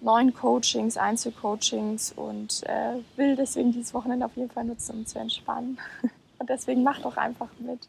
neun 0.00 0.32
Coachings, 0.32 0.96
Einzelcoachings 0.96 2.12
und 2.12 2.62
äh, 2.64 3.00
will 3.16 3.36
deswegen 3.36 3.72
dieses 3.72 3.94
Wochenende 3.94 4.26
auf 4.26 4.36
jeden 4.36 4.50
Fall 4.50 4.64
nutzen, 4.64 4.98
um 4.98 5.06
zu 5.06 5.18
entspannen. 5.18 5.78
Und 6.38 6.48
deswegen 6.50 6.82
mach 6.82 7.00
doch 7.00 7.16
einfach 7.16 7.48
mit 7.58 7.88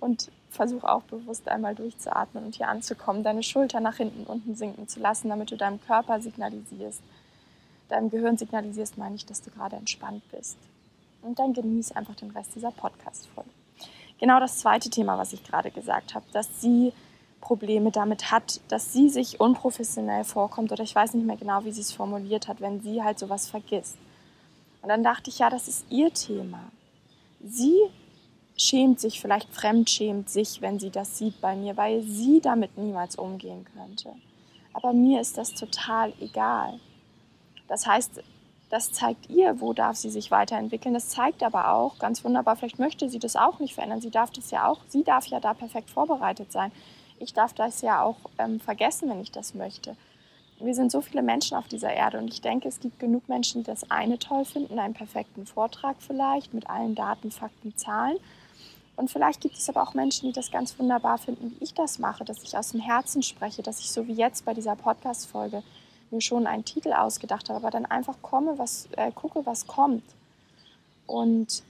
und 0.00 0.30
versuch 0.50 0.84
auch 0.84 1.02
bewusst 1.04 1.48
einmal 1.48 1.74
durchzuatmen 1.74 2.44
und 2.44 2.56
hier 2.56 2.68
anzukommen, 2.68 3.22
deine 3.22 3.42
Schulter 3.42 3.80
nach 3.80 3.96
hinten 3.96 4.24
unten 4.24 4.54
sinken 4.54 4.88
zu 4.88 5.00
lassen, 5.00 5.28
damit 5.28 5.50
du 5.50 5.56
deinem 5.56 5.80
Körper 5.80 6.20
signalisierst, 6.20 7.00
deinem 7.88 8.10
Gehirn 8.10 8.36
signalisierst, 8.36 8.98
meine 8.98 9.14
ich, 9.14 9.26
dass 9.26 9.42
du 9.42 9.50
gerade 9.50 9.76
entspannt 9.76 10.22
bist. 10.30 10.58
Und 11.22 11.38
dann 11.38 11.52
genieß 11.52 11.92
einfach 11.92 12.16
den 12.16 12.30
Rest 12.30 12.54
dieser 12.54 12.72
Podcast-Folge. 12.72 13.50
Genau 14.18 14.40
das 14.40 14.58
zweite 14.58 14.90
Thema, 14.90 15.18
was 15.18 15.32
ich 15.32 15.44
gerade 15.44 15.70
gesagt 15.70 16.14
habe, 16.14 16.26
dass 16.32 16.60
sie 16.60 16.92
Probleme 17.40 17.90
damit 17.90 18.30
hat, 18.30 18.60
dass 18.68 18.92
sie 18.92 19.08
sich 19.08 19.40
unprofessionell 19.40 20.24
vorkommt 20.24 20.72
oder 20.72 20.82
ich 20.82 20.94
weiß 20.94 21.14
nicht 21.14 21.26
mehr 21.26 21.36
genau, 21.36 21.64
wie 21.64 21.72
sie 21.72 21.80
es 21.80 21.92
formuliert 21.92 22.48
hat, 22.48 22.60
wenn 22.60 22.80
sie 22.80 23.02
halt 23.02 23.18
sowas 23.18 23.48
vergisst. 23.48 23.96
Und 24.80 24.88
dann 24.88 25.02
dachte 25.02 25.30
ich, 25.30 25.38
ja, 25.38 25.50
das 25.50 25.68
ist 25.68 25.86
ihr 25.90 26.12
Thema. 26.12 26.60
Sie 27.44 27.76
schämt 28.56 29.00
sich, 29.00 29.20
vielleicht 29.20 29.52
fremdschämt 29.52 30.30
sich, 30.30 30.60
wenn 30.60 30.78
sie 30.78 30.90
das 30.90 31.18
sieht 31.18 31.40
bei 31.40 31.56
mir, 31.56 31.76
weil 31.76 32.02
sie 32.02 32.40
damit 32.40 32.78
niemals 32.78 33.16
umgehen 33.16 33.66
könnte. 33.76 34.10
Aber 34.72 34.92
mir 34.92 35.20
ist 35.20 35.36
das 35.38 35.52
total 35.54 36.12
egal. 36.20 36.78
Das 37.68 37.86
heißt, 37.86 38.22
das 38.70 38.92
zeigt 38.92 39.28
ihr, 39.28 39.60
wo 39.60 39.72
darf 39.72 39.96
sie 39.96 40.10
sich 40.10 40.30
weiterentwickeln. 40.30 40.94
Das 40.94 41.10
zeigt 41.10 41.42
aber 41.42 41.72
auch 41.72 41.98
ganz 41.98 42.24
wunderbar, 42.24 42.56
vielleicht 42.56 42.78
möchte 42.78 43.10
sie 43.10 43.18
das 43.18 43.36
auch 43.36 43.58
nicht 43.58 43.74
verändern. 43.74 44.00
Sie 44.00 44.10
darf 44.10 44.30
das 44.30 44.50
ja 44.50 44.66
auch, 44.66 44.80
sie 44.88 45.04
darf 45.04 45.26
ja 45.26 45.40
da 45.40 45.52
perfekt 45.52 45.90
vorbereitet 45.90 46.52
sein. 46.52 46.72
Ich 47.18 47.34
darf 47.34 47.52
das 47.52 47.82
ja 47.82 48.02
auch 48.02 48.16
ähm, 48.38 48.60
vergessen, 48.60 49.10
wenn 49.10 49.20
ich 49.20 49.30
das 49.30 49.54
möchte 49.54 49.96
wir 50.64 50.74
sind 50.74 50.92
so 50.92 51.00
viele 51.00 51.22
Menschen 51.22 51.56
auf 51.56 51.68
dieser 51.68 51.92
Erde 51.92 52.18
und 52.18 52.32
ich 52.32 52.40
denke, 52.40 52.68
es 52.68 52.80
gibt 52.80 52.98
genug 52.98 53.28
Menschen, 53.28 53.62
die 53.62 53.66
das 53.66 53.90
eine 53.90 54.18
toll 54.18 54.44
finden, 54.44 54.78
einen 54.78 54.94
perfekten 54.94 55.46
Vortrag 55.46 55.96
vielleicht 56.00 56.54
mit 56.54 56.68
allen 56.68 56.94
Daten, 56.94 57.30
Fakten, 57.30 57.76
Zahlen. 57.76 58.18
Und 58.94 59.10
vielleicht 59.10 59.40
gibt 59.40 59.56
es 59.56 59.68
aber 59.68 59.82
auch 59.82 59.94
Menschen, 59.94 60.28
die 60.28 60.32
das 60.32 60.50
ganz 60.50 60.78
wunderbar 60.78 61.18
finden, 61.18 61.56
wie 61.58 61.64
ich 61.64 61.74
das 61.74 61.98
mache, 61.98 62.24
dass 62.24 62.42
ich 62.42 62.56
aus 62.56 62.72
dem 62.72 62.80
Herzen 62.80 63.22
spreche, 63.22 63.62
dass 63.62 63.80
ich 63.80 63.90
so 63.90 64.06
wie 64.06 64.12
jetzt 64.12 64.44
bei 64.44 64.54
dieser 64.54 64.76
Podcast-Folge 64.76 65.62
mir 66.10 66.20
schon 66.20 66.46
einen 66.46 66.64
Titel 66.64 66.92
ausgedacht 66.92 67.48
habe, 67.48 67.58
aber 67.58 67.70
dann 67.70 67.86
einfach 67.86 68.16
komme, 68.20 68.58
was, 68.58 68.88
äh, 68.96 69.10
gucke, 69.12 69.44
was 69.46 69.66
kommt. 69.66 70.04
Und 71.06 71.62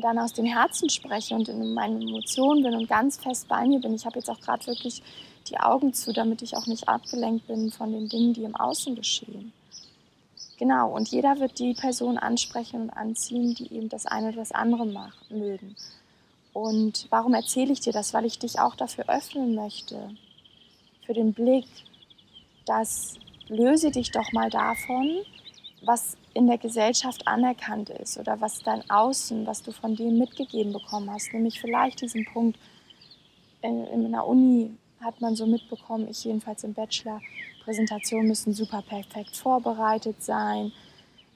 dann 0.00 0.18
aus 0.18 0.32
dem 0.32 0.46
Herzen 0.46 0.90
spreche 0.90 1.34
und 1.34 1.48
in 1.48 1.74
meinen 1.74 2.02
Emotionen 2.02 2.62
bin 2.62 2.74
und 2.74 2.88
ganz 2.88 3.18
fest 3.18 3.48
bei 3.48 3.66
mir 3.66 3.80
bin. 3.80 3.94
Ich 3.94 4.04
habe 4.04 4.18
jetzt 4.18 4.30
auch 4.30 4.40
gerade 4.40 4.66
wirklich 4.66 5.02
die 5.50 5.58
Augen 5.58 5.94
zu, 5.94 6.12
damit 6.12 6.42
ich 6.42 6.56
auch 6.56 6.66
nicht 6.66 6.88
abgelenkt 6.88 7.46
bin 7.46 7.70
von 7.70 7.92
den 7.92 8.08
Dingen, 8.08 8.34
die 8.34 8.44
im 8.44 8.56
Außen 8.56 8.94
geschehen. 8.94 9.52
Genau, 10.58 10.94
und 10.94 11.08
jeder 11.08 11.38
wird 11.38 11.58
die 11.58 11.74
Person 11.74 12.16
ansprechen 12.16 12.82
und 12.82 12.90
anziehen, 12.90 13.54
die 13.54 13.72
eben 13.74 13.88
das 13.88 14.06
eine 14.06 14.28
oder 14.28 14.38
das 14.38 14.52
andere 14.52 14.86
machen, 14.86 15.38
mögen. 15.38 15.76
Und 16.52 17.06
warum 17.10 17.34
erzähle 17.34 17.72
ich 17.72 17.80
dir 17.80 17.92
das? 17.92 18.14
Weil 18.14 18.24
ich 18.24 18.38
dich 18.38 18.58
auch 18.58 18.74
dafür 18.74 19.04
öffnen 19.08 19.54
möchte, 19.54 20.10
für 21.04 21.12
den 21.12 21.34
Blick, 21.34 21.66
dass 22.64 23.14
löse 23.48 23.90
dich 23.90 24.10
doch 24.10 24.32
mal 24.32 24.48
davon, 24.48 25.18
was 25.82 26.16
in 26.34 26.46
der 26.46 26.58
Gesellschaft 26.58 27.28
anerkannt 27.28 27.90
ist 27.90 28.18
oder 28.18 28.40
was 28.40 28.62
dein 28.62 28.88
Außen, 28.90 29.46
was 29.46 29.62
du 29.62 29.72
von 29.72 29.94
denen 29.94 30.18
mitgegeben 30.18 30.72
bekommen 30.72 31.10
hast, 31.10 31.32
nämlich 31.32 31.60
vielleicht 31.60 32.00
diesen 32.00 32.24
Punkt 32.32 32.58
in, 33.62 33.86
in 33.86 34.06
einer 34.06 34.26
Uni 34.26 34.76
hat 35.06 35.20
man 35.20 35.36
so 35.36 35.46
mitbekommen, 35.46 36.08
ich 36.10 36.24
jedenfalls 36.24 36.64
im 36.64 36.74
Bachelor, 36.74 37.20
Präsentationen 37.64 38.28
müssen 38.28 38.52
super 38.52 38.82
perfekt 38.82 39.36
vorbereitet 39.36 40.22
sein. 40.22 40.72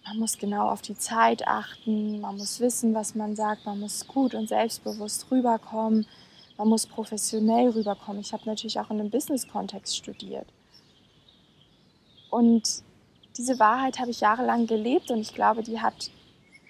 Man 0.04 0.18
muss 0.18 0.38
genau 0.38 0.68
auf 0.68 0.82
die 0.82 0.96
Zeit 0.96 1.46
achten, 1.46 2.20
man 2.20 2.36
muss 2.36 2.60
wissen, 2.60 2.94
was 2.94 3.14
man 3.14 3.36
sagt, 3.36 3.66
man 3.66 3.78
muss 3.80 4.06
gut 4.06 4.34
und 4.34 4.48
selbstbewusst 4.48 5.30
rüberkommen, 5.30 6.06
man 6.56 6.68
muss 6.68 6.86
professionell 6.86 7.70
rüberkommen. 7.70 8.20
Ich 8.20 8.32
habe 8.32 8.42
natürlich 8.46 8.80
auch 8.80 8.90
in 8.90 9.00
einem 9.00 9.10
Business-Kontext 9.10 9.96
studiert. 9.96 10.46
Und 12.30 12.82
diese 13.36 13.58
Wahrheit 13.58 13.98
habe 13.98 14.10
ich 14.10 14.20
jahrelang 14.20 14.66
gelebt 14.66 15.10
und 15.10 15.20
ich 15.20 15.34
glaube, 15.34 15.62
die 15.62 15.80
hat 15.80 16.10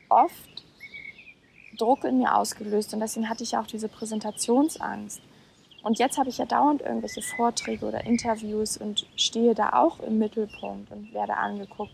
oft 0.08 0.64
Druck 1.78 2.04
in 2.04 2.18
mir 2.18 2.36
ausgelöst 2.36 2.92
und 2.92 3.00
deswegen 3.00 3.28
hatte 3.28 3.44
ich 3.44 3.56
auch 3.56 3.66
diese 3.66 3.88
Präsentationsangst. 3.88 5.20
Und 5.82 5.98
jetzt 5.98 6.18
habe 6.18 6.28
ich 6.28 6.38
ja 6.38 6.44
dauernd 6.44 6.82
irgendwelche 6.82 7.22
Vorträge 7.22 7.86
oder 7.86 8.04
Interviews 8.04 8.76
und 8.76 9.06
stehe 9.16 9.54
da 9.54 9.70
auch 9.72 10.00
im 10.00 10.18
Mittelpunkt 10.18 10.90
und 10.92 11.14
werde 11.14 11.36
angeguckt. 11.36 11.92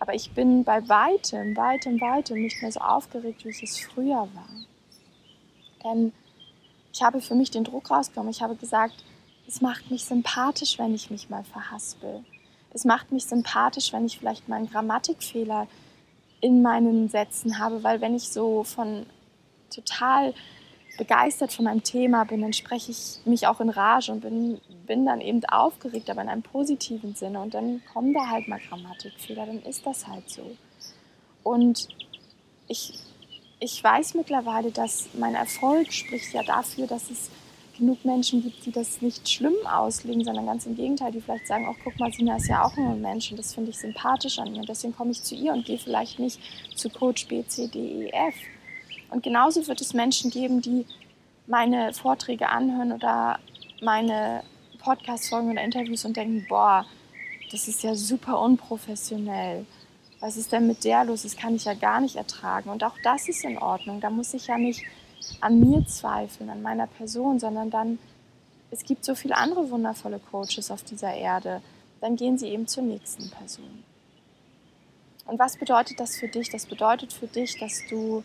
Aber 0.00 0.14
ich 0.14 0.32
bin 0.32 0.64
bei 0.64 0.88
weitem, 0.88 1.56
weitem, 1.56 2.00
weitem 2.00 2.40
nicht 2.40 2.60
mehr 2.62 2.72
so 2.72 2.80
aufgeregt, 2.80 3.44
wie 3.44 3.50
ich 3.50 3.62
es 3.62 3.78
früher 3.80 4.28
war. 4.34 4.48
Denn 5.84 6.12
ich 6.92 7.02
habe 7.02 7.20
für 7.20 7.34
mich 7.34 7.50
den 7.50 7.64
Druck 7.64 7.90
rausgenommen. 7.90 8.30
Ich 8.30 8.42
habe 8.42 8.56
gesagt, 8.56 9.04
es 9.46 9.60
macht 9.60 9.90
mich 9.90 10.04
sympathisch, 10.04 10.78
wenn 10.78 10.94
ich 10.94 11.10
mich 11.10 11.30
mal 11.30 11.44
verhaspel. 11.44 12.24
Es 12.72 12.84
macht 12.84 13.12
mich 13.12 13.24
sympathisch, 13.24 13.92
wenn 13.92 14.04
ich 14.04 14.18
vielleicht 14.18 14.48
mal 14.48 14.56
einen 14.56 14.70
Grammatikfehler 14.70 15.66
in 16.40 16.62
meinen 16.62 17.08
Sätzen 17.08 17.58
habe, 17.58 17.82
weil 17.82 18.00
wenn 18.00 18.14
ich 18.14 18.28
so 18.28 18.62
von 18.62 19.06
total 19.70 20.34
begeistert 20.98 21.52
von 21.52 21.64
meinem 21.64 21.82
Thema 21.82 22.24
bin, 22.24 22.42
dann 22.42 22.52
spreche 22.52 22.90
ich 22.90 23.20
mich 23.24 23.46
auch 23.46 23.60
in 23.60 23.70
Rage 23.70 24.12
und 24.12 24.20
bin, 24.20 24.60
bin 24.86 25.06
dann 25.06 25.22
eben 25.22 25.42
aufgeregt, 25.46 26.10
aber 26.10 26.20
in 26.20 26.28
einem 26.28 26.42
positiven 26.42 27.14
Sinne. 27.14 27.40
Und 27.40 27.54
dann 27.54 27.80
kommen 27.92 28.12
da 28.12 28.28
halt 28.28 28.48
mal 28.48 28.60
Grammatikfehler, 28.68 29.46
dann 29.46 29.62
ist 29.62 29.86
das 29.86 30.06
halt 30.06 30.28
so. 30.28 30.42
Und 31.42 31.88
ich, 32.66 32.92
ich 33.60 33.82
weiß 33.82 34.14
mittlerweile, 34.14 34.70
dass 34.70 35.08
mein 35.14 35.34
Erfolg 35.34 35.92
spricht 35.92 36.34
ja 36.34 36.42
dafür, 36.42 36.86
dass 36.86 37.08
es 37.08 37.30
genug 37.78 38.04
Menschen 38.04 38.42
gibt, 38.42 38.66
die 38.66 38.72
das 38.72 39.00
nicht 39.00 39.28
schlimm 39.30 39.54
auslegen, 39.64 40.24
sondern 40.24 40.46
ganz 40.46 40.66
im 40.66 40.74
Gegenteil, 40.74 41.12
die 41.12 41.20
vielleicht 41.20 41.46
sagen, 41.46 41.68
oh 41.70 41.76
guck 41.82 41.98
mal, 41.98 42.12
Sina 42.12 42.36
ist 42.36 42.48
ja 42.48 42.64
auch 42.64 42.76
nur 42.76 42.90
ein 42.90 43.00
Mensch 43.00 43.30
und 43.30 43.38
das 43.38 43.54
finde 43.54 43.70
ich 43.70 43.78
sympathisch 43.78 44.38
an 44.38 44.52
ihr 44.52 44.60
und 44.60 44.68
deswegen 44.68 44.94
komme 44.94 45.12
ich 45.12 45.22
zu 45.22 45.36
ihr 45.36 45.52
und 45.52 45.64
gehe 45.64 45.78
vielleicht 45.78 46.18
nicht 46.18 46.40
zu 46.74 46.90
Coach 46.90 47.26
B, 47.28 47.44
C, 47.46 47.68
D, 47.68 47.78
E, 47.78 48.10
F. 48.10 48.34
Und 49.10 49.22
genauso 49.22 49.66
wird 49.66 49.80
es 49.80 49.94
Menschen 49.94 50.30
geben, 50.30 50.60
die 50.60 50.86
meine 51.46 51.92
Vorträge 51.94 52.48
anhören 52.48 52.92
oder 52.92 53.38
meine 53.80 54.42
Podcast-Folgen 54.78 55.50
oder 55.50 55.62
Interviews 55.62 56.04
und 56.04 56.16
denken, 56.16 56.46
boah, 56.48 56.84
das 57.50 57.68
ist 57.68 57.82
ja 57.82 57.94
super 57.94 58.40
unprofessionell. 58.40 59.66
Was 60.20 60.36
ist 60.36 60.52
denn 60.52 60.66
mit 60.66 60.84
der 60.84 61.04
los? 61.04 61.22
Das 61.22 61.36
kann 61.36 61.54
ich 61.54 61.64
ja 61.64 61.74
gar 61.74 62.00
nicht 62.00 62.16
ertragen. 62.16 62.70
Und 62.70 62.84
auch 62.84 62.96
das 63.02 63.28
ist 63.28 63.44
in 63.44 63.58
Ordnung. 63.58 64.00
Da 64.00 64.10
muss 64.10 64.34
ich 64.34 64.46
ja 64.48 64.58
nicht 64.58 64.82
an 65.40 65.60
mir 65.60 65.86
zweifeln, 65.86 66.50
an 66.50 66.62
meiner 66.62 66.86
Person, 66.86 67.38
sondern 67.38 67.70
dann, 67.70 67.98
es 68.70 68.84
gibt 68.84 69.04
so 69.04 69.14
viele 69.14 69.36
andere 69.36 69.70
wundervolle 69.70 70.18
Coaches 70.18 70.70
auf 70.70 70.82
dieser 70.82 71.14
Erde. 71.14 71.62
Dann 72.00 72.16
gehen 72.16 72.36
sie 72.36 72.48
eben 72.48 72.66
zur 72.66 72.82
nächsten 72.82 73.30
Person. 73.30 73.84
Und 75.26 75.38
was 75.38 75.56
bedeutet 75.56 76.00
das 76.00 76.16
für 76.16 76.28
dich? 76.28 76.50
Das 76.50 76.66
bedeutet 76.66 77.12
für 77.12 77.26
dich, 77.26 77.58
dass 77.58 77.82
du 77.88 78.22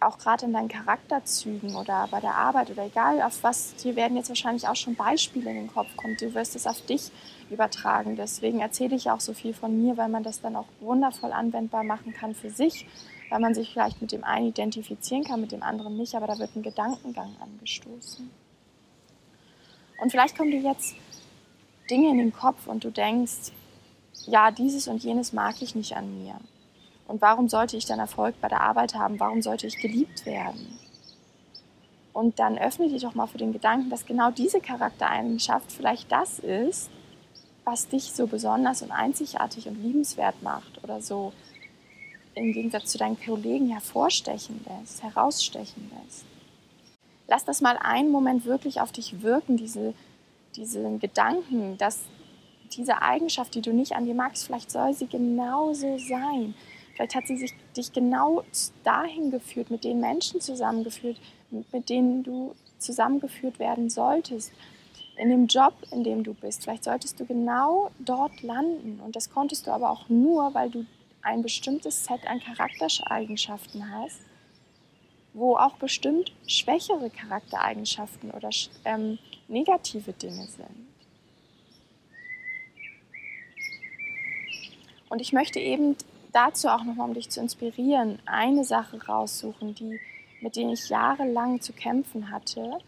auch 0.00 0.18
gerade 0.18 0.46
in 0.46 0.52
deinen 0.52 0.68
Charakterzügen 0.68 1.74
oder 1.74 2.06
bei 2.10 2.20
der 2.20 2.34
Arbeit 2.34 2.70
oder 2.70 2.86
egal 2.86 3.20
auf 3.22 3.42
was, 3.42 3.74
hier 3.82 3.96
werden 3.96 4.16
jetzt 4.16 4.28
wahrscheinlich 4.28 4.68
auch 4.68 4.76
schon 4.76 4.94
Beispiele 4.94 5.50
in 5.50 5.56
den 5.56 5.72
Kopf 5.72 5.96
kommen. 5.96 6.16
Du 6.18 6.34
wirst 6.34 6.54
es 6.54 6.66
auf 6.66 6.80
dich 6.82 7.10
übertragen. 7.50 8.16
Deswegen 8.16 8.60
erzähle 8.60 8.96
ich 8.96 9.10
auch 9.10 9.20
so 9.20 9.32
viel 9.32 9.54
von 9.54 9.80
mir, 9.82 9.96
weil 9.96 10.08
man 10.08 10.22
das 10.22 10.40
dann 10.40 10.56
auch 10.56 10.66
wundervoll 10.80 11.32
anwendbar 11.32 11.82
machen 11.82 12.12
kann 12.12 12.34
für 12.34 12.50
sich, 12.50 12.86
weil 13.30 13.40
man 13.40 13.54
sich 13.54 13.72
vielleicht 13.72 14.00
mit 14.00 14.12
dem 14.12 14.24
einen 14.24 14.48
identifizieren 14.48 15.24
kann, 15.24 15.40
mit 15.40 15.52
dem 15.52 15.62
anderen 15.62 15.96
nicht, 15.96 16.14
aber 16.14 16.26
da 16.26 16.38
wird 16.38 16.54
ein 16.54 16.62
Gedankengang 16.62 17.34
angestoßen. 17.40 18.30
Und 20.00 20.10
vielleicht 20.10 20.36
kommen 20.36 20.52
dir 20.52 20.60
jetzt 20.60 20.94
Dinge 21.90 22.10
in 22.10 22.18
den 22.18 22.32
Kopf 22.32 22.66
und 22.66 22.84
du 22.84 22.90
denkst, 22.90 23.52
ja, 24.26 24.50
dieses 24.50 24.88
und 24.88 25.02
jenes 25.02 25.32
mag 25.32 25.56
ich 25.60 25.74
nicht 25.74 25.96
an 25.96 26.22
mir. 26.22 26.34
Und 27.08 27.22
warum 27.22 27.48
sollte 27.48 27.76
ich 27.76 27.86
dann 27.86 27.98
Erfolg 27.98 28.40
bei 28.40 28.48
der 28.48 28.60
Arbeit 28.60 28.94
haben? 28.94 29.18
Warum 29.18 29.42
sollte 29.42 29.66
ich 29.66 29.78
geliebt 29.78 30.26
werden? 30.26 30.78
Und 32.12 32.38
dann 32.38 32.58
öffne 32.58 32.88
dich 32.88 33.02
doch 33.02 33.14
mal 33.14 33.26
für 33.26 33.38
den 33.38 33.52
Gedanken, 33.52 33.90
dass 33.90 34.06
genau 34.06 34.30
diese 34.30 34.60
Charaktereigenschaft 34.60 35.72
vielleicht 35.72 36.12
das 36.12 36.38
ist, 36.38 36.90
was 37.64 37.88
dich 37.88 38.12
so 38.12 38.26
besonders 38.26 38.82
und 38.82 38.92
einzigartig 38.92 39.68
und 39.68 39.82
liebenswert 39.82 40.42
macht 40.42 40.82
oder 40.84 41.00
so 41.00 41.32
im 42.34 42.52
Gegensatz 42.52 42.92
zu 42.92 42.98
deinen 42.98 43.18
Kollegen 43.20 43.68
hervorstechen 43.68 44.64
lässt, 44.68 45.02
herausstechen 45.02 45.90
lässt. 46.02 46.24
Lass 47.26 47.44
das 47.44 47.60
mal 47.60 47.76
einen 47.78 48.10
Moment 48.10 48.44
wirklich 48.44 48.80
auf 48.80 48.92
dich 48.92 49.22
wirken, 49.22 49.56
diese, 49.56 49.94
diesen 50.56 50.98
Gedanken, 50.98 51.76
dass 51.78 52.00
diese 52.72 53.02
Eigenschaft, 53.02 53.54
die 53.54 53.62
du 53.62 53.72
nicht 53.72 53.92
an 53.94 54.04
dir 54.04 54.14
magst, 54.14 54.46
vielleicht 54.46 54.70
soll 54.70 54.92
sie 54.94 55.06
genauso 55.06 55.98
sein. 55.98 56.54
Vielleicht 56.98 57.14
hat 57.14 57.28
sie 57.28 57.36
sich, 57.36 57.54
dich 57.76 57.92
genau 57.92 58.42
dahin 58.82 59.30
geführt, 59.30 59.70
mit 59.70 59.84
den 59.84 60.00
Menschen 60.00 60.40
zusammengeführt, 60.40 61.16
mit 61.70 61.88
denen 61.88 62.24
du 62.24 62.56
zusammengeführt 62.80 63.60
werden 63.60 63.88
solltest. 63.88 64.50
In 65.16 65.30
dem 65.30 65.46
Job, 65.46 65.74
in 65.92 66.02
dem 66.02 66.24
du 66.24 66.34
bist. 66.34 66.64
Vielleicht 66.64 66.82
solltest 66.82 67.20
du 67.20 67.24
genau 67.24 67.92
dort 68.00 68.42
landen. 68.42 68.98
Und 68.98 69.14
das 69.14 69.30
konntest 69.30 69.68
du 69.68 69.70
aber 69.70 69.90
auch 69.90 70.08
nur, 70.08 70.52
weil 70.54 70.70
du 70.70 70.86
ein 71.22 71.40
bestimmtes 71.40 72.04
Set 72.04 72.26
an 72.26 72.40
Charaktereigenschaften 72.40 73.92
hast, 73.92 74.18
wo 75.34 75.54
auch 75.54 75.76
bestimmt 75.76 76.32
schwächere 76.48 77.10
Charaktereigenschaften 77.10 78.32
oder 78.32 78.50
ähm, 78.84 79.20
negative 79.46 80.14
Dinge 80.14 80.48
sind. 80.48 80.88
Und 85.10 85.20
ich 85.20 85.32
möchte 85.32 85.60
eben 85.60 85.96
dazu 86.38 86.68
auch 86.68 86.84
nochmal, 86.84 87.08
um 87.08 87.14
dich 87.14 87.28
zu 87.30 87.40
inspirieren, 87.40 88.20
eine 88.26 88.64
Sache 88.64 89.04
raussuchen, 89.04 89.74
die, 89.74 89.98
mit 90.40 90.54
denen 90.54 90.70
ich 90.70 90.88
jahrelang 90.88 91.60
zu 91.60 91.72
kämpfen 91.72 92.30
hatte, 92.30 92.78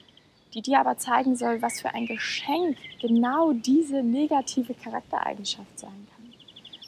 die 0.54 0.62
dir 0.62 0.78
aber 0.80 0.98
zeigen 0.98 1.36
soll, 1.36 1.60
was 1.60 1.80
für 1.80 1.92
ein 1.94 2.06
Geschenk 2.06 2.76
genau 3.00 3.52
diese 3.52 4.02
negative 4.02 4.74
Charaktereigenschaft 4.74 5.78
sein 5.78 6.06
kann. 6.14 6.32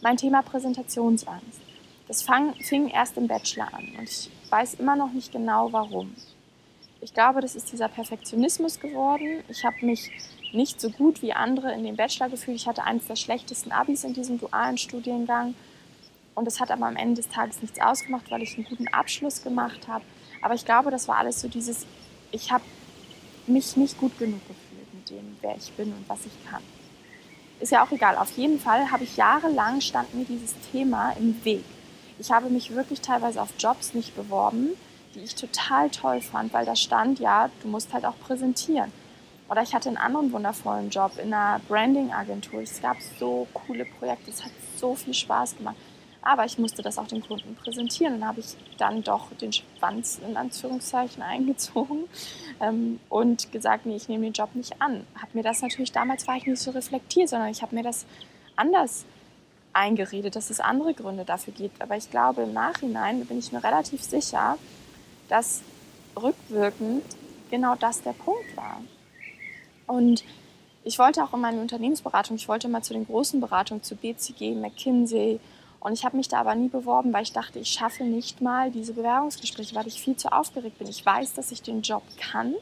Mein 0.02 0.16
Thema 0.16 0.42
Präsentationsangst. 0.42 1.60
Das 2.08 2.22
fang, 2.22 2.54
fing 2.54 2.88
erst 2.88 3.16
im 3.16 3.26
Bachelor 3.26 3.72
an 3.72 3.88
und 3.98 4.08
ich 4.08 4.30
weiß 4.50 4.74
immer 4.74 4.96
noch 4.96 5.12
nicht 5.12 5.32
genau 5.32 5.72
warum. 5.72 6.14
Ich 7.00 7.14
glaube, 7.14 7.40
das 7.40 7.56
ist 7.56 7.72
dieser 7.72 7.88
Perfektionismus 7.88 8.78
geworden. 8.78 9.42
Ich 9.48 9.64
habe 9.64 9.84
mich 9.84 10.10
nicht 10.52 10.80
so 10.80 10.90
gut 10.90 11.22
wie 11.22 11.32
andere 11.32 11.72
in 11.72 11.82
dem 11.82 11.96
Bachelor 11.96 12.28
gefühlt. 12.28 12.56
Ich 12.56 12.68
hatte 12.68 12.84
eines 12.84 13.06
der 13.06 13.16
schlechtesten 13.16 13.72
Abis 13.72 14.04
in 14.04 14.14
diesem 14.14 14.38
dualen 14.38 14.78
Studiengang. 14.78 15.54
Und 16.34 16.48
es 16.48 16.60
hat 16.60 16.70
aber 16.70 16.86
am 16.86 16.96
Ende 16.96 17.20
des 17.22 17.28
Tages 17.28 17.60
nichts 17.60 17.80
ausgemacht, 17.80 18.30
weil 18.30 18.42
ich 18.42 18.56
einen 18.56 18.64
guten 18.64 18.88
Abschluss 18.88 19.42
gemacht 19.42 19.86
habe. 19.88 20.04
Aber 20.40 20.54
ich 20.54 20.64
glaube, 20.64 20.90
das 20.90 21.08
war 21.08 21.18
alles 21.18 21.40
so 21.40 21.48
dieses, 21.48 21.86
ich 22.30 22.50
habe 22.50 22.64
mich 23.46 23.76
nicht 23.76 23.98
gut 23.98 24.18
genug 24.18 24.40
gefühlt 24.48 24.94
mit 24.94 25.10
dem, 25.10 25.36
wer 25.40 25.56
ich 25.56 25.72
bin 25.72 25.92
und 25.92 26.08
was 26.08 26.20
ich 26.24 26.50
kann. 26.50 26.62
Ist 27.60 27.70
ja 27.70 27.84
auch 27.84 27.90
egal. 27.92 28.16
Auf 28.16 28.32
jeden 28.36 28.58
Fall 28.58 28.90
habe 28.90 29.04
ich 29.04 29.16
jahrelang 29.16 29.80
stand 29.80 30.14
mir 30.14 30.24
dieses 30.24 30.54
Thema 30.72 31.12
im 31.12 31.44
Weg. 31.44 31.64
Ich 32.18 32.30
habe 32.30 32.48
mich 32.48 32.74
wirklich 32.74 33.00
teilweise 33.00 33.40
auf 33.40 33.50
Jobs 33.58 33.94
nicht 33.94 34.16
beworben, 34.16 34.70
die 35.14 35.20
ich 35.20 35.34
total 35.34 35.90
toll 35.90 36.20
fand, 36.20 36.52
weil 36.52 36.64
da 36.64 36.74
stand, 36.74 37.20
ja, 37.20 37.50
du 37.62 37.68
musst 37.68 37.92
halt 37.92 38.04
auch 38.04 38.18
präsentieren. 38.20 38.92
Oder 39.48 39.62
ich 39.62 39.74
hatte 39.74 39.88
einen 39.90 39.98
anderen 39.98 40.32
wundervollen 40.32 40.90
Job 40.90 41.18
in 41.18 41.34
einer 41.34 41.60
Branding-Agentur. 41.68 42.62
Es 42.62 42.80
gab 42.80 42.96
so 43.18 43.46
coole 43.52 43.84
Projekte, 43.84 44.30
es 44.30 44.42
hat 44.42 44.52
so 44.76 44.94
viel 44.94 45.14
Spaß 45.14 45.58
gemacht. 45.58 45.76
Aber 46.22 46.44
ich 46.44 46.56
musste 46.56 46.82
das 46.82 46.98
auch 46.98 47.08
den 47.08 47.20
Kunden 47.20 47.56
präsentieren. 47.56 48.20
Dann 48.20 48.28
habe 48.28 48.40
ich 48.40 48.56
dann 48.78 49.02
doch 49.02 49.32
den 49.40 49.52
Schwanz 49.52 50.20
in 50.26 50.36
Anführungszeichen 50.36 51.22
eingezogen 51.22 52.04
ähm, 52.60 53.00
und 53.08 53.50
gesagt, 53.52 53.86
nee, 53.86 53.96
ich 53.96 54.08
nehme 54.08 54.24
den 54.24 54.32
Job 54.32 54.54
nicht 54.54 54.80
an. 54.80 55.04
Habe 55.16 55.30
mir 55.34 55.42
das 55.42 55.62
natürlich, 55.62 55.92
damals 55.92 56.26
war 56.28 56.36
ich 56.36 56.46
nicht 56.46 56.60
so 56.60 56.70
reflektiert, 56.70 57.28
sondern 57.28 57.50
ich 57.50 57.62
habe 57.62 57.74
mir 57.74 57.82
das 57.82 58.06
anders 58.56 59.04
eingeredet, 59.72 60.36
dass 60.36 60.50
es 60.50 60.60
andere 60.60 60.94
Gründe 60.94 61.24
dafür 61.24 61.52
gibt. 61.54 61.82
Aber 61.82 61.96
ich 61.96 62.10
glaube, 62.10 62.42
im 62.42 62.52
Nachhinein 62.52 63.24
bin 63.26 63.38
ich 63.38 63.52
mir 63.52 63.64
relativ 63.64 64.02
sicher, 64.02 64.58
dass 65.28 65.62
rückwirkend 66.20 67.04
genau 67.50 67.74
das 67.74 68.02
der 68.02 68.12
Punkt 68.12 68.56
war. 68.56 68.80
Und 69.86 70.24
ich 70.84 70.98
wollte 70.98 71.22
auch 71.22 71.32
in 71.32 71.40
meine 71.40 71.60
Unternehmensberatung, 71.60 72.36
ich 72.36 72.48
wollte 72.48 72.68
mal 72.68 72.82
zu 72.82 72.92
den 72.92 73.06
großen 73.06 73.40
Beratungen, 73.40 73.82
zu 73.82 73.94
BCG, 73.94 74.54
McKinsey, 74.54 75.38
und 75.82 75.94
ich 75.94 76.04
habe 76.04 76.16
mich 76.16 76.28
da 76.28 76.38
aber 76.38 76.54
nie 76.54 76.68
beworben, 76.68 77.12
weil 77.12 77.24
ich 77.24 77.32
dachte, 77.32 77.58
ich 77.58 77.68
schaffe 77.68 78.04
nicht 78.04 78.40
mal 78.40 78.70
diese 78.70 78.92
Bewerbungsgespräche, 78.92 79.74
weil 79.74 79.88
ich 79.88 80.00
viel 80.00 80.16
zu 80.16 80.32
aufgeregt 80.32 80.78
bin. 80.78 80.88
Ich 80.88 81.04
weiß, 81.04 81.34
dass 81.34 81.50
ich 81.50 81.60
den 81.60 81.82
Job 81.82 82.04
kann, 82.20 82.54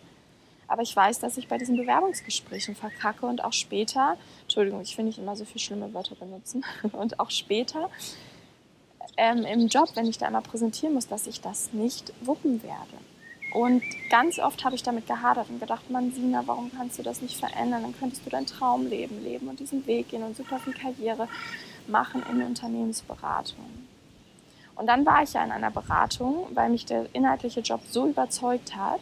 aber 0.66 0.80
ich 0.80 0.96
weiß, 0.96 1.18
dass 1.18 1.36
ich 1.36 1.46
bei 1.46 1.58
diesen 1.58 1.76
Bewerbungsgesprächen 1.76 2.74
verkacke 2.74 3.26
und 3.26 3.44
auch 3.44 3.52
später, 3.52 4.16
Entschuldigung, 4.42 4.80
ich 4.80 4.96
finde 4.96 5.10
nicht 5.10 5.18
immer 5.18 5.36
so 5.36 5.44
viel 5.44 5.60
schlimme 5.60 5.92
Wörter 5.92 6.14
benutzen, 6.14 6.64
und 6.92 7.20
auch 7.20 7.30
später 7.30 7.90
ähm, 9.18 9.44
im 9.44 9.68
Job, 9.68 9.90
wenn 9.96 10.06
ich 10.06 10.16
da 10.16 10.26
einmal 10.26 10.40
präsentieren 10.40 10.94
muss, 10.94 11.06
dass 11.06 11.26
ich 11.26 11.42
das 11.42 11.74
nicht 11.74 12.14
wuppen 12.22 12.62
werde. 12.62 12.96
Und 13.52 13.82
ganz 14.08 14.38
oft 14.38 14.64
habe 14.64 14.76
ich 14.76 14.82
damit 14.82 15.06
gehadert 15.06 15.50
und 15.50 15.60
gedacht, 15.60 15.90
Mann, 15.90 16.12
Sina, 16.12 16.44
warum 16.46 16.70
kannst 16.74 16.98
du 16.98 17.02
das 17.02 17.20
nicht 17.20 17.36
verändern? 17.36 17.82
Dann 17.82 17.98
könntest 17.98 18.24
du 18.24 18.30
dein 18.30 18.46
Traumleben 18.46 19.22
leben 19.24 19.48
und 19.48 19.60
diesen 19.60 19.86
Weg 19.86 20.08
gehen 20.08 20.22
und 20.22 20.36
super 20.36 20.58
viel 20.60 20.72
Karriere 20.72 21.28
machen 21.88 22.22
in 22.30 22.42
Unternehmensberatung. 22.42 23.86
Und 24.76 24.86
dann 24.86 25.04
war 25.04 25.22
ich 25.22 25.34
ja 25.34 25.44
in 25.44 25.52
einer 25.52 25.70
Beratung, 25.70 26.46
weil 26.54 26.70
mich 26.70 26.86
der 26.86 27.14
inhaltliche 27.14 27.60
Job 27.60 27.82
so 27.90 28.06
überzeugt 28.08 28.76
hat. 28.76 29.00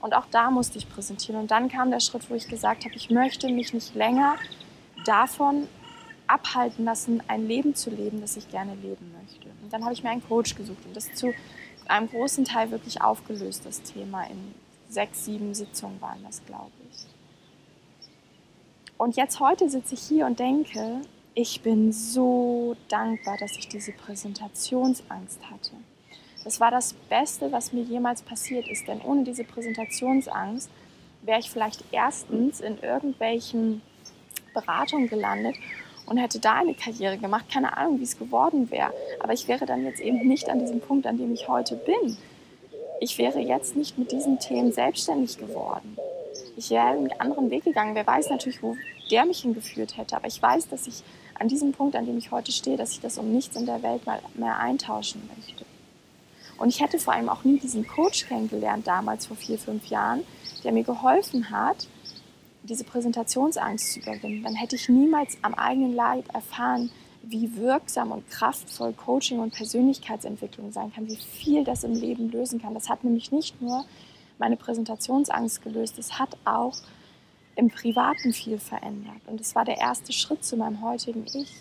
Und 0.00 0.14
auch 0.14 0.26
da 0.30 0.50
musste 0.50 0.78
ich 0.78 0.88
präsentieren. 0.88 1.40
Und 1.40 1.50
dann 1.50 1.68
kam 1.68 1.90
der 1.90 2.00
Schritt, 2.00 2.30
wo 2.30 2.34
ich 2.34 2.46
gesagt 2.46 2.84
habe, 2.84 2.94
ich 2.94 3.10
möchte 3.10 3.48
mich 3.48 3.72
nicht 3.72 3.94
länger 3.94 4.36
davon 5.04 5.66
abhalten 6.26 6.84
lassen, 6.84 7.22
ein 7.28 7.46
Leben 7.46 7.74
zu 7.74 7.90
leben, 7.90 8.20
das 8.20 8.36
ich 8.36 8.48
gerne 8.50 8.74
leben 8.76 9.12
möchte. 9.20 9.48
Und 9.62 9.72
dann 9.72 9.82
habe 9.82 9.92
ich 9.92 10.02
mir 10.02 10.10
einen 10.10 10.26
Coach 10.26 10.54
gesucht 10.54 10.84
und 10.86 10.96
das 10.96 11.12
zu 11.14 11.34
einem 11.88 12.08
großen 12.08 12.44
Teil 12.44 12.70
wirklich 12.70 13.02
aufgelöst, 13.02 13.66
das 13.66 13.82
Thema. 13.82 14.24
In 14.24 14.54
sechs, 14.88 15.24
sieben 15.24 15.54
Sitzungen 15.54 16.00
waren 16.00 16.22
das, 16.24 16.44
glaube 16.46 16.70
ich. 16.90 17.06
Und 18.98 19.16
jetzt 19.16 19.40
heute 19.40 19.68
sitze 19.68 19.94
ich 19.94 20.02
hier 20.02 20.26
und 20.26 20.38
denke, 20.38 21.00
ich 21.34 21.62
bin 21.62 21.92
so 21.92 22.76
dankbar, 22.88 23.36
dass 23.38 23.56
ich 23.56 23.68
diese 23.68 23.92
Präsentationsangst 23.92 25.50
hatte. 25.50 25.72
Das 26.44 26.60
war 26.60 26.70
das 26.70 26.92
Beste, 27.08 27.52
was 27.52 27.72
mir 27.72 27.82
jemals 27.82 28.22
passiert 28.22 28.68
ist, 28.68 28.86
denn 28.88 29.00
ohne 29.00 29.24
diese 29.24 29.44
Präsentationsangst 29.44 30.68
wäre 31.22 31.40
ich 31.40 31.50
vielleicht 31.50 31.84
erstens 31.92 32.60
in 32.60 32.78
irgendwelchen 32.78 33.80
Beratungen 34.52 35.08
gelandet 35.08 35.56
und 36.06 36.18
hätte 36.18 36.40
da 36.40 36.54
eine 36.54 36.74
Karriere 36.74 37.16
gemacht. 37.16 37.46
Keine 37.50 37.76
Ahnung, 37.76 38.00
wie 38.00 38.04
es 38.04 38.18
geworden 38.18 38.70
wäre. 38.70 38.92
Aber 39.20 39.32
ich 39.32 39.46
wäre 39.46 39.64
dann 39.64 39.84
jetzt 39.84 40.00
eben 40.00 40.26
nicht 40.26 40.50
an 40.50 40.58
diesem 40.58 40.80
Punkt, 40.80 41.06
an 41.06 41.16
dem 41.16 41.32
ich 41.32 41.48
heute 41.48 41.76
bin. 41.76 42.18
Ich 43.00 43.18
wäre 43.18 43.38
jetzt 43.38 43.76
nicht 43.76 43.96
mit 43.98 44.12
diesen 44.12 44.38
Themen 44.38 44.72
selbstständig 44.72 45.38
geworden. 45.38 45.96
Ich 46.56 46.70
wäre 46.70 46.88
einen 46.88 47.12
anderen 47.20 47.50
Weg 47.50 47.64
gegangen. 47.64 47.94
Wer 47.94 48.06
weiß 48.06 48.28
natürlich, 48.30 48.62
wo 48.62 48.76
der 49.12 49.26
mich 49.26 49.42
hingeführt 49.42 49.96
hätte. 49.96 50.16
Aber 50.16 50.26
ich 50.26 50.42
weiß, 50.42 50.68
dass 50.68 50.86
ich 50.86 51.02
an 51.38 51.48
diesem 51.48 51.72
Punkt, 51.72 51.94
an 51.94 52.06
dem 52.06 52.18
ich 52.18 52.30
heute 52.30 52.50
stehe, 52.50 52.76
dass 52.76 52.92
ich 52.92 53.00
das 53.00 53.18
um 53.18 53.30
nichts 53.30 53.56
in 53.56 53.66
der 53.66 53.82
Welt 53.82 54.06
mal 54.06 54.20
mehr 54.34 54.58
eintauschen 54.58 55.28
möchte. 55.36 55.64
Und 56.58 56.68
ich 56.68 56.80
hätte 56.80 56.98
vor 56.98 57.12
allem 57.12 57.28
auch 57.28 57.44
nie 57.44 57.58
diesen 57.58 57.86
Coach 57.86 58.26
kennengelernt 58.26 58.86
damals 58.86 59.26
vor 59.26 59.36
vier, 59.36 59.58
fünf 59.58 59.86
Jahren, 59.86 60.22
der 60.64 60.72
mir 60.72 60.84
geholfen 60.84 61.50
hat, 61.50 61.88
diese 62.62 62.84
Präsentationsangst 62.84 63.92
zu 63.92 64.00
überwinden, 64.00 64.44
dann 64.44 64.54
hätte 64.54 64.76
ich 64.76 64.88
niemals 64.88 65.36
am 65.42 65.54
eigenen 65.54 65.94
Leib 65.94 66.32
erfahren, 66.32 66.90
wie 67.22 67.56
wirksam 67.56 68.12
und 68.12 68.28
kraftvoll 68.30 68.92
Coaching 68.92 69.40
und 69.40 69.54
Persönlichkeitsentwicklung 69.54 70.72
sein 70.72 70.92
kann, 70.92 71.08
wie 71.08 71.16
viel 71.16 71.64
das 71.64 71.84
im 71.84 71.94
Leben 71.94 72.30
lösen 72.30 72.60
kann. 72.60 72.74
Das 72.74 72.88
hat 72.88 73.04
nämlich 73.04 73.32
nicht 73.32 73.60
nur 73.60 73.84
meine 74.38 74.56
Präsentationsangst 74.56 75.62
gelöst, 75.62 75.98
es 75.98 76.18
hat 76.18 76.36
auch 76.44 76.76
im 77.56 77.68
Privaten 77.68 78.32
viel 78.32 78.58
verändert. 78.58 79.20
Und 79.26 79.40
es 79.40 79.54
war 79.54 79.64
der 79.64 79.78
erste 79.78 80.12
Schritt 80.12 80.44
zu 80.44 80.56
meinem 80.56 80.82
heutigen 80.82 81.24
Ich 81.34 81.52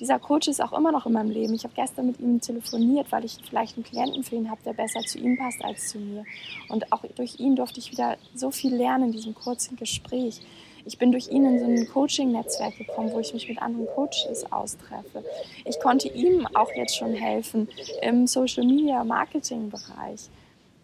dieser 0.00 0.18
Coach 0.20 0.46
ist 0.46 0.62
auch 0.62 0.72
immer 0.72 0.92
noch 0.92 1.06
in 1.06 1.12
meinem 1.12 1.30
Leben. 1.30 1.54
Ich 1.54 1.64
habe 1.64 1.74
gestern 1.74 2.06
mit 2.06 2.20
ihm 2.20 2.40
telefoniert, 2.40 3.10
weil 3.10 3.24
ich 3.24 3.36
vielleicht 3.48 3.76
einen 3.76 3.84
Klienten 3.84 4.22
für 4.22 4.36
ihn 4.36 4.48
habe, 4.48 4.60
der 4.64 4.72
besser 4.72 5.00
zu 5.00 5.18
ihm 5.18 5.36
passt 5.36 5.64
als 5.64 5.88
zu 5.88 5.98
mir. 5.98 6.24
Und 6.68 6.92
auch 6.92 7.02
durch 7.16 7.40
ihn 7.40 7.56
durfte 7.56 7.80
ich 7.80 7.90
wieder 7.90 8.16
so 8.34 8.52
viel 8.52 8.74
lernen 8.74 9.06
in 9.06 9.12
diesem 9.12 9.34
kurzen 9.34 9.76
Gespräch. 9.76 10.40
Ich 10.84 10.98
bin 10.98 11.10
durch 11.10 11.28
ihn 11.28 11.44
in 11.44 11.58
so 11.58 11.64
ein 11.64 11.88
Coaching-Netzwerk 11.88 12.78
gekommen, 12.78 13.10
wo 13.12 13.18
ich 13.18 13.34
mich 13.34 13.48
mit 13.48 13.60
anderen 13.60 13.88
Coaches 13.88 14.52
austreffe. 14.52 15.24
Ich 15.64 15.80
konnte 15.80 16.06
ihm 16.08 16.46
auch 16.54 16.70
jetzt 16.76 16.96
schon 16.96 17.14
helfen 17.14 17.68
im 18.00 18.28
Social-Media-Marketing-Bereich. 18.28 20.30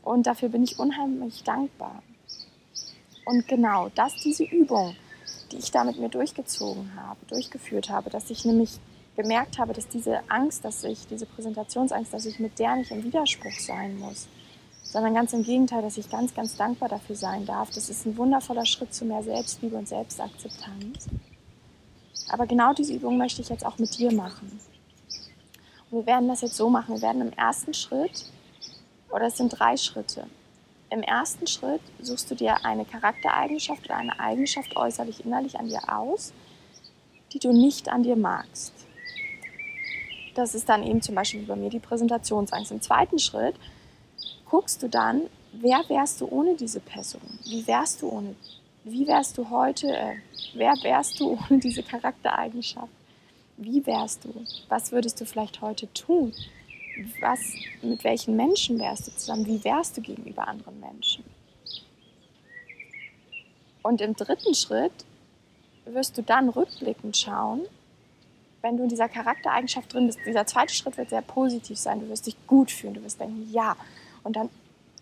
Und 0.02 0.26
dafür 0.26 0.48
bin 0.48 0.64
ich 0.64 0.76
unheimlich 0.78 1.44
dankbar. 1.44 2.02
Und 3.24 3.48
genau, 3.48 3.90
das, 3.94 4.14
diese 4.16 4.44
Übung, 4.44 4.96
die 5.50 5.56
ich 5.56 5.70
da 5.70 5.84
mit 5.84 5.98
mir 5.98 6.08
durchgezogen 6.08 6.92
habe, 6.96 7.18
durchgeführt 7.26 7.88
habe, 7.88 8.10
dass 8.10 8.30
ich 8.30 8.44
nämlich 8.44 8.78
gemerkt 9.16 9.58
habe, 9.58 9.72
dass 9.72 9.88
diese 9.88 10.20
Angst, 10.28 10.64
dass 10.64 10.84
ich, 10.84 11.06
diese 11.06 11.26
Präsentationsangst, 11.26 12.12
dass 12.12 12.26
ich 12.26 12.38
mit 12.38 12.58
der 12.58 12.76
nicht 12.76 12.90
im 12.90 13.04
Widerspruch 13.04 13.58
sein 13.58 13.98
muss, 13.98 14.28
sondern 14.82 15.14
ganz 15.14 15.32
im 15.32 15.42
Gegenteil, 15.42 15.82
dass 15.82 15.96
ich 15.96 16.10
ganz, 16.10 16.34
ganz 16.34 16.56
dankbar 16.56 16.88
dafür 16.88 17.16
sein 17.16 17.46
darf. 17.46 17.70
Das 17.70 17.88
ist 17.88 18.06
ein 18.06 18.16
wundervoller 18.16 18.66
Schritt 18.66 18.92
zu 18.92 19.04
mehr 19.04 19.22
Selbstliebe 19.22 19.76
und 19.76 19.88
Selbstakzeptanz. 19.88 21.08
Aber 22.28 22.46
genau 22.46 22.72
diese 22.72 22.94
Übung 22.94 23.18
möchte 23.18 23.42
ich 23.42 23.48
jetzt 23.48 23.64
auch 23.64 23.78
mit 23.78 23.96
dir 23.98 24.12
machen. 24.12 24.60
Und 25.90 25.98
wir 25.98 26.06
werden 26.06 26.28
das 26.28 26.42
jetzt 26.42 26.56
so 26.56 26.68
machen. 26.70 26.94
Wir 26.94 27.02
werden 27.02 27.22
im 27.22 27.32
ersten 27.32 27.74
Schritt, 27.74 28.26
oder 29.10 29.26
es 29.26 29.36
sind 29.36 29.50
drei 29.50 29.76
Schritte. 29.76 30.26
Im 30.94 31.02
ersten 31.02 31.48
Schritt 31.48 31.80
suchst 32.00 32.30
du 32.30 32.36
dir 32.36 32.64
eine 32.64 32.84
Charaktereigenschaft 32.84 33.84
oder 33.86 33.96
eine 33.96 34.20
Eigenschaft 34.20 34.76
äußerlich 34.76 35.24
innerlich 35.24 35.58
an 35.58 35.66
dir 35.66 35.80
aus, 35.88 36.32
die 37.32 37.40
du 37.40 37.52
nicht 37.52 37.88
an 37.88 38.04
dir 38.04 38.14
magst. 38.14 38.72
Das 40.36 40.54
ist 40.54 40.68
dann 40.68 40.84
eben 40.84 41.02
zum 41.02 41.16
Beispiel 41.16 41.42
bei 41.42 41.56
mir 41.56 41.68
die 41.68 41.80
Präsentationsangst. 41.80 42.70
Im 42.70 42.80
zweiten 42.80 43.18
Schritt 43.18 43.56
guckst 44.48 44.84
du 44.84 44.88
dann, 44.88 45.22
wer 45.52 45.82
wärst 45.88 46.20
du 46.20 46.28
ohne 46.28 46.54
diese 46.54 46.78
Person? 46.78 47.40
Wie 47.42 47.66
wärst 47.66 48.00
du 48.00 48.10
ohne? 48.10 48.36
Wie 48.84 49.04
wärst 49.08 49.36
du 49.36 49.50
heute? 49.50 49.88
Äh, 49.88 50.14
wer 50.54 50.74
wärst 50.84 51.18
du 51.18 51.36
ohne 51.50 51.58
diese 51.58 51.82
Charaktereigenschaft? 51.82 52.92
Wie 53.56 53.84
wärst 53.84 54.24
du? 54.26 54.44
Was 54.68 54.92
würdest 54.92 55.20
du 55.20 55.26
vielleicht 55.26 55.60
heute 55.60 55.92
tun? 55.92 56.32
Was, 57.20 57.40
mit 57.82 58.04
welchen 58.04 58.36
Menschen 58.36 58.78
wärst 58.78 59.06
du 59.06 59.12
zusammen? 59.12 59.46
Wie 59.46 59.62
wärst 59.64 59.96
du 59.96 60.00
gegenüber 60.00 60.46
anderen 60.46 60.78
Menschen? 60.80 61.24
Und 63.82 64.00
im 64.00 64.14
dritten 64.14 64.54
Schritt 64.54 64.92
wirst 65.84 66.16
du 66.16 66.22
dann 66.22 66.48
rückblickend 66.48 67.16
schauen, 67.16 67.62
wenn 68.62 68.78
du 68.78 68.84
in 68.84 68.88
dieser 68.88 69.10
Charaktereigenschaft 69.10 69.92
drin 69.92 70.06
bist, 70.06 70.18
dieser 70.24 70.46
zweite 70.46 70.72
Schritt 70.72 70.96
wird 70.96 71.10
sehr 71.10 71.20
positiv 71.20 71.78
sein. 71.78 72.00
Du 72.00 72.08
wirst 72.08 72.26
dich 72.26 72.36
gut 72.46 72.70
fühlen, 72.70 72.94
du 72.94 73.02
wirst 73.02 73.20
denken, 73.20 73.46
ja. 73.52 73.76
Und 74.22 74.36
dann 74.36 74.48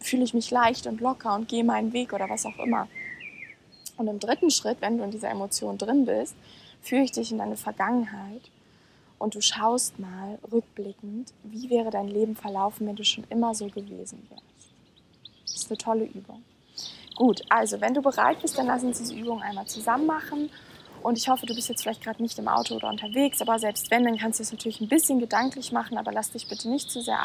fühle 0.00 0.24
ich 0.24 0.35
mich 0.35 0.50
leicht 0.50 0.87
und 0.88 1.00
locker 1.00 1.35
und 1.35 1.48
gehe 1.48 1.62
meinen 1.62 1.92
Weg 1.92 2.12
oder 2.12 2.28
was 2.28 2.44
auch 2.44 2.59
immer. 2.59 2.88
Und 3.96 4.09
im 4.09 4.18
dritten 4.18 4.50
Schritt, 4.50 4.78
wenn 4.81 4.98
du 4.98 5.05
in 5.05 5.12
dieser 5.12 5.31
Emotion 5.31 5.78
drin 5.78 6.07
bist, 6.07 6.35
führe 6.81 7.02
ich 7.02 7.12
dich 7.12 7.31
in 7.31 7.38
deine 7.38 7.57
Vergangenheit 7.57 8.40
und 9.23 9.37
du 9.37 9.41
schaust 9.41 9.99
mal 10.01 10.39
rückblickend, 10.51 11.33
wie 11.45 11.71
wäre 11.71 11.91
dein 11.91 12.09
Leben 12.09 12.35
verlaufen, 12.35 12.87
wenn 12.89 12.97
du 12.97 13.05
schon 13.05 13.25
immer 13.31 13.55
so 13.55 13.67
gewesen 13.67 14.27
wärst. 14.29 14.73
Das 15.45 15.55
ist 15.55 15.71
eine 15.71 15.79
tolle 15.79 16.05
Übung. 16.05 16.43
Gut, 17.15 17.43
also 17.49 17.81
wenn 17.81 17.95
du 17.95 18.03
bereit 18.03 18.41
bist, 18.43 18.59
dann 18.59 18.67
lass 18.67 18.83
uns 18.83 18.99
diese 18.99 19.15
Übung 19.15 19.41
einmal 19.41 19.67
zusammen 19.67 20.07
machen 20.07 20.51
und 21.03 21.19
ich 21.19 21.29
hoffe, 21.29 21.47
du 21.47 21.55
bist 21.55 21.69
jetzt 21.69 21.83
vielleicht 21.83 22.03
gerade 22.03 22.23
nicht 22.23 22.39
im 22.39 22.49
Auto 22.49 22.75
oder 22.75 22.89
unterwegs, 22.89 23.41
aber 23.41 23.59
selbst 23.59 23.91
wenn, 23.91 24.05
dann 24.05 24.19
kannst 24.19 24.41
du 24.41 24.43
es 24.43 24.53
natürlich 24.53 24.81
ein 24.81 24.89
bisschen 24.89 25.21
gedanklich 25.21 25.73
machen, 25.73 25.99
aber 25.99 26.13
lass 26.13 26.31
dich 26.31 26.49
bitte 26.49 26.69
nicht 26.69 26.91
zu 26.91 27.01
sehr 27.01 27.21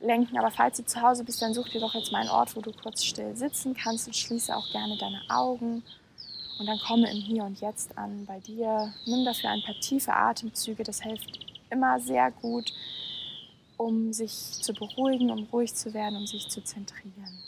ablenken. 0.00 0.38
Aber 0.38 0.50
falls 0.50 0.78
du 0.78 0.84
zu 0.84 1.00
Hause 1.00 1.24
bist, 1.24 1.40
dann 1.40 1.54
such 1.54 1.68
dir 1.68 1.80
doch 1.80 1.94
jetzt 1.94 2.12
mal 2.12 2.20
einen 2.20 2.30
Ort, 2.30 2.56
wo 2.56 2.60
du 2.60 2.72
kurz 2.72 3.04
still 3.04 3.36
sitzen 3.36 3.74
kannst 3.74 4.06
und 4.06 4.16
schließe 4.16 4.54
auch 4.54 4.70
gerne 4.72 4.96
deine 4.98 5.20
Augen. 5.28 5.82
Und 6.58 6.66
dann 6.66 6.78
komme 6.78 7.10
im 7.10 7.18
Hier 7.18 7.44
und 7.44 7.60
Jetzt 7.60 7.96
an 7.98 8.26
bei 8.26 8.38
dir. 8.40 8.92
Nimm 9.06 9.24
dafür 9.24 9.50
ein 9.50 9.62
paar 9.62 9.78
tiefe 9.80 10.12
Atemzüge, 10.12 10.84
das 10.84 11.02
hilft 11.02 11.38
immer 11.70 11.98
sehr 12.00 12.30
gut, 12.30 12.72
um 13.76 14.12
sich 14.12 14.32
zu 14.32 14.72
beruhigen, 14.72 15.30
um 15.30 15.44
ruhig 15.52 15.74
zu 15.74 15.92
werden, 15.92 16.16
um 16.16 16.26
sich 16.26 16.48
zu 16.48 16.62
zentrieren. 16.62 17.43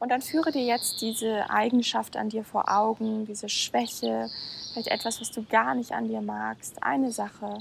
Und 0.00 0.08
dann 0.08 0.22
führe 0.22 0.50
dir 0.50 0.64
jetzt 0.64 1.02
diese 1.02 1.48
Eigenschaft 1.50 2.16
an 2.16 2.30
dir 2.30 2.42
vor 2.42 2.70
Augen, 2.70 3.26
diese 3.26 3.50
Schwäche, 3.50 4.30
vielleicht 4.72 4.88
etwas, 4.88 5.20
was 5.20 5.30
du 5.30 5.44
gar 5.44 5.74
nicht 5.74 5.92
an 5.92 6.08
dir 6.08 6.22
magst. 6.22 6.82
Eine 6.82 7.12
Sache. 7.12 7.58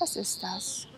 Was 0.00 0.16
ist 0.16 0.42
das? 0.42 0.88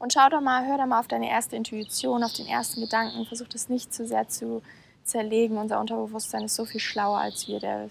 Und 0.00 0.12
schau 0.12 0.28
doch 0.28 0.40
mal, 0.40 0.66
hör 0.66 0.76
doch 0.76 0.86
mal 0.86 0.98
auf 0.98 1.06
deine 1.06 1.30
erste 1.30 1.54
Intuition, 1.54 2.24
auf 2.24 2.32
den 2.32 2.48
ersten 2.48 2.80
Gedanken. 2.80 3.26
Versuch 3.26 3.46
das 3.46 3.68
nicht 3.68 3.94
zu 3.94 4.06
sehr 4.06 4.28
zu 4.28 4.60
zerlegen. 5.04 5.56
Unser 5.56 5.78
Unterbewusstsein 5.78 6.42
ist 6.42 6.56
so 6.56 6.64
viel 6.64 6.80
schlauer 6.80 7.18
als 7.18 7.46
wir. 7.46 7.60
Der 7.60 7.88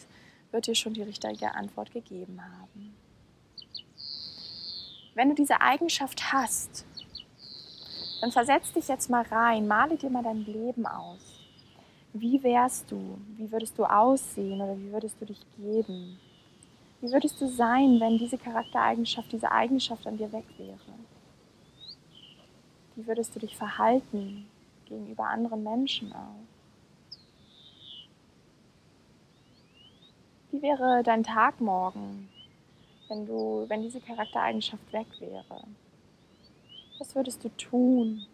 wird 0.51 0.67
dir 0.67 0.75
schon 0.75 0.93
die 0.93 1.01
richtige 1.01 1.55
Antwort 1.55 1.91
gegeben 1.91 2.41
haben. 2.41 2.93
Wenn 5.15 5.29
du 5.29 5.35
diese 5.35 5.61
Eigenschaft 5.61 6.33
hast, 6.33 6.85
dann 8.23 8.31
versetz 8.31 8.71
dich 8.71 8.88
jetzt 8.88 9.09
mal 9.09 9.23
rein, 9.23 9.67
male 9.67 9.97
dir 9.97 10.09
mal 10.09 10.23
dein 10.23 10.45
Leben 10.45 10.86
aus. 10.86 11.41
Wie 12.13 12.41
wärst 12.41 12.89
du? 12.89 13.17
Wie 13.36 13.51
würdest 13.51 13.77
du 13.77 13.83
aussehen 13.83 14.62
oder 14.62 14.77
wie 14.77 14.93
würdest 14.93 15.19
du 15.19 15.25
dich 15.25 15.45
geben? 15.57 16.17
Wie 17.01 17.12
würdest 17.12 17.41
du 17.41 17.49
sein, 17.49 17.99
wenn 17.99 18.17
diese 18.17 18.38
Charaktereigenschaft, 18.38 19.29
diese 19.29 19.51
Eigenschaft 19.51 20.07
an 20.07 20.15
dir 20.15 20.31
weg 20.31 20.45
wäre? 20.57 20.77
Wie 22.95 23.05
würdest 23.05 23.36
du 23.36 23.41
dich 23.41 23.57
verhalten 23.57 24.47
gegenüber 24.86 25.25
anderen 25.25 25.62
Menschen 25.62 26.13
auch? 26.13 26.45
Wie 30.49 30.62
wäre 30.62 31.03
dein 31.03 31.25
Tag 31.25 31.59
morgen, 31.59 32.29
wenn 33.09 33.25
du, 33.25 33.65
wenn 33.67 33.81
diese 33.81 33.99
Charaktereigenschaft 33.99 34.93
weg 34.93 35.07
wäre? 35.19 35.65
Was 37.03 37.15
würdest 37.15 37.43
du 37.43 37.49
tun? 37.57 38.25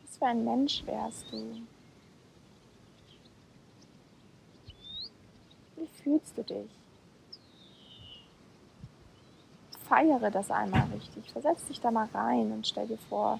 Was 0.00 0.16
für 0.16 0.24
ein 0.24 0.42
Mensch 0.42 0.82
wärst 0.86 1.30
du? 1.30 1.60
Wie 5.76 5.86
fühlst 6.02 6.38
du 6.38 6.44
dich? 6.44 6.70
Feiere 9.86 10.30
das 10.30 10.50
einmal 10.50 10.88
richtig. 10.94 11.30
Versetz 11.30 11.66
dich 11.66 11.78
da 11.82 11.90
mal 11.90 12.08
rein 12.14 12.52
und 12.52 12.66
stell 12.66 12.86
dir 12.86 12.96
vor, 13.10 13.38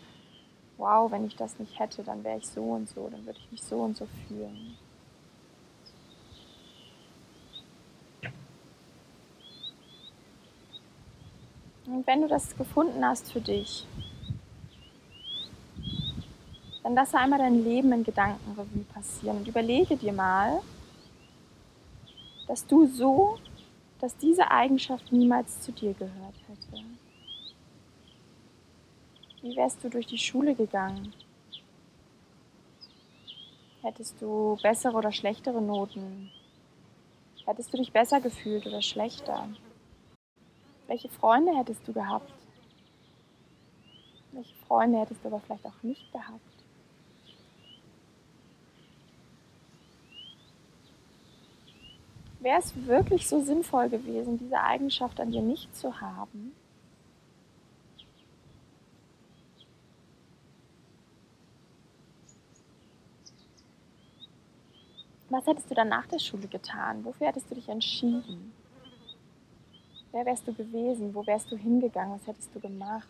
wow, 0.76 1.10
wenn 1.10 1.24
ich 1.24 1.36
das 1.36 1.58
nicht 1.58 1.78
hätte, 1.78 2.04
dann 2.04 2.22
wäre 2.22 2.36
ich 2.36 2.46
so 2.46 2.62
und 2.64 2.86
so, 2.90 3.08
dann 3.08 3.24
würde 3.24 3.38
ich 3.38 3.50
mich 3.50 3.62
so 3.62 3.80
und 3.80 3.96
so 3.96 4.06
fühlen. 4.28 4.76
Und 11.86 12.06
wenn 12.06 12.22
du 12.22 12.28
das 12.28 12.56
gefunden 12.56 13.04
hast 13.04 13.32
für 13.32 13.40
dich, 13.40 13.86
dann 16.82 16.94
lasse 16.94 17.18
einmal 17.18 17.38
dein 17.38 17.64
Leben 17.64 17.92
in 17.92 18.04
Gedankenrevue 18.04 18.84
passieren 18.92 19.38
und 19.38 19.48
überlege 19.48 19.96
dir 19.96 20.12
mal, 20.12 20.60
dass 22.48 22.66
du 22.66 22.86
so, 22.86 23.38
dass 24.00 24.16
diese 24.16 24.50
Eigenschaft 24.50 25.10
niemals 25.12 25.60
zu 25.60 25.72
dir 25.72 25.94
gehört 25.94 26.34
hätte. 26.48 26.84
Wie 29.42 29.56
wärst 29.56 29.82
du 29.82 29.88
durch 29.88 30.06
die 30.06 30.18
Schule 30.18 30.54
gegangen? 30.54 31.12
Hättest 33.82 34.20
du 34.20 34.58
bessere 34.62 34.96
oder 34.96 35.12
schlechtere 35.12 35.62
Noten? 35.62 36.30
Hättest 37.44 37.72
du 37.72 37.76
dich 37.76 37.92
besser 37.92 38.20
gefühlt 38.20 38.66
oder 38.66 38.82
schlechter? 38.82 39.48
Welche 40.86 41.08
Freunde 41.08 41.56
hättest 41.56 41.86
du 41.88 41.92
gehabt? 41.92 42.32
Welche 44.32 44.54
Freunde 44.66 45.00
hättest 45.00 45.24
du 45.24 45.28
aber 45.28 45.40
vielleicht 45.40 45.66
auch 45.66 45.82
nicht 45.82 46.12
gehabt? 46.12 46.40
Wäre 52.40 52.60
es 52.60 52.86
wirklich 52.86 53.26
so 53.26 53.40
sinnvoll 53.40 53.88
gewesen, 53.88 54.38
diese 54.38 54.60
Eigenschaft 54.60 55.18
an 55.18 55.32
dir 55.32 55.42
nicht 55.42 55.74
zu 55.74 56.00
haben? 56.00 56.54
Was 65.28 65.44
hättest 65.46 65.68
du 65.68 65.74
dann 65.74 65.88
nach 65.88 66.06
der 66.06 66.20
Schule 66.20 66.46
getan? 66.46 67.04
Wofür 67.04 67.26
hättest 67.26 67.50
du 67.50 67.56
dich 67.56 67.68
entschieden? 67.68 68.52
Wer 70.16 70.24
wärst 70.24 70.48
du 70.48 70.54
gewesen? 70.54 71.14
Wo 71.14 71.26
wärst 71.26 71.52
du 71.52 71.58
hingegangen? 71.58 72.14
Was 72.14 72.26
hättest 72.26 72.54
du 72.54 72.58
gemacht? 72.58 73.06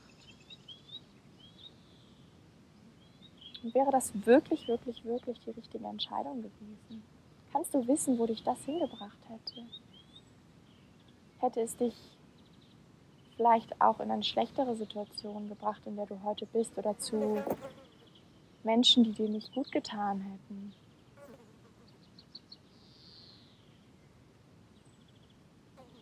Und 3.63 3.73
wäre 3.73 3.93
das 3.93 4.11
wirklich, 4.27 4.67
wirklich, 4.67 5.05
wirklich 5.05 5.39
die 5.47 5.51
richtige 5.51 5.87
Entscheidung 5.87 6.43
gewesen? 6.43 7.05
Kannst 7.53 7.73
du 7.73 7.87
wissen, 7.87 8.19
wo 8.19 8.27
dich 8.27 8.43
das 8.43 8.61
hingebracht 8.65 9.19
hätte? 9.29 9.63
Hätte 11.39 11.61
es 11.61 11.77
dich 11.77 11.95
vielleicht 13.37 13.81
auch 13.81 14.01
in 14.01 14.11
eine 14.11 14.25
schlechtere 14.25 14.75
Situation 14.75 15.49
gebracht, 15.49 15.83
in 15.87 15.95
der 15.95 16.07
du 16.07 16.21
heute 16.25 16.47
bist, 16.47 16.77
oder 16.77 16.99
zu 16.99 17.41
Menschen, 18.65 19.05
die 19.05 19.13
dir 19.13 19.29
nicht 19.29 19.55
gut 19.55 19.71
getan 19.71 20.23
hätten? 20.23 20.75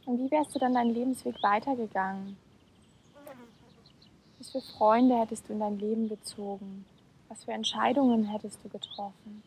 Und 0.06 0.18
wie 0.18 0.30
wärst 0.30 0.54
du 0.54 0.58
dann 0.58 0.74
deinen 0.74 0.94
Lebensweg 0.94 1.42
weitergegangen? 1.42 2.36
Was 4.38 4.50
für 4.50 4.60
Freunde 4.60 5.18
hättest 5.18 5.48
du 5.48 5.54
in 5.54 5.60
dein 5.60 5.78
Leben 5.78 6.08
gezogen? 6.08 6.84
Was 7.28 7.44
für 7.44 7.52
Entscheidungen 7.52 8.24
hättest 8.24 8.62
du 8.62 8.68
getroffen? 8.68 9.42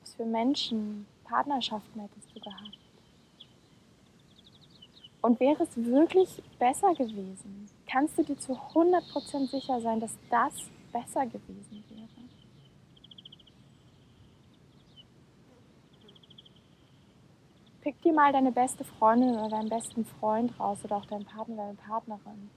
Was 0.00 0.14
für 0.14 0.24
Menschen, 0.24 1.06
Partnerschaften 1.24 2.00
hättest 2.00 2.34
du 2.34 2.40
gehabt? 2.40 2.78
Und 5.20 5.40
wäre 5.40 5.62
es 5.62 5.76
wirklich 5.76 6.42
besser 6.58 6.94
gewesen? 6.94 7.68
Kannst 7.86 8.16
du 8.16 8.22
dir 8.22 8.38
zu 8.38 8.52
100% 8.52 9.50
sicher 9.50 9.80
sein, 9.80 10.00
dass 10.00 10.16
das 10.30 10.70
besser 10.92 11.26
gewesen 11.26 11.84
wäre? 11.90 12.15
Pick 17.86 18.02
dir 18.02 18.12
mal 18.12 18.32
deine 18.32 18.50
beste 18.50 18.82
Freundin 18.82 19.36
oder 19.36 19.48
deinen 19.48 19.68
besten 19.68 20.04
Freund 20.04 20.58
raus 20.58 20.84
oder 20.84 20.96
auch 20.96 21.06
deinen 21.06 21.24
Partner, 21.24 21.54
deine 21.54 21.74
Partnerin. 21.74 22.50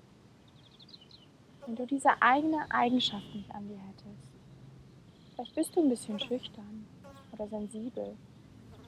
Wenn 1.64 1.76
du 1.76 1.86
diese 1.86 2.20
eigene 2.20 2.66
Eigenschaft 2.72 3.36
nicht 3.36 3.54
an 3.54 3.68
dir 3.68 3.78
hättest, 3.78 4.28
vielleicht 5.36 5.54
bist 5.54 5.76
du 5.76 5.82
ein 5.82 5.90
bisschen 5.90 6.20
schüchtern 6.20 6.84
oder 7.32 7.48
sensibel. 7.48 8.18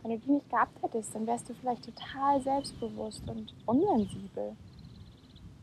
Wenn 0.02 0.12
du 0.14 0.18
die 0.18 0.32
nicht 0.32 0.50
gehabt 0.50 0.82
hättest, 0.82 1.14
dann 1.14 1.28
wärst 1.28 1.48
du 1.48 1.54
vielleicht 1.54 1.86
total 1.86 2.42
selbstbewusst 2.42 3.22
und 3.30 3.54
unsensibel. 3.68 4.56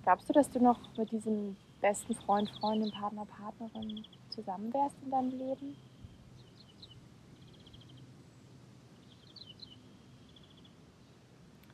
Glaubst 0.04 0.28
du, 0.28 0.32
dass 0.32 0.48
du 0.48 0.62
noch 0.62 0.78
mit 0.96 1.10
diesem 1.10 1.56
besten 1.80 2.14
Freund, 2.14 2.48
Freundin, 2.60 2.92
Partner, 2.92 3.26
Partnerin 3.26 4.04
zusammen 4.30 4.72
wärst 4.72 4.94
in 5.02 5.10
deinem 5.10 5.30
Leben? 5.30 5.76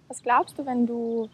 Was 0.08 0.22
glaubst 0.22 0.58
du, 0.58 0.66
wenn 0.66 0.86
du 0.86 1.28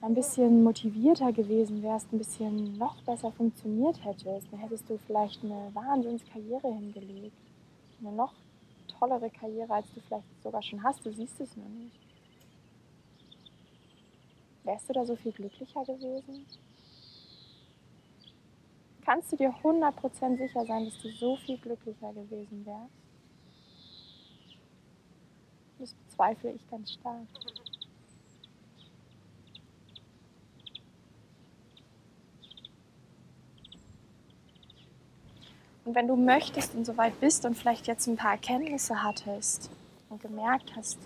ein 0.00 0.14
bisschen 0.14 0.62
motivierter 0.62 1.32
gewesen 1.32 1.82
wärst, 1.82 2.12
ein 2.12 2.18
bisschen 2.18 2.78
noch 2.78 3.00
besser 3.02 3.32
funktioniert 3.32 4.02
hättest, 4.04 4.52
dann 4.52 4.60
hättest 4.60 4.88
du 4.88 4.98
vielleicht 5.06 5.42
eine 5.42 5.70
Wahnsinnskarriere 5.74 6.72
hingelegt. 6.72 7.36
Eine 8.00 8.12
noch 8.12 8.32
tollere 8.98 9.28
Karriere, 9.30 9.72
als 9.74 9.92
du 9.92 10.00
vielleicht 10.00 10.42
sogar 10.42 10.62
schon 10.62 10.82
hast. 10.82 11.04
Du 11.04 11.12
siehst 11.12 11.40
es 11.40 11.56
nur 11.56 11.68
nicht. 11.68 11.98
Wärst 14.64 14.88
du 14.88 14.92
da 14.92 15.04
so 15.04 15.16
viel 15.16 15.32
glücklicher 15.32 15.84
gewesen? 15.84 16.46
Kannst 19.04 19.32
du 19.32 19.36
dir 19.36 19.50
100% 19.50 20.36
sicher 20.36 20.66
sein, 20.66 20.84
dass 20.84 20.98
du 21.00 21.08
so 21.10 21.36
viel 21.36 21.56
glücklicher 21.56 22.12
gewesen 22.12 22.66
wärst? 22.66 22.92
Das 25.78 25.94
bezweifle 25.94 26.52
ich 26.52 26.70
ganz 26.70 26.92
stark. 26.92 27.26
Und 35.88 35.94
wenn 35.94 36.06
du 36.06 36.16
möchtest 36.16 36.74
und 36.74 36.84
soweit 36.84 37.18
bist 37.18 37.46
und 37.46 37.56
vielleicht 37.56 37.86
jetzt 37.86 38.06
ein 38.08 38.16
paar 38.18 38.32
Erkenntnisse 38.32 39.02
hattest 39.02 39.70
und 40.10 40.20
gemerkt 40.20 40.76
hast, 40.76 40.98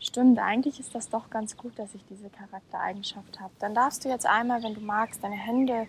stimmt, 0.00 0.38
eigentlich 0.38 0.80
ist 0.80 0.94
das 0.94 1.10
doch 1.10 1.28
ganz 1.28 1.54
gut, 1.58 1.78
dass 1.78 1.94
ich 1.94 2.02
diese 2.08 2.30
Charaktereigenschaft 2.30 3.38
habe, 3.40 3.52
dann 3.58 3.74
darfst 3.74 4.06
du 4.06 4.08
jetzt 4.08 4.24
einmal, 4.24 4.62
wenn 4.62 4.72
du 4.72 4.80
magst, 4.80 5.22
deine 5.22 5.36
Hände 5.36 5.86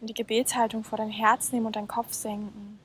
in 0.00 0.08
die 0.08 0.14
Gebetshaltung 0.14 0.82
vor 0.82 0.98
dein 0.98 1.10
Herz 1.10 1.52
nehmen 1.52 1.66
und 1.66 1.76
deinen 1.76 1.86
Kopf 1.86 2.12
senken. 2.12 2.80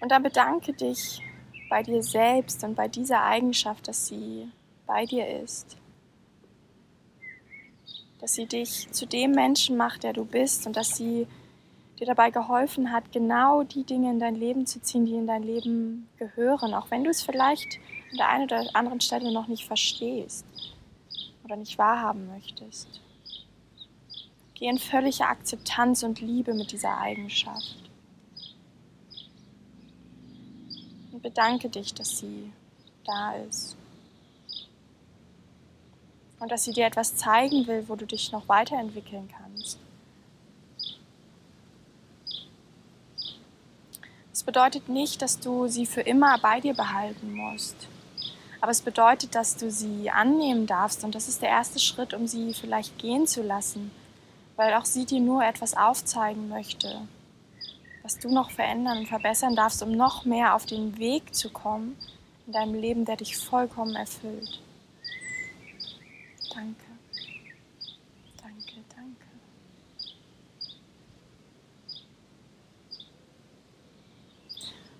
Und 0.00 0.10
dann 0.10 0.22
bedanke 0.22 0.72
dich 0.72 1.20
bei 1.68 1.82
dir 1.82 2.02
selbst 2.02 2.64
und 2.64 2.74
bei 2.74 2.88
dieser 2.88 3.22
Eigenschaft, 3.22 3.86
dass 3.86 4.06
sie 4.06 4.50
bei 4.86 5.04
dir 5.04 5.28
ist 5.42 5.76
dass 8.22 8.34
sie 8.34 8.46
dich 8.46 8.88
zu 8.92 9.04
dem 9.04 9.32
Menschen 9.32 9.76
macht, 9.76 10.04
der 10.04 10.12
du 10.12 10.24
bist 10.24 10.64
und 10.68 10.76
dass 10.76 10.96
sie 10.96 11.26
dir 11.98 12.06
dabei 12.06 12.30
geholfen 12.30 12.92
hat, 12.92 13.10
genau 13.10 13.64
die 13.64 13.82
Dinge 13.82 14.10
in 14.10 14.20
dein 14.20 14.36
Leben 14.36 14.64
zu 14.64 14.80
ziehen, 14.80 15.06
die 15.06 15.16
in 15.16 15.26
dein 15.26 15.42
Leben 15.42 16.08
gehören, 16.18 16.72
auch 16.72 16.88
wenn 16.92 17.02
du 17.02 17.10
es 17.10 17.20
vielleicht 17.20 17.80
an 18.12 18.18
der 18.18 18.28
einen 18.28 18.44
oder 18.44 18.64
anderen 18.74 19.00
Stelle 19.00 19.32
noch 19.32 19.48
nicht 19.48 19.66
verstehst 19.66 20.46
oder 21.42 21.56
nicht 21.56 21.78
wahrhaben 21.78 22.28
möchtest. 22.28 23.00
Geh 24.54 24.68
in 24.68 24.78
völlige 24.78 25.26
Akzeptanz 25.26 26.04
und 26.04 26.20
Liebe 26.20 26.54
mit 26.54 26.70
dieser 26.70 26.98
Eigenschaft. 26.98 27.76
Und 31.10 31.22
bedanke 31.22 31.68
dich, 31.68 31.92
dass 31.92 32.18
sie 32.18 32.52
da 33.04 33.32
ist 33.34 33.76
und 36.42 36.50
dass 36.50 36.64
sie 36.64 36.72
dir 36.72 36.86
etwas 36.86 37.14
zeigen 37.14 37.68
will, 37.68 37.84
wo 37.86 37.94
du 37.94 38.04
dich 38.04 38.32
noch 38.32 38.48
weiterentwickeln 38.48 39.32
kannst. 39.38 39.78
Das 44.32 44.42
bedeutet 44.42 44.88
nicht, 44.88 45.22
dass 45.22 45.38
du 45.38 45.68
sie 45.68 45.86
für 45.86 46.00
immer 46.00 46.36
bei 46.38 46.58
dir 46.58 46.74
behalten 46.74 47.32
musst. 47.32 47.76
Aber 48.60 48.72
es 48.72 48.80
bedeutet, 48.80 49.36
dass 49.36 49.56
du 49.56 49.70
sie 49.70 50.10
annehmen 50.10 50.66
darfst 50.66 51.04
und 51.04 51.14
das 51.14 51.28
ist 51.28 51.42
der 51.42 51.48
erste 51.48 51.78
Schritt, 51.78 52.12
um 52.12 52.26
sie 52.26 52.54
vielleicht 52.54 52.98
gehen 52.98 53.26
zu 53.28 53.42
lassen, 53.42 53.92
weil 54.56 54.74
auch 54.74 54.84
sie 54.84 55.04
dir 55.04 55.20
nur 55.20 55.44
etwas 55.44 55.76
aufzeigen 55.76 56.48
möchte, 56.48 57.02
was 58.02 58.18
du 58.18 58.32
noch 58.32 58.50
verändern 58.50 58.98
und 58.98 59.06
verbessern 59.06 59.54
darfst, 59.54 59.82
um 59.82 59.92
noch 59.92 60.24
mehr 60.24 60.56
auf 60.56 60.66
den 60.66 60.98
Weg 60.98 61.34
zu 61.34 61.50
kommen 61.50 61.96
in 62.48 62.52
deinem 62.52 62.74
Leben, 62.74 63.04
der 63.04 63.16
dich 63.16 63.36
vollkommen 63.36 63.94
erfüllt. 63.94 64.61
Danke. 66.54 66.84
Danke, 68.42 68.84
danke. 68.94 69.26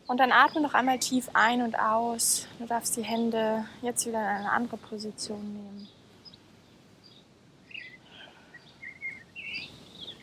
Und 0.07 0.18
dann 0.18 0.32
atme 0.32 0.61
noch 0.61 0.74
einmal 0.74 0.98
tief 0.98 1.28
ein 1.34 1.62
und 1.62 1.78
aus. 1.78 2.46
Du 2.59 2.66
darfst 2.66 2.96
die 2.96 3.03
Hände 3.03 3.66
jetzt 3.82 4.07
wieder 4.07 4.20
in 4.20 4.26
eine 4.26 4.50
andere 4.50 4.76
Position 4.78 5.53
nehmen. 5.53 5.88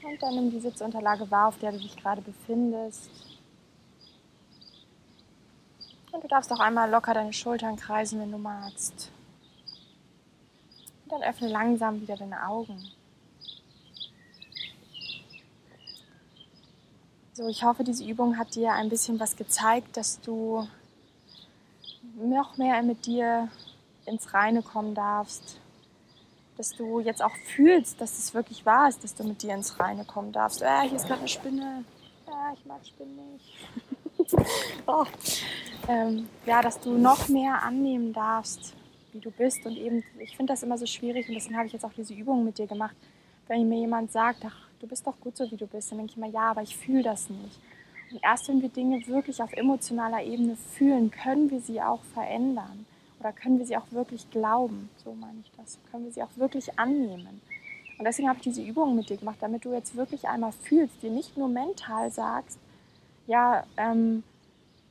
Und 0.04 0.24
dann 0.24 0.36
nimm 0.36 0.52
die 0.52 0.60
Sitzunterlage 0.60 1.30
wahr, 1.30 1.50
auf 1.50 1.60
der 1.60 1.72
du 1.72 1.78
dich 1.78 1.96
gerade 1.96 2.22
befindest. 2.22 3.10
Und 6.12 6.24
du 6.24 6.28
darfst 6.28 6.52
auch 6.52 6.60
einmal 6.60 6.90
locker 6.90 7.14
deine 7.14 7.34
Schultern 7.34 7.76
kreisen, 7.76 8.20
wenn 8.20 8.32
du 8.32 8.40
magst. 8.40 9.12
Und 11.10 11.22
dann 11.22 11.24
öffne 11.28 11.48
langsam 11.48 12.02
wieder 12.02 12.16
deine 12.16 12.48
Augen. 12.48 12.78
So, 17.34 17.48
ich 17.48 17.64
hoffe, 17.64 17.84
diese 17.84 18.06
Übung 18.06 18.38
hat 18.38 18.54
dir 18.54 18.74
ein 18.74 18.90
bisschen 18.90 19.20
was 19.20 19.36
gezeigt, 19.36 19.98
dass 19.98 20.22
du 20.22 20.68
noch 22.16 22.58
mehr 22.58 22.84
mit 22.84 23.08
dir 23.08 23.48
ins 24.06 24.34
Reine 24.36 24.62
kommen 24.62 24.94
darfst, 24.94 25.58
dass 26.58 26.76
du 26.76 27.00
jetzt 27.00 27.24
auch 27.24 27.36
fühlst, 27.56 28.02
dass 28.02 28.20
es 28.20 28.34
wirklich 28.34 28.66
wahr 28.66 28.90
ist, 28.90 29.04
dass 29.04 29.16
du 29.16 29.24
mit 29.24 29.42
dir 29.42 29.56
ins 29.56 29.80
Reine 29.80 30.06
kommen 30.06 30.32
darfst. 30.32 30.62
Äh, 30.62 30.82
hier 30.84 30.98
ist 30.98 31.08
gerade 31.08 31.22
eine 31.22 31.30
Spinne. 31.30 31.86
Ja, 32.28 32.54
ich 32.54 32.66
mag 32.66 32.86
Spinnen 32.86 33.18
nicht. 33.34 34.36
oh. 34.86 35.06
ähm, 35.88 36.30
ja, 36.46 36.62
dass 36.62 36.80
du 36.80 36.92
noch 36.98 37.30
mehr 37.30 37.64
annehmen 37.64 38.14
darfst, 38.14 38.74
wie 39.14 39.20
du 39.20 39.32
bist. 39.32 39.66
Und 39.66 39.78
eben, 39.78 40.04
ich 40.20 40.36
finde 40.36 40.54
das 40.54 40.64
immer 40.64 40.78
so 40.78 40.86
schwierig 40.86 41.28
und 41.28 41.36
deswegen 41.36 41.58
habe 41.58 41.68
ich 41.68 41.74
jetzt 41.74 41.86
auch 41.86 41.94
diese 41.94 42.14
Übung 42.14 42.46
mit 42.46 42.58
dir 42.58 42.68
gemacht. 42.68 42.96
Wenn 43.48 43.68
mir 43.68 43.80
jemand 43.80 44.12
sagt, 44.12 44.40
ach, 44.46 44.68
du 44.80 44.88
bist 44.88 45.06
doch 45.06 45.20
gut 45.20 45.36
so, 45.36 45.50
wie 45.52 45.58
du 45.58 45.68
bist, 45.68 45.92
dann 45.92 45.98
denke 45.98 46.12
ich 46.12 46.18
immer, 46.18 46.28
ja, 46.28 46.52
aber 46.52 46.62
ich 46.62 46.76
fühle 46.76 47.04
das 47.04 47.30
nicht. 47.30 47.60
Und 48.12 48.20
erst 48.24 48.48
wenn 48.48 48.62
wir 48.62 48.70
Dinge 48.70 49.06
wirklich 49.08 49.42
auf 49.42 49.54
emotionaler 49.54 50.24
Ebene 50.24 50.56
fühlen, 50.56 51.12
können 51.12 51.50
wir 51.52 51.60
sie 51.60 51.82
auch 51.82 52.04
verändern. 52.04 52.86
Oder 53.20 53.34
können 53.34 53.60
wir 53.60 53.66
sie 53.66 53.78
auch 53.78 53.92
wirklich 53.92 54.30
glauben? 54.32 54.90
So 55.04 55.14
meine 55.14 55.40
ich 55.44 55.52
das. 55.58 55.78
Können 55.92 56.06
wir 56.06 56.12
sie 56.12 56.24
auch 56.24 56.36
wirklich 56.36 56.80
annehmen? 56.80 57.42
Und 57.98 58.06
deswegen 58.06 58.30
habe 58.30 58.38
ich 58.38 58.44
diese 58.44 58.64
Übung 58.64 58.96
mit 58.96 59.10
dir 59.10 59.18
gemacht, 59.18 59.38
damit 59.42 59.66
du 59.66 59.74
jetzt 59.74 59.96
wirklich 59.96 60.28
einmal 60.28 60.54
fühlst, 60.54 61.04
dir 61.04 61.12
nicht 61.12 61.38
nur 61.38 61.50
mental 61.50 62.10
sagst, 62.10 62.58
ja, 63.28 63.66
ähm, 63.78 64.24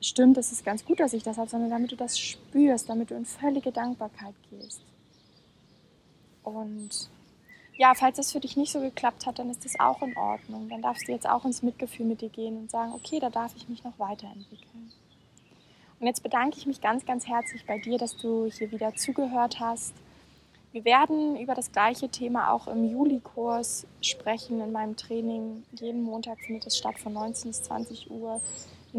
stimmt, 0.00 0.38
es 0.38 0.52
ist 0.52 0.64
ganz 0.64 0.84
gut, 0.84 1.00
dass 1.00 1.12
ich 1.12 1.22
das 1.22 1.38
habe, 1.38 1.48
sondern 1.48 1.70
damit 1.70 1.92
du 1.92 1.96
das 1.96 2.18
spürst, 2.18 2.88
damit 2.88 3.10
du 3.10 3.14
in 3.14 3.24
völlige 3.24 3.72
Dankbarkeit 3.72 4.34
gehst. 4.50 4.80
Und 6.42 7.10
ja, 7.76 7.94
falls 7.94 8.16
das 8.16 8.32
für 8.32 8.40
dich 8.40 8.56
nicht 8.56 8.72
so 8.72 8.80
geklappt 8.80 9.26
hat, 9.26 9.38
dann 9.38 9.50
ist 9.50 9.64
das 9.64 9.78
auch 9.78 10.02
in 10.02 10.16
Ordnung. 10.16 10.68
Dann 10.68 10.82
darfst 10.82 11.06
du 11.06 11.12
jetzt 11.12 11.28
auch 11.28 11.44
ins 11.44 11.62
Mitgefühl 11.62 12.06
mit 12.06 12.20
dir 12.20 12.28
gehen 12.28 12.56
und 12.56 12.70
sagen, 12.70 12.92
okay, 12.92 13.20
da 13.20 13.30
darf 13.30 13.54
ich 13.56 13.68
mich 13.68 13.84
noch 13.84 13.98
weiterentwickeln. 13.98 14.92
Und 16.00 16.06
jetzt 16.06 16.22
bedanke 16.22 16.58
ich 16.58 16.66
mich 16.66 16.80
ganz, 16.80 17.06
ganz 17.06 17.26
herzlich 17.26 17.64
bei 17.66 17.78
dir, 17.78 17.98
dass 17.98 18.16
du 18.16 18.50
hier 18.50 18.70
wieder 18.70 18.94
zugehört 18.94 19.60
hast. 19.60 19.94
Wir 20.72 20.84
werden 20.84 21.36
über 21.36 21.54
das 21.54 21.72
gleiche 21.72 22.08
Thema 22.08 22.52
auch 22.52 22.68
im 22.68 22.84
Juli-Kurs 22.84 23.86
sprechen 24.00 24.60
in 24.60 24.70
meinem 24.70 24.96
Training. 24.96 25.64
Jeden 25.72 26.02
Montag 26.02 26.38
findet 26.40 26.66
es 26.66 26.76
statt 26.76 26.98
von 26.98 27.14
19 27.14 27.50
bis 27.50 27.62
20 27.62 28.10
Uhr 28.10 28.40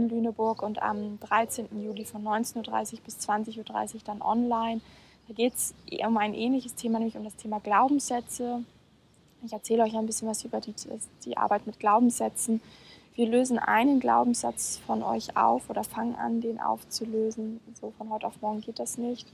in 0.03 0.09
Lüneburg 0.09 0.61
und 0.61 0.81
am 0.81 1.19
13. 1.19 1.67
Juli 1.83 2.05
von 2.05 2.23
19.30 2.23 2.93
Uhr 2.93 2.99
bis 3.05 3.17
20.30 3.17 3.57
Uhr 3.95 4.01
dann 4.05 4.21
online. 4.21 4.81
Da 5.27 5.33
geht 5.33 5.53
es 5.53 5.73
um 6.05 6.17
ein 6.17 6.33
ähnliches 6.33 6.75
Thema, 6.75 6.99
nämlich 6.99 7.17
um 7.17 7.23
das 7.23 7.35
Thema 7.35 7.59
Glaubenssätze. 7.59 8.63
Ich 9.45 9.53
erzähle 9.53 9.83
euch 9.83 9.95
ein 9.95 10.05
bisschen 10.05 10.27
was 10.27 10.43
über 10.43 10.59
die, 10.59 10.73
die 11.23 11.37
Arbeit 11.37 11.67
mit 11.67 11.79
Glaubenssätzen 11.79 12.61
wir 13.19 13.27
lösen 13.27 13.59
einen 13.59 13.99
Glaubenssatz 13.99 14.79
von 14.87 15.03
euch 15.03 15.35
auf 15.35 15.69
oder 15.69 15.83
fangen 15.83 16.15
an, 16.15 16.39
den 16.39 16.57
aufzulösen. 16.57 17.59
So 17.73 17.91
von 17.97 18.09
heute 18.11 18.25
auf 18.25 18.41
morgen 18.41 18.61
geht 18.61 18.79
das 18.79 18.97
nicht. 18.97 19.27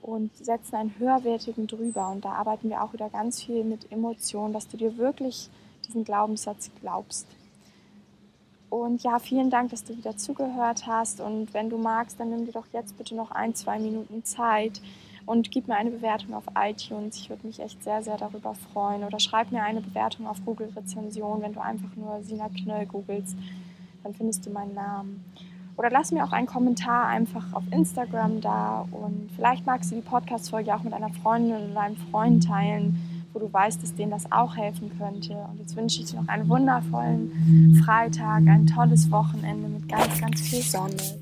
Und 0.00 0.30
setzen 0.36 0.76
einen 0.76 0.96
höherwertigen 0.96 1.66
drüber. 1.66 2.08
Und 2.10 2.24
da 2.24 2.34
arbeiten 2.34 2.70
wir 2.70 2.84
auch 2.84 2.92
wieder 2.92 3.10
ganz 3.10 3.42
viel 3.42 3.64
mit 3.64 3.90
Emotionen, 3.90 4.52
dass 4.52 4.68
du 4.68 4.76
dir 4.76 4.96
wirklich 4.96 5.50
diesen 5.88 6.04
Glaubenssatz 6.04 6.70
glaubst. 6.80 7.26
Und 8.70 9.02
ja, 9.02 9.18
vielen 9.18 9.50
Dank, 9.50 9.70
dass 9.70 9.84
du 9.84 9.96
wieder 9.96 10.16
zugehört 10.16 10.86
hast. 10.86 11.20
Und 11.20 11.52
wenn 11.52 11.68
du 11.68 11.76
magst, 11.76 12.20
dann 12.20 12.30
nimm 12.30 12.46
dir 12.46 12.52
doch 12.52 12.66
jetzt 12.72 12.96
bitte 12.96 13.16
noch 13.16 13.32
ein, 13.32 13.54
zwei 13.54 13.78
Minuten 13.78 14.24
Zeit 14.24 14.80
und 15.26 15.50
gib 15.50 15.68
mir 15.68 15.76
eine 15.76 15.90
Bewertung 15.90 16.34
auf 16.34 16.44
iTunes. 16.56 17.16
Ich 17.16 17.30
würde 17.30 17.46
mich 17.46 17.60
echt 17.60 17.82
sehr, 17.82 18.02
sehr 18.02 18.16
darüber 18.16 18.54
freuen. 18.54 19.02
Oder 19.02 19.18
schreib 19.18 19.50
mir 19.50 19.62
eine 19.62 19.80
Bewertung 19.80 20.26
auf 20.26 20.38
Google 20.44 20.70
Rezension, 20.74 21.42
wenn 21.42 21.52
du 21.52 21.60
einfach 21.60 21.94
nur 21.96 22.22
Sina 22.22 22.48
Knöll 22.48 22.86
googelst, 22.86 23.36
dann 24.04 24.14
findest 24.14 24.46
du 24.46 24.50
meinen 24.50 24.74
Namen. 24.74 25.24
Oder 25.76 25.90
lass 25.90 26.12
mir 26.12 26.24
auch 26.24 26.32
einen 26.32 26.46
Kommentar 26.46 27.06
einfach 27.06 27.52
auf 27.52 27.64
Instagram 27.70 28.40
da 28.40 28.86
und 28.90 29.30
vielleicht 29.34 29.64
magst 29.64 29.90
du 29.90 29.96
die 29.96 30.02
Podcast-Folge 30.02 30.74
auch 30.74 30.82
mit 30.82 30.92
einer 30.92 31.08
Freundin 31.08 31.70
oder 31.70 31.80
einem 31.80 31.96
Freund 32.10 32.44
teilen, 32.44 33.19
wo 33.32 33.38
du 33.38 33.52
weißt, 33.52 33.82
dass 33.82 33.94
denen 33.94 34.10
das 34.10 34.30
auch 34.30 34.56
helfen 34.56 34.90
könnte. 34.98 35.34
Und 35.50 35.58
jetzt 35.58 35.76
wünsche 35.76 36.02
ich 36.02 36.10
dir 36.10 36.20
noch 36.20 36.28
einen 36.28 36.48
wundervollen 36.48 37.82
Freitag, 37.84 38.46
ein 38.46 38.66
tolles 38.66 39.10
Wochenende 39.10 39.68
mit 39.68 39.88
ganz, 39.88 40.20
ganz 40.20 40.40
viel 40.40 40.62
Sonne. 40.62 41.19